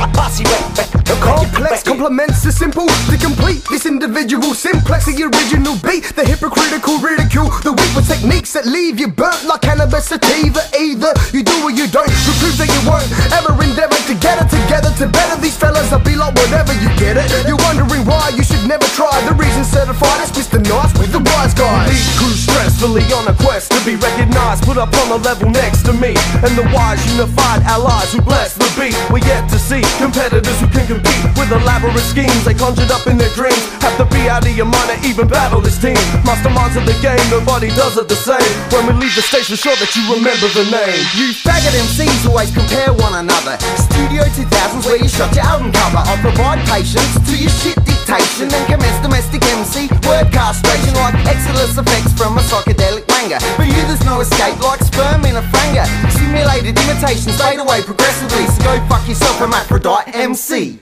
[0.00, 2.88] The complex complements the simple.
[3.12, 8.56] To complete this individual simplex the original beat the hypocritical ridicule the weak with techniques
[8.56, 10.64] that leave you burnt like cannabis sativa.
[10.72, 12.08] Either you do or you don't.
[12.08, 13.04] To prove that you won't
[13.36, 15.92] ever endeavor to get it together to better these fellas.
[15.92, 17.28] I'll be like whatever you get it.
[17.44, 19.12] You're wondering why you should never try.
[19.28, 20.62] The reason certified is Mr.
[20.64, 21.92] Nice with the wise guys.
[21.92, 25.84] Lead crew stressfully on a quest to be recognized, put up on the level next
[25.84, 26.16] to me.
[26.40, 28.96] And the wise unified allies who bless the beat.
[29.12, 33.18] We're yet to see competitors who can compete with elaborate schemes they conjured up in
[33.18, 33.58] their dreams.
[33.82, 35.98] Have to be out of your mind to even battle this team.
[36.22, 38.52] Masterminds of the game, nobody does it the same.
[38.70, 41.00] When we leave the we're sure that you remember the name.
[41.18, 43.58] You faggot MCs always compare one another.
[43.90, 45.98] Studio 2000s where you shot your album cover.
[45.98, 51.74] I provide patience to your shit dictation and commence domestic MC word castration like excellence
[51.74, 53.40] effects from a psychedelic manga.
[53.56, 55.86] For you, there's no escape like sperm in a franga.
[56.12, 58.46] Simulated imitations fade away progressively.
[58.46, 60.78] So go fuck yourself, hermaphrodite MC.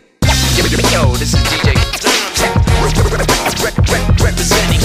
[0.93, 1.79] Yo, this is DJ.
[4.23, 4.79] Representing.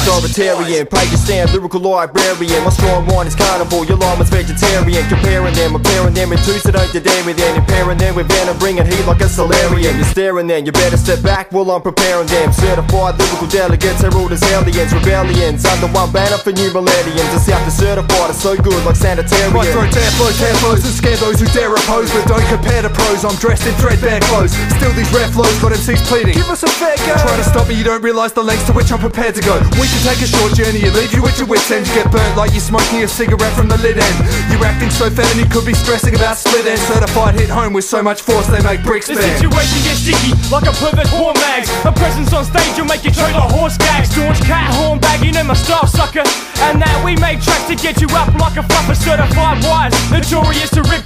[0.00, 2.64] Authoritarian, Pakistan, lyrical librarian.
[2.64, 5.06] My strong one is carnivore, your line was vegetarian.
[5.08, 7.58] Comparing them, comparing them in two, so don't you dare me then.
[7.58, 9.96] Impairing them with venom, bringing heat like a solarium.
[9.96, 12.52] You're staring then, you better step back while I'm preparing them.
[12.52, 15.64] Certified lyrical delegates, herald as aliens, rebellions.
[15.66, 17.30] Under one banner for new millenniums.
[17.34, 19.52] The South is certified, it's so good like sanitarium.
[19.52, 22.80] Right throw tear flows, tear flows and scare those who dare oppose But don't compare
[22.82, 26.48] to pros, I'm dressed in threadbare clothes Still these rare flows got MCs pleading Give
[26.48, 28.92] us a fair go Try to stop me, you don't realise the lengths to which
[28.92, 31.48] I'm prepared to go We can take a short journey and leave you with your
[31.48, 34.16] wits end You get burnt like you're smoking a cigarette from the lid end
[34.48, 37.72] You're acting so fat and you could be stressing about split ends Certified hit home
[37.72, 41.34] with so much force they make bricks The situation gets sticky like a pervert porn
[41.38, 41.70] mags.
[41.86, 44.10] A presence on stage will make you choke like horse gags.
[44.10, 46.26] Staunch cat horn bagging in my style sucker.
[46.66, 49.94] And that we make tracks to get you up like a fluffer certified wise.
[50.10, 51.00] Notorious to rip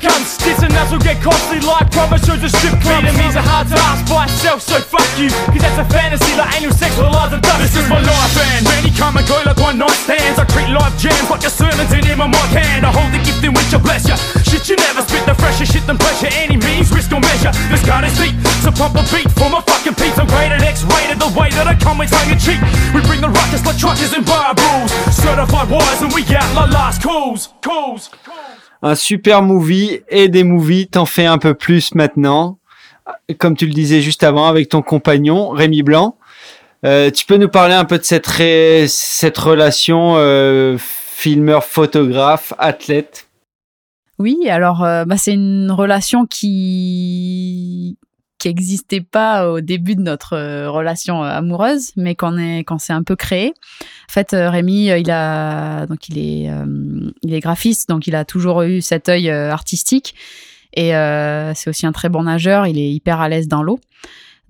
[0.65, 3.05] and that will get costly like proper shows a strip club.
[3.33, 5.33] A hard task by itself, so fuck you.
[5.51, 7.65] Cause that's a fantasy like anal sex with lies and dust.
[7.65, 10.39] This is my life and many come and go like one night stands.
[10.39, 12.87] I treat live jams like a sermon to in my hand.
[12.87, 14.15] I hold the gift in which I bless ya.
[14.47, 16.31] Shit, you never spit the fresher shit than pressure.
[16.31, 17.51] Any means, risk or measure.
[17.73, 20.15] This is deep, so pump a beat for my fucking peeps.
[20.15, 22.63] I'm rated X-rated the way that I come with tongue and cheek.
[22.95, 24.25] We bring the ruckus like truckers and.
[25.11, 27.49] Certified wise and we out like last calls.
[27.63, 28.11] Calls.
[28.83, 32.59] un super movie et des movies, t'en fais un peu plus maintenant.
[33.39, 36.17] Comme tu le disais juste avant avec ton compagnon Rémi Blanc.
[36.85, 38.27] Euh, tu peux nous parler un peu de cette,
[39.39, 43.29] relation euh, filmeur-photographe-athlète
[44.19, 47.97] Oui, alors euh, bah, c'est une relation qui
[48.39, 53.03] qui existait pas au début de notre relation amoureuse, mais qu'on est quand c'est un
[53.03, 53.55] peu créé.
[54.11, 56.51] En fait, Rémi, il a donc il est
[57.41, 60.15] graphiste, donc il a toujours eu cet œil artistique
[60.75, 62.67] et euh, c'est aussi un très bon nageur.
[62.67, 63.79] Il est hyper à l'aise dans l'eau.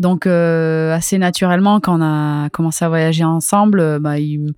[0.00, 4.52] Donc euh, assez naturellement, quand on a commencé à voyager ensemble, euh, bah, il,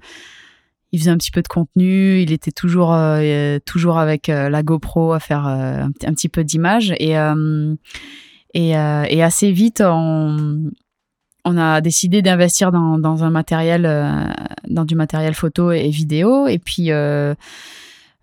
[0.92, 2.20] il faisait un petit peu de contenu.
[2.22, 6.94] Il était toujours euh, euh, toujours avec la GoPro à faire un, petit- peu d'images
[6.98, 7.14] et
[8.54, 10.70] et, et assez vite on
[11.48, 13.82] on a décidé d'investir dans, dans un matériel
[14.66, 16.90] dans du matériel photo et vidéo et puis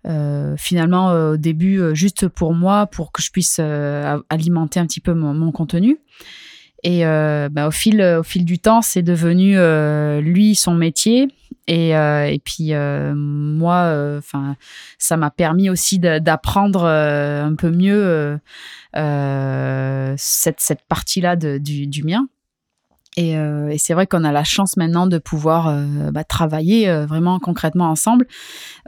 [0.06, 4.78] euh, finalement euh, au début euh, juste pour moi pour que je puisse euh, alimenter
[4.78, 5.98] un petit peu mon, mon contenu.
[6.82, 9.56] Et euh, bah, au fil au fil du temps c'est devenu
[10.20, 11.28] lui son métier.
[11.66, 14.56] Et et puis moi enfin
[14.98, 18.38] ça m'a permis aussi d'apprendre un peu mieux
[18.94, 22.28] cette cette partie là du du mien
[23.16, 26.88] Et, euh, et c'est vrai qu'on a la chance maintenant de pouvoir euh, bah, travailler
[26.88, 28.26] euh, vraiment concrètement ensemble,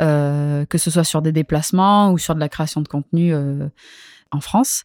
[0.00, 3.68] euh, que ce soit sur des déplacements ou sur de la création de contenu euh,
[4.32, 4.84] en France,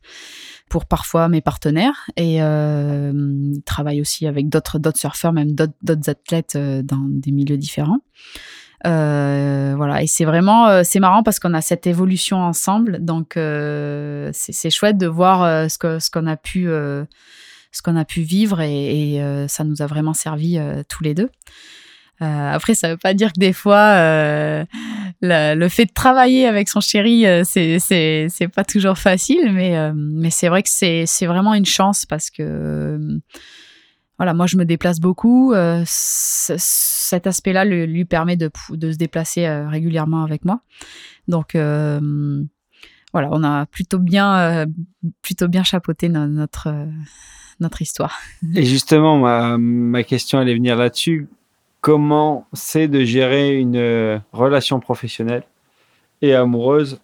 [0.69, 2.07] pour parfois mes partenaires.
[2.17, 3.11] Et euh,
[3.55, 7.99] il travaille aussi avec d'autres surfeurs, même d'autres athlètes dans des milieux différents.
[8.87, 13.37] Euh, voilà, et c'est vraiment euh, c'est marrant parce qu'on a cette évolution ensemble, donc
[13.37, 16.67] euh, c'est chouette de voir ce que ce qu'on a pu
[17.71, 21.03] ce qu'on a pu vivre et, et, euh, ça nous a vraiment servi euh, tous
[21.03, 21.29] les deux.
[22.21, 23.95] Euh, après, ça veut pas dire que des fois,
[25.21, 30.47] le, fait de travailler avec son chéri, c'est c'est pas toujours facile, mais mais c'est
[30.47, 32.99] vrai que c'est c'est vraiment une chance parce que
[34.19, 35.51] voilà, moi je me déplace beaucoup.
[35.53, 40.61] euh, cet aspect-là lui permet de de se déplacer régulièrement avec moi.
[41.27, 42.43] Donc euh,
[43.13, 44.65] voilà, on a plutôt bien euh,
[45.21, 46.85] plutôt bien chapeauté no- notre euh,
[47.59, 48.19] notre histoire.
[48.55, 51.27] Et justement, ma, ma question allait venir là-dessus.
[51.81, 55.43] Comment c'est de gérer une euh, relation professionnelle
[56.21, 56.99] et amoureuse?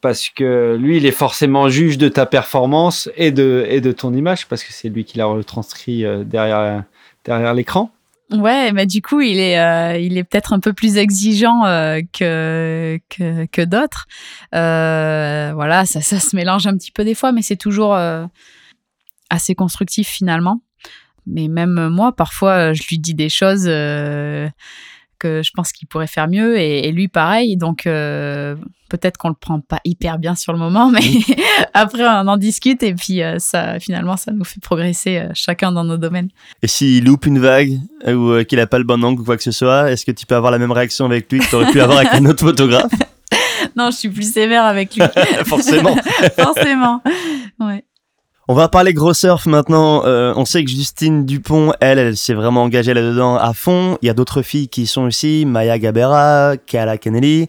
[0.00, 4.12] Parce que lui, il est forcément juge de ta performance et de, et de ton
[4.14, 6.84] image, parce que c'est lui qui l'a retranscrit derrière,
[7.24, 7.90] derrière l'écran.
[8.32, 12.00] Ouais, mais du coup, il est, euh, il est peut-être un peu plus exigeant euh,
[12.12, 14.06] que, que, que d'autres.
[14.52, 18.26] Euh, voilà, ça, ça se mélange un petit peu des fois, mais c'est toujours euh,
[19.30, 20.60] assez constructif finalement.
[21.26, 24.48] Mais même moi, parfois, je lui dis des choses euh,
[25.18, 27.56] que je pense qu'il pourrait faire mieux, et, et lui pareil.
[27.56, 28.56] Donc euh,
[28.88, 31.00] peut-être qu'on le prend pas hyper bien sur le moment, mais
[31.74, 35.72] après on en discute et puis euh, ça, finalement, ça nous fait progresser euh, chacun
[35.72, 36.28] dans nos domaines.
[36.62, 39.42] Et s'il loupe une vague ou qu'il a pas le bon angle ou quoi que
[39.42, 41.70] ce soit, est-ce que tu peux avoir la même réaction avec lui que tu aurais
[41.70, 42.92] pu avoir avec un autre photographe?
[43.76, 45.02] Non, je suis plus sévère avec lui.
[45.44, 45.96] Forcément.
[46.38, 47.02] Forcément.
[47.60, 47.84] Ouais.
[48.48, 50.04] On va parler gros surf maintenant.
[50.06, 53.98] Euh, on sait que Justine Dupont, elle, elle s'est vraiment engagée là-dedans à fond.
[54.02, 57.48] Il y a d'autres filles qui sont aussi, Maya Gabera, Kala Kennedy.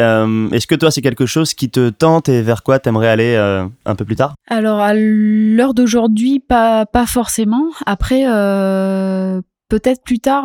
[0.00, 3.34] Euh, Est-ce que toi, c'est quelque chose qui te tente et vers quoi t'aimerais aller
[3.34, 4.34] euh, un peu plus tard?
[4.46, 7.64] Alors, à l'heure d'aujourd'hui, pas, pas forcément.
[7.84, 8.22] Après,
[9.68, 10.44] peut-être plus tard,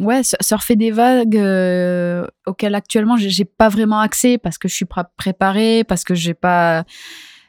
[0.00, 1.40] ouais, sur- surfer des vagues
[2.46, 6.34] auxquelles actuellement j'ai pas vraiment accès parce que je suis pas préparée, parce que j'ai
[6.34, 6.82] pas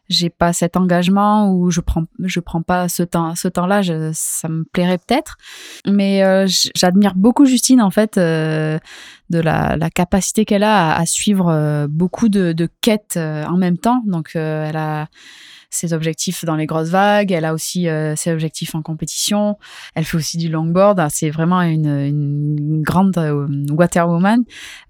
[0.09, 4.11] j'ai pas cet engagement ou je prends je prends pas ce temps ce temps-là je-
[4.13, 5.37] ça me plairait peut-être.
[5.85, 8.79] Mais euh, j'admire beaucoup Justine en fait euh,
[9.29, 13.45] de la, la capacité qu'elle a à, à suivre euh, beaucoup de, de quêtes euh,
[13.45, 14.01] en même temps.
[14.05, 15.07] Donc euh, elle a
[15.69, 19.57] ses objectifs dans les grosses vagues elle a aussi euh, ses objectifs en compétition.
[19.95, 24.43] Elle fait aussi du longboard Ah, c'est vraiment une, une grande euh, waterwoman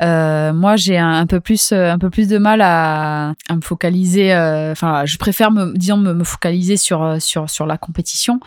[0.04, 3.62] euh, moi j'ai un, peu plus euh, un peu plus de mal à, à me
[3.62, 4.34] focaliser
[4.72, 8.40] enfin je préfère me disons me, focaliser sur sur sur la compétition.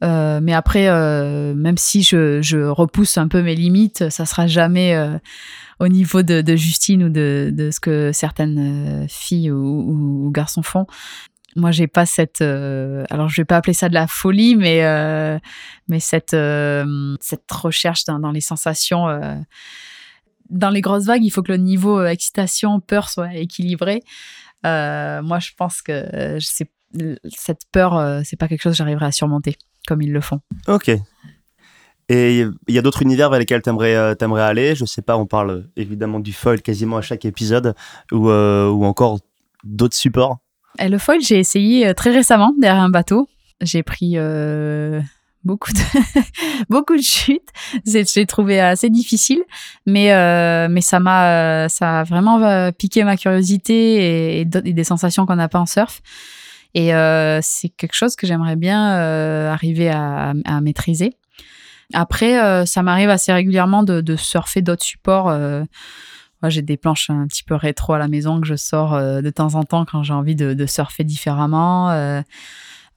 [0.00, 0.88] Mais après
[1.54, 4.96] même si je, je repousse un peu mes limites ça sera jamais
[5.80, 10.62] au niveau de, de Justine ou de, de ce que certaines filles ou- ou garçons
[10.62, 10.86] font
[11.56, 14.84] moi j'ai pas cette euh, alors je vais pas appeler ça de la folie mais
[14.84, 15.38] euh,
[15.88, 19.06] mais cette euh, cette recherche dans, les sensations
[20.50, 24.02] dans les grosses vagues, il faut que le niveau excitation, peur soit équilibré.
[24.64, 29.56] Moi, je pense que cette peur, c'est pas quelque chose que j'arriverai à surmonter
[29.86, 30.40] comme ils le font.
[30.68, 30.90] Ok.
[32.08, 34.74] Et il y a d'autres univers vers lesquels t'aimerais euh, t'aimerais aller?
[34.74, 37.74] Je sais pas, on parle évidemment du foil quasiment à chaque épisode
[38.10, 39.20] ou, ou encore
[39.64, 40.38] d'autres supports?
[40.78, 43.28] Le foil, j'ai essayé euh, très récemment derrière un bateau.
[43.60, 45.00] J'ai pris euh,
[45.44, 45.78] beaucoup de
[46.70, 47.48] beaucoup de chutes.
[47.86, 49.42] J'ai trouvé assez difficile,
[49.86, 55.36] mais euh, mais ça m'a ça a vraiment piqué ma curiosité et, des sensations qu'on
[55.36, 56.00] n'a pas en surf.
[56.74, 56.88] Et
[57.42, 58.82] c'est quelque chose que j'aimerais bien
[59.52, 60.32] arriver à,
[60.62, 61.14] maîtriser.
[61.92, 65.30] Après, ça m'arrive assez régulièrement de surfer d'autres supports.
[66.42, 69.20] Moi, j'ai des planches un petit peu rétro à la maison que je sors euh,
[69.22, 71.90] de temps en temps quand j'ai envie de, surfer différemment.
[71.90, 72.20] Euh,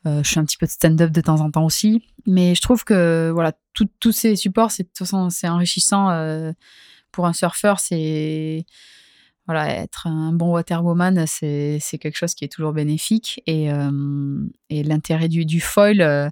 [0.07, 2.03] euh, je fais un petit peu de stand-up de temps en temps aussi.
[2.25, 6.09] Mais je trouve que voilà, tous ces supports, c'est façon, c'est enrichissant
[7.11, 7.79] pour un surfeur.
[7.79, 8.65] C'est
[9.45, 13.41] voilà, être un bon waterwoman, c'est quelque chose qui est toujours bénéfique.
[13.45, 13.69] Et,
[14.69, 16.31] et l'intérêt du, foil,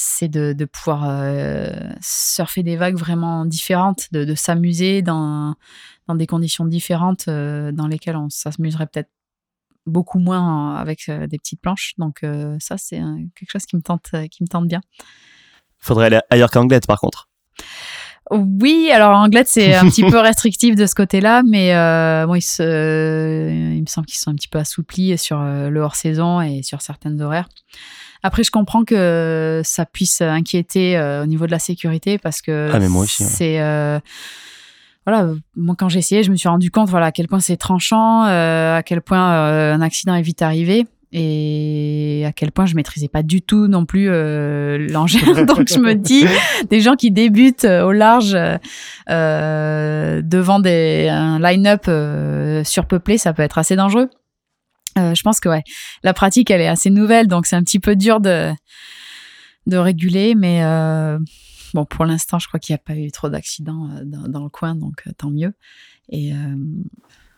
[0.00, 1.66] c'est de, de pouvoir euh,
[2.00, 5.56] surfer des vagues vraiment différentes, de, de s'amuser dans,
[6.06, 9.10] dans des conditions différentes euh, dans lesquelles on s'amuserait peut-être
[9.86, 11.94] beaucoup moins avec euh, des petites planches.
[11.98, 12.24] Donc
[12.60, 13.00] ça, c'est
[13.34, 14.80] quelque chose qui me tente, qui me tente bien.
[15.80, 17.28] Faudrait aller ailleurs qu'Anglette par contre.
[18.30, 22.42] Oui, alors Anglette, c'est un petit peu restrictif de ce côté-là, mais euh, bon, il,
[22.42, 26.82] se- il me semble qu'ils sont un petit peu assouplis sur le hors-saison et sur
[26.82, 27.48] certaines horaires.
[28.22, 32.70] Après, je comprends que ça puisse inquiéter euh, au niveau de la sécurité parce que
[32.72, 33.28] Ah, mais moi aussi, ouais.
[33.28, 33.98] c'est euh,
[35.06, 35.28] voilà.
[35.56, 38.26] Moi, quand j'ai essayé, je me suis rendu compte voilà à quel point c'est tranchant,
[38.26, 40.86] euh, à quel point euh, un accident est vite arrivé.
[41.10, 45.44] Et à quel point je maîtrisais pas du tout non plus euh, l'engin.
[45.46, 46.26] Donc je me dis,
[46.68, 48.36] des gens qui débutent au large
[49.08, 54.10] euh, devant des, un line-up euh, surpeuplé, ça peut être assez dangereux.
[54.98, 55.62] Euh, je pense que ouais,
[56.02, 58.50] la pratique elle est assez nouvelle, donc c'est un petit peu dur de
[59.66, 61.18] de réguler, mais euh,
[61.74, 64.42] bon pour l'instant je crois qu'il n'y a pas eu trop d'accidents euh, dans, dans
[64.42, 65.52] le coin, donc euh, tant mieux.
[66.10, 66.36] Et euh,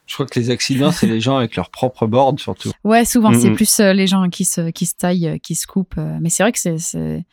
[0.07, 2.71] Je crois que les accidents, c'est les gens avec leur propre board surtout.
[2.85, 5.99] ouais, souvent c'est plus euh, les gens qui se qui se taillent, qui se coupent,
[5.99, 7.25] euh, mais c'est vrai que c'est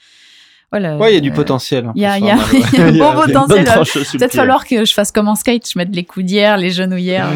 [0.69, 0.97] voilà.
[0.97, 1.85] Ouais, il y a du potentiel.
[1.85, 3.63] hein, Il y y a, y un bon potentiel.
[3.65, 7.31] Peut-être falloir que je fasse comme en skate, je mette les coudières, les genouillères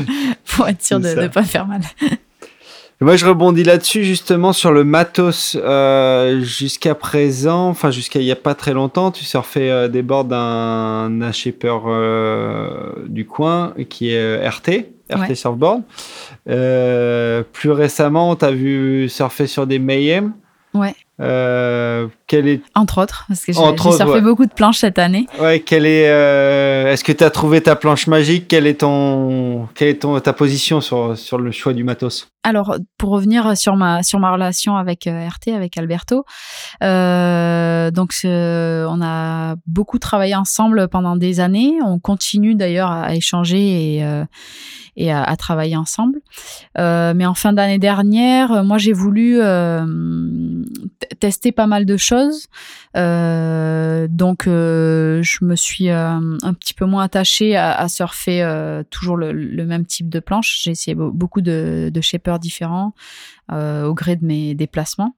[0.48, 1.82] pour être sûr de ne pas faire mal.
[3.02, 5.58] Et Moi, je rebondis là-dessus justement sur le matos.
[5.60, 10.04] Euh, jusqu'à présent, enfin jusqu'à il y a pas très longtemps, tu surfais euh, des
[10.04, 15.36] boards d'un shaper euh, du coin qui est euh, RT, RT Ouais.
[15.36, 15.82] surfboard.
[16.48, 20.34] Euh, plus récemment, tu as vu surfer sur des Mayhem.
[20.76, 20.94] Ouais.
[21.20, 24.22] Euh, quel est, Entre autres, parce que j'ai surfé ouais.
[24.22, 25.28] beaucoup de planches cette année.
[25.42, 28.48] ouais, quel est, euh, est-ce que tu as trouvé ta planche magique?
[28.48, 32.30] Quelle est ton, quelle est ton, ta position sur, sur le choix du matos?
[32.44, 36.24] Alors, pour revenir sur ma sur ma relation avec euh, RT, avec Alberto,
[36.82, 41.74] euh, donc on a beaucoup travaillé ensemble pendant des années.
[41.86, 44.06] On continue d'ailleurs à échanger et
[44.98, 46.20] et à, à travailler ensemble.
[46.78, 49.40] Mais en fin d'année dernière, moi j'ai voulu
[51.20, 52.21] tester pas mal de choses.
[52.98, 58.42] Euh, donc euh, je me suis euh, un petit peu moins attachée à, surfer
[58.90, 59.34] toujours le,
[59.66, 60.62] même type de planche.
[60.64, 62.94] J'ai essayé be- beaucoup de, de shapers différents
[63.52, 65.16] au gré de mes déplacements.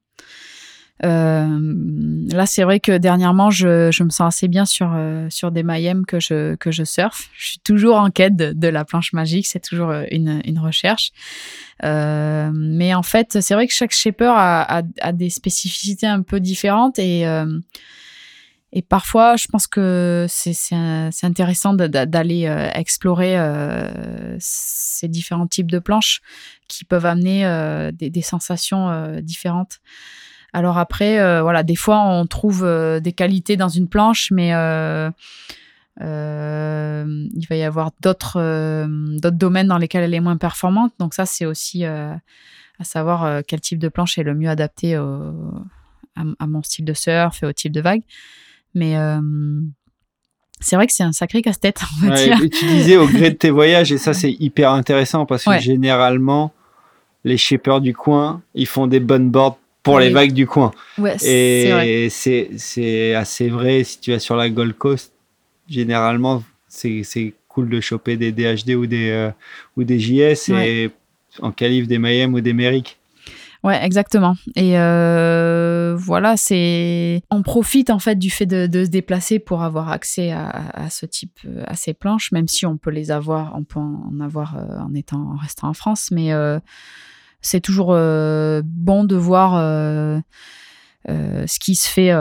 [1.04, 5.52] Euh, là, c'est vrai que dernièrement, je, je me sens assez bien sur, euh, sur
[5.52, 7.30] des Mayhem que je, que je surfe.
[7.36, 11.12] Je suis toujours en quête de, la planche magique, c'est toujours euh, une, une recherche.
[11.84, 16.40] Mais en fait, c'est vrai que chaque shaper a, a, a des spécificités un peu
[16.40, 17.26] différentes et,
[18.76, 20.76] et parfois, je pense que c'est
[21.22, 26.22] intéressant d'aller explorer euh, ces différents types de planches
[26.68, 29.80] qui peuvent amener euh, des, des sensations euh, différentes.
[30.54, 34.54] Alors après, euh, voilà, des fois on trouve euh, des qualités dans une planche, mais
[34.54, 35.10] euh,
[36.00, 38.88] il va y avoir d'autres
[39.20, 40.94] d'autres domaines dans lesquels elle est moins performante.
[41.00, 42.20] Donc ça, c'est aussi à
[42.82, 45.54] savoir quel type de planche est le mieux adapté au-
[46.16, 48.02] à, à mon style de surf et au type de vague.
[48.74, 48.96] Mais
[50.60, 53.98] c'est vrai que c'est un sacré casse-tête, Ouais, disais au gré de tes voyages, et
[53.98, 55.60] ça c'est hyper intéressant parce que Ouais.
[55.60, 56.54] généralement,
[57.24, 60.04] les shippers du coin, ils font des bonnes boards pour Oui.
[60.06, 60.72] les vagues du coin.
[60.98, 61.16] Ouais.
[61.24, 65.14] Et c'est assez vrai si tu vas sur la Gold Coast,
[65.70, 69.30] généralement c'est cool de choper des DHD ou des, euh,
[69.78, 70.90] ou des JS et
[71.40, 72.98] en qualif des Mayhem ou des Merrick.
[73.64, 74.36] Ouais, exactement.
[74.56, 79.62] Et euh, voilà, c'est on profite en fait du fait de, de se déplacer pour
[79.64, 83.10] avoir accès à, à ce type, euh, à ces planches, même si on peut les
[83.12, 86.60] avoir, on peut en avoir en étant, en restant en France, mais euh,
[87.44, 90.20] c'est toujours euh, bon de voir euh,
[91.10, 92.12] euh, ce qui se fait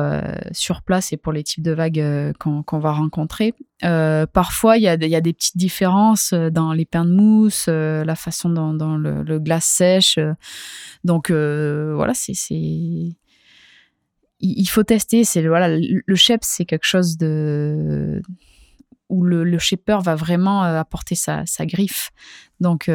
[0.51, 3.55] sur place et pour les types de vagues qu'on va rencontrer.
[3.81, 8.17] Parfois, il y, a y a des petites différences dans les pains de mousse, la
[8.17, 10.19] façon dont, dont le, glace sèche.
[11.05, 12.35] donc voilà, c'est
[14.45, 15.23] il, faut tester.
[15.23, 18.21] C'est voilà, le shape, c'est quelque chose de
[19.09, 22.11] où le, le shaper va vraiment apporter sa, sa griffe.
[22.59, 22.89] Donc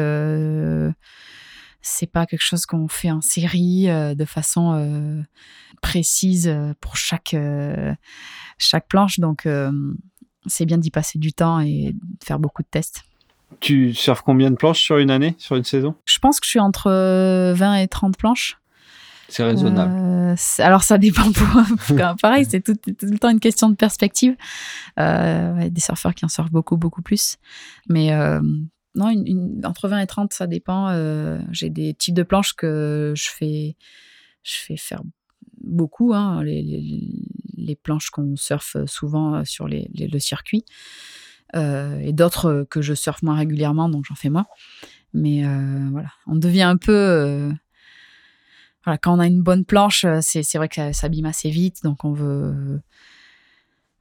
[1.80, 5.22] c'est pas quelque chose qu'on fait en série euh, de façon euh,
[5.80, 7.36] précise euh, pour chaque
[8.58, 9.20] chaque planche.
[9.20, 9.46] Donc
[10.46, 13.04] c'est bien d'y passer du temps et de faire beaucoup de tests.
[13.60, 15.94] Tu surfes combien de planches sur une année, sur une saison?
[16.04, 18.58] Je pense que je suis entre euh, 20 et 30 planches.
[19.28, 19.92] C'est raisonnable.
[19.94, 24.36] Euh, alors ça dépend pour pareil, c'est tout, tout le temps une question de perspective.
[24.98, 27.36] Euh, des surfeurs qui en surfent beaucoup beaucoup plus,
[27.88, 28.40] mais euh,
[28.98, 29.14] non,
[29.64, 30.88] entre 20 et 30, ça dépend.
[30.88, 33.76] Euh, J'ai des types de planches que je fais,
[34.42, 35.02] je fais faire
[35.60, 40.64] beaucoup, hein, les, planches qu'on surfe souvent euh, sur le circuit,
[41.56, 44.46] Euh, et d'autres que je surfe moins régulièrement, donc j'en fais moins.
[45.14, 45.42] Mais
[45.90, 47.50] voilà, on devient un peu
[48.84, 52.04] voilà, quand on a une bonne planche, c'est vrai que ça s'abîme assez vite, donc
[52.04, 52.80] on veut.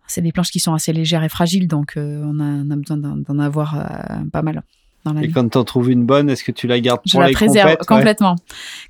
[0.07, 3.75] C'est des planches qui sont assez légères et fragiles, donc on, a, besoin d'en avoir
[4.31, 4.63] pas mal.
[5.13, 7.27] Dans Et quand t'en trouves une bonne, est-ce que tu la gardes Je pour la
[7.27, 8.35] les préserve compètes, ouais complètement.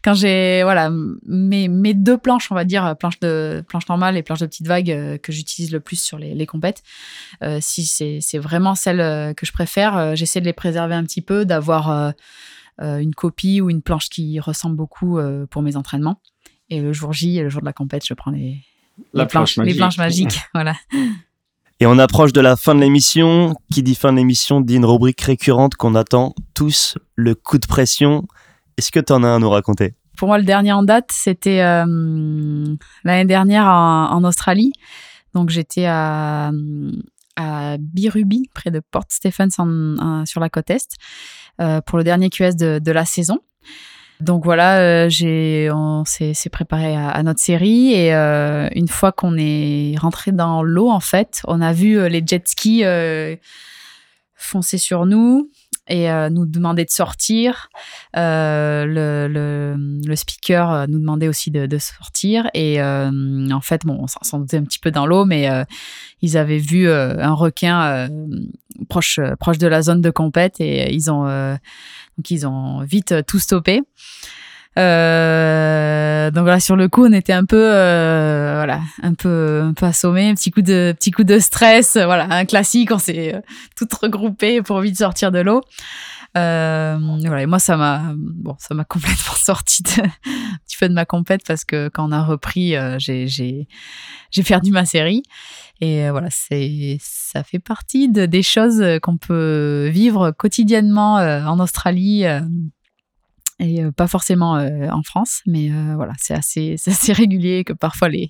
[0.04, 0.92] Quand j'ai voilà
[1.26, 4.68] mes, mes deux planches, on va dire planche de planche normale et planche de petite
[4.68, 6.84] vague euh, que j'utilise le plus sur les, les compètes.
[7.44, 11.22] euh, si c'est vraiment celle euh, que je préfère, j'essaie de les préserver un petit
[11.22, 12.14] peu, d'avoir
[12.80, 15.20] une copie ou une planche qui ressemble beaucoup
[15.50, 16.22] pour mes entraînements.
[16.70, 18.62] Et le jour J, le jour de la compète, je prends les,
[19.14, 20.42] La les planches, planche les planches magiques.
[20.54, 20.76] voilà.
[21.80, 23.54] Et on approche de la fin de l'émission.
[23.72, 27.68] Qui dit fin de l'émission dit une rubrique récurrente qu'on attend tous, le coup de
[27.68, 28.28] pression.
[28.78, 29.94] Est-ce que t'en as un à nous raconter?
[30.18, 31.86] Pour moi, le dernier en date, c'était euh,
[33.04, 34.72] l'année dernière en, en Australie.
[35.36, 36.52] Donc, j'étais à,
[37.36, 40.96] à Birubi, près de Port Stephens, en- en- sur la côte Est,
[41.62, 43.38] euh, pour le dernier QS de la saison.
[44.20, 49.38] Donc voilà, euh, on s'est préparé à, à notre série et euh, une fois qu'on
[49.38, 53.36] est rentré dans l'eau, en fait, on a vu euh, les jet skis euh,
[54.36, 55.52] foncer sur nous
[55.88, 57.70] et euh, nous demander de sortir.
[58.16, 62.50] Euh, le, le, le speaker euh, nous demandait aussi de, de sortir.
[62.54, 65.64] Et euh, en fait, bon, on s'en- doutait un petit peu dans l'eau, mais euh,
[66.22, 68.10] ils avaient vu euh, un requin
[68.90, 73.40] proche, proche de la zone de compète et ils ont, donc ils ont vite tout
[73.40, 73.82] stoppé.
[74.78, 79.74] Euh, donc voilà, sur le coup, on était un peu, euh, voilà, un peu, un
[79.74, 82.92] peu assommé, un petit coup de, petit coup de stress, euh, voilà, un classique.
[82.92, 83.42] On s'est euh,
[83.76, 85.62] toutes regroupées pour vite sortir de l'eau.
[86.38, 90.88] Euh, voilà, et moi, ça m'a, bon, ça m'a complètement sorti de, un petit peu
[90.88, 93.68] de ma compète parce que quand on a repris, j'ai, j'ai,
[94.30, 95.24] j'ai perdu ma série.
[95.80, 102.26] Et voilà, c'est, ça fait partie de, des choses qu'on peut vivre quotidiennement en Australie.
[103.60, 106.78] Et euh, pas forcément euh, en France, mais euh, voilà, c'est assez,
[107.14, 108.28] régulier que parfois les,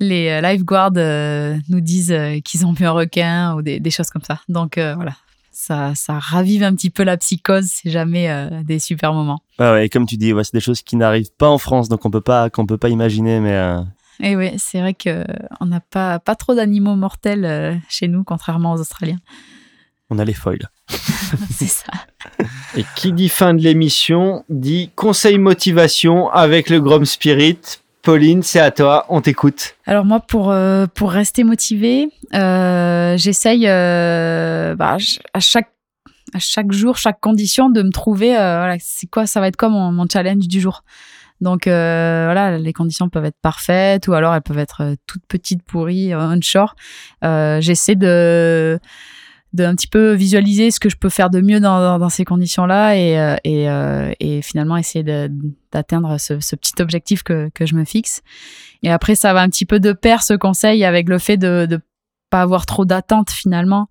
[0.00, 4.40] les lifeguards nous disent qu'ils ont vu un requin ou des, des choses comme ça.
[4.48, 5.16] Donc voilà,
[5.52, 9.40] ça, ça ravive un petit peu la psychose, c'est jamais des super moments.
[9.58, 12.04] Ouais, et comme tu dis, ouais, c'est des choses qui n'arrivent pas en France, donc
[12.04, 13.76] on peut pas, qu'on peut pas imaginer, mais
[14.20, 15.24] Et oui, c'est vrai que
[15.60, 19.18] on n'a pas, pas trop d'animaux mortels chez nous, contrairement aux Australiens.
[20.10, 20.68] On a les foils.
[21.50, 21.92] c'est ça.
[22.76, 27.58] Et qui dit fin de l'émission dit conseil motivation avec le Grom Spirit.
[28.02, 29.74] Pauline, c'est à toi, on t'écoute.
[29.84, 34.96] Alors moi, pour, euh, pour rester motivée, euh, j'essaye euh, bah,
[35.34, 35.72] à, chaque,
[36.32, 39.70] à chaque jour, chaque condition, de me trouver, voilà, c'est quoi, ça va être quoi
[39.70, 40.84] mon, mon challenge du jour.
[41.40, 45.62] Donc euh, voilà, les conditions peuvent être parfaites ou alors elles peuvent être toutes petites,
[45.62, 46.74] pourries, onshore.
[47.24, 48.78] Euh, J'essaie de
[49.52, 52.08] de un petit peu visualiser ce que je peux faire de mieux dans, dans, dans
[52.08, 55.30] ces conditions-là et, euh, et, euh, et finalement essayer de-
[55.72, 58.22] d'atteindre ce, ce petit objectif que, que je me fixe.
[58.82, 61.66] Et après, ça va un petit peu de pair ce conseil avec le fait de
[61.70, 61.78] ne
[62.28, 63.88] pas avoir trop d'attentes finalement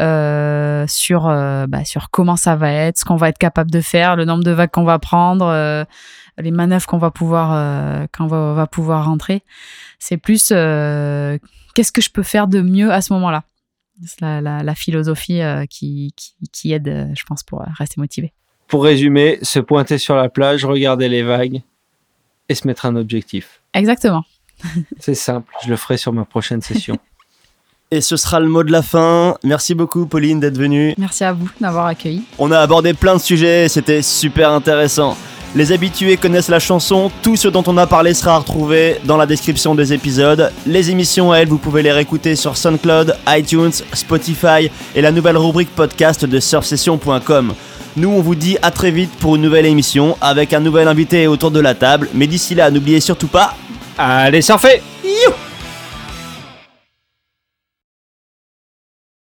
[0.00, 3.80] euh, sur, euh, bah, sur comment ça va être, ce qu'on va être capable de
[3.80, 5.84] faire, le nombre de vagues qu'on va prendre, euh,
[6.38, 9.42] les manœuvres qu'on va pouvoir euh, qu'on va, va pouvoir rentrer.
[9.98, 13.42] C'est plus qu'est-ce que je peux faire de mieux à ce moment-là.
[14.04, 17.66] C'est la, la, la philosophie euh, qui, qui, qui aide, euh, je pense, pour euh,
[17.78, 18.32] rester motivé.
[18.66, 21.62] Pour résumer, se pointer sur la plage, regarder les vagues
[22.48, 23.60] et se mettre un objectif.
[23.74, 24.24] Exactement.
[24.98, 26.98] C'est simple, je le ferai sur ma prochaine session.
[27.90, 29.36] Et ce sera le mot de la fin.
[29.44, 30.94] Merci beaucoup, Pauline, d'être venue.
[30.96, 32.22] Merci à vous d'avoir accueilli.
[32.38, 35.14] On a abordé plein de sujets, c'était super intéressant.
[35.54, 39.26] Les habitués connaissent la chanson, tout ce dont on a parlé sera retrouvé dans la
[39.26, 40.50] description des épisodes.
[40.66, 45.74] Les émissions, elles, vous pouvez les réécouter sur SoundCloud, iTunes, Spotify et la nouvelle rubrique
[45.74, 47.54] podcast de surfsession.com.
[47.96, 51.26] Nous, on vous dit à très vite pour une nouvelle émission avec un nouvel invité
[51.26, 52.08] autour de la table.
[52.14, 53.54] Mais d'ici là, n'oubliez surtout pas,
[53.98, 54.82] Allez, surfer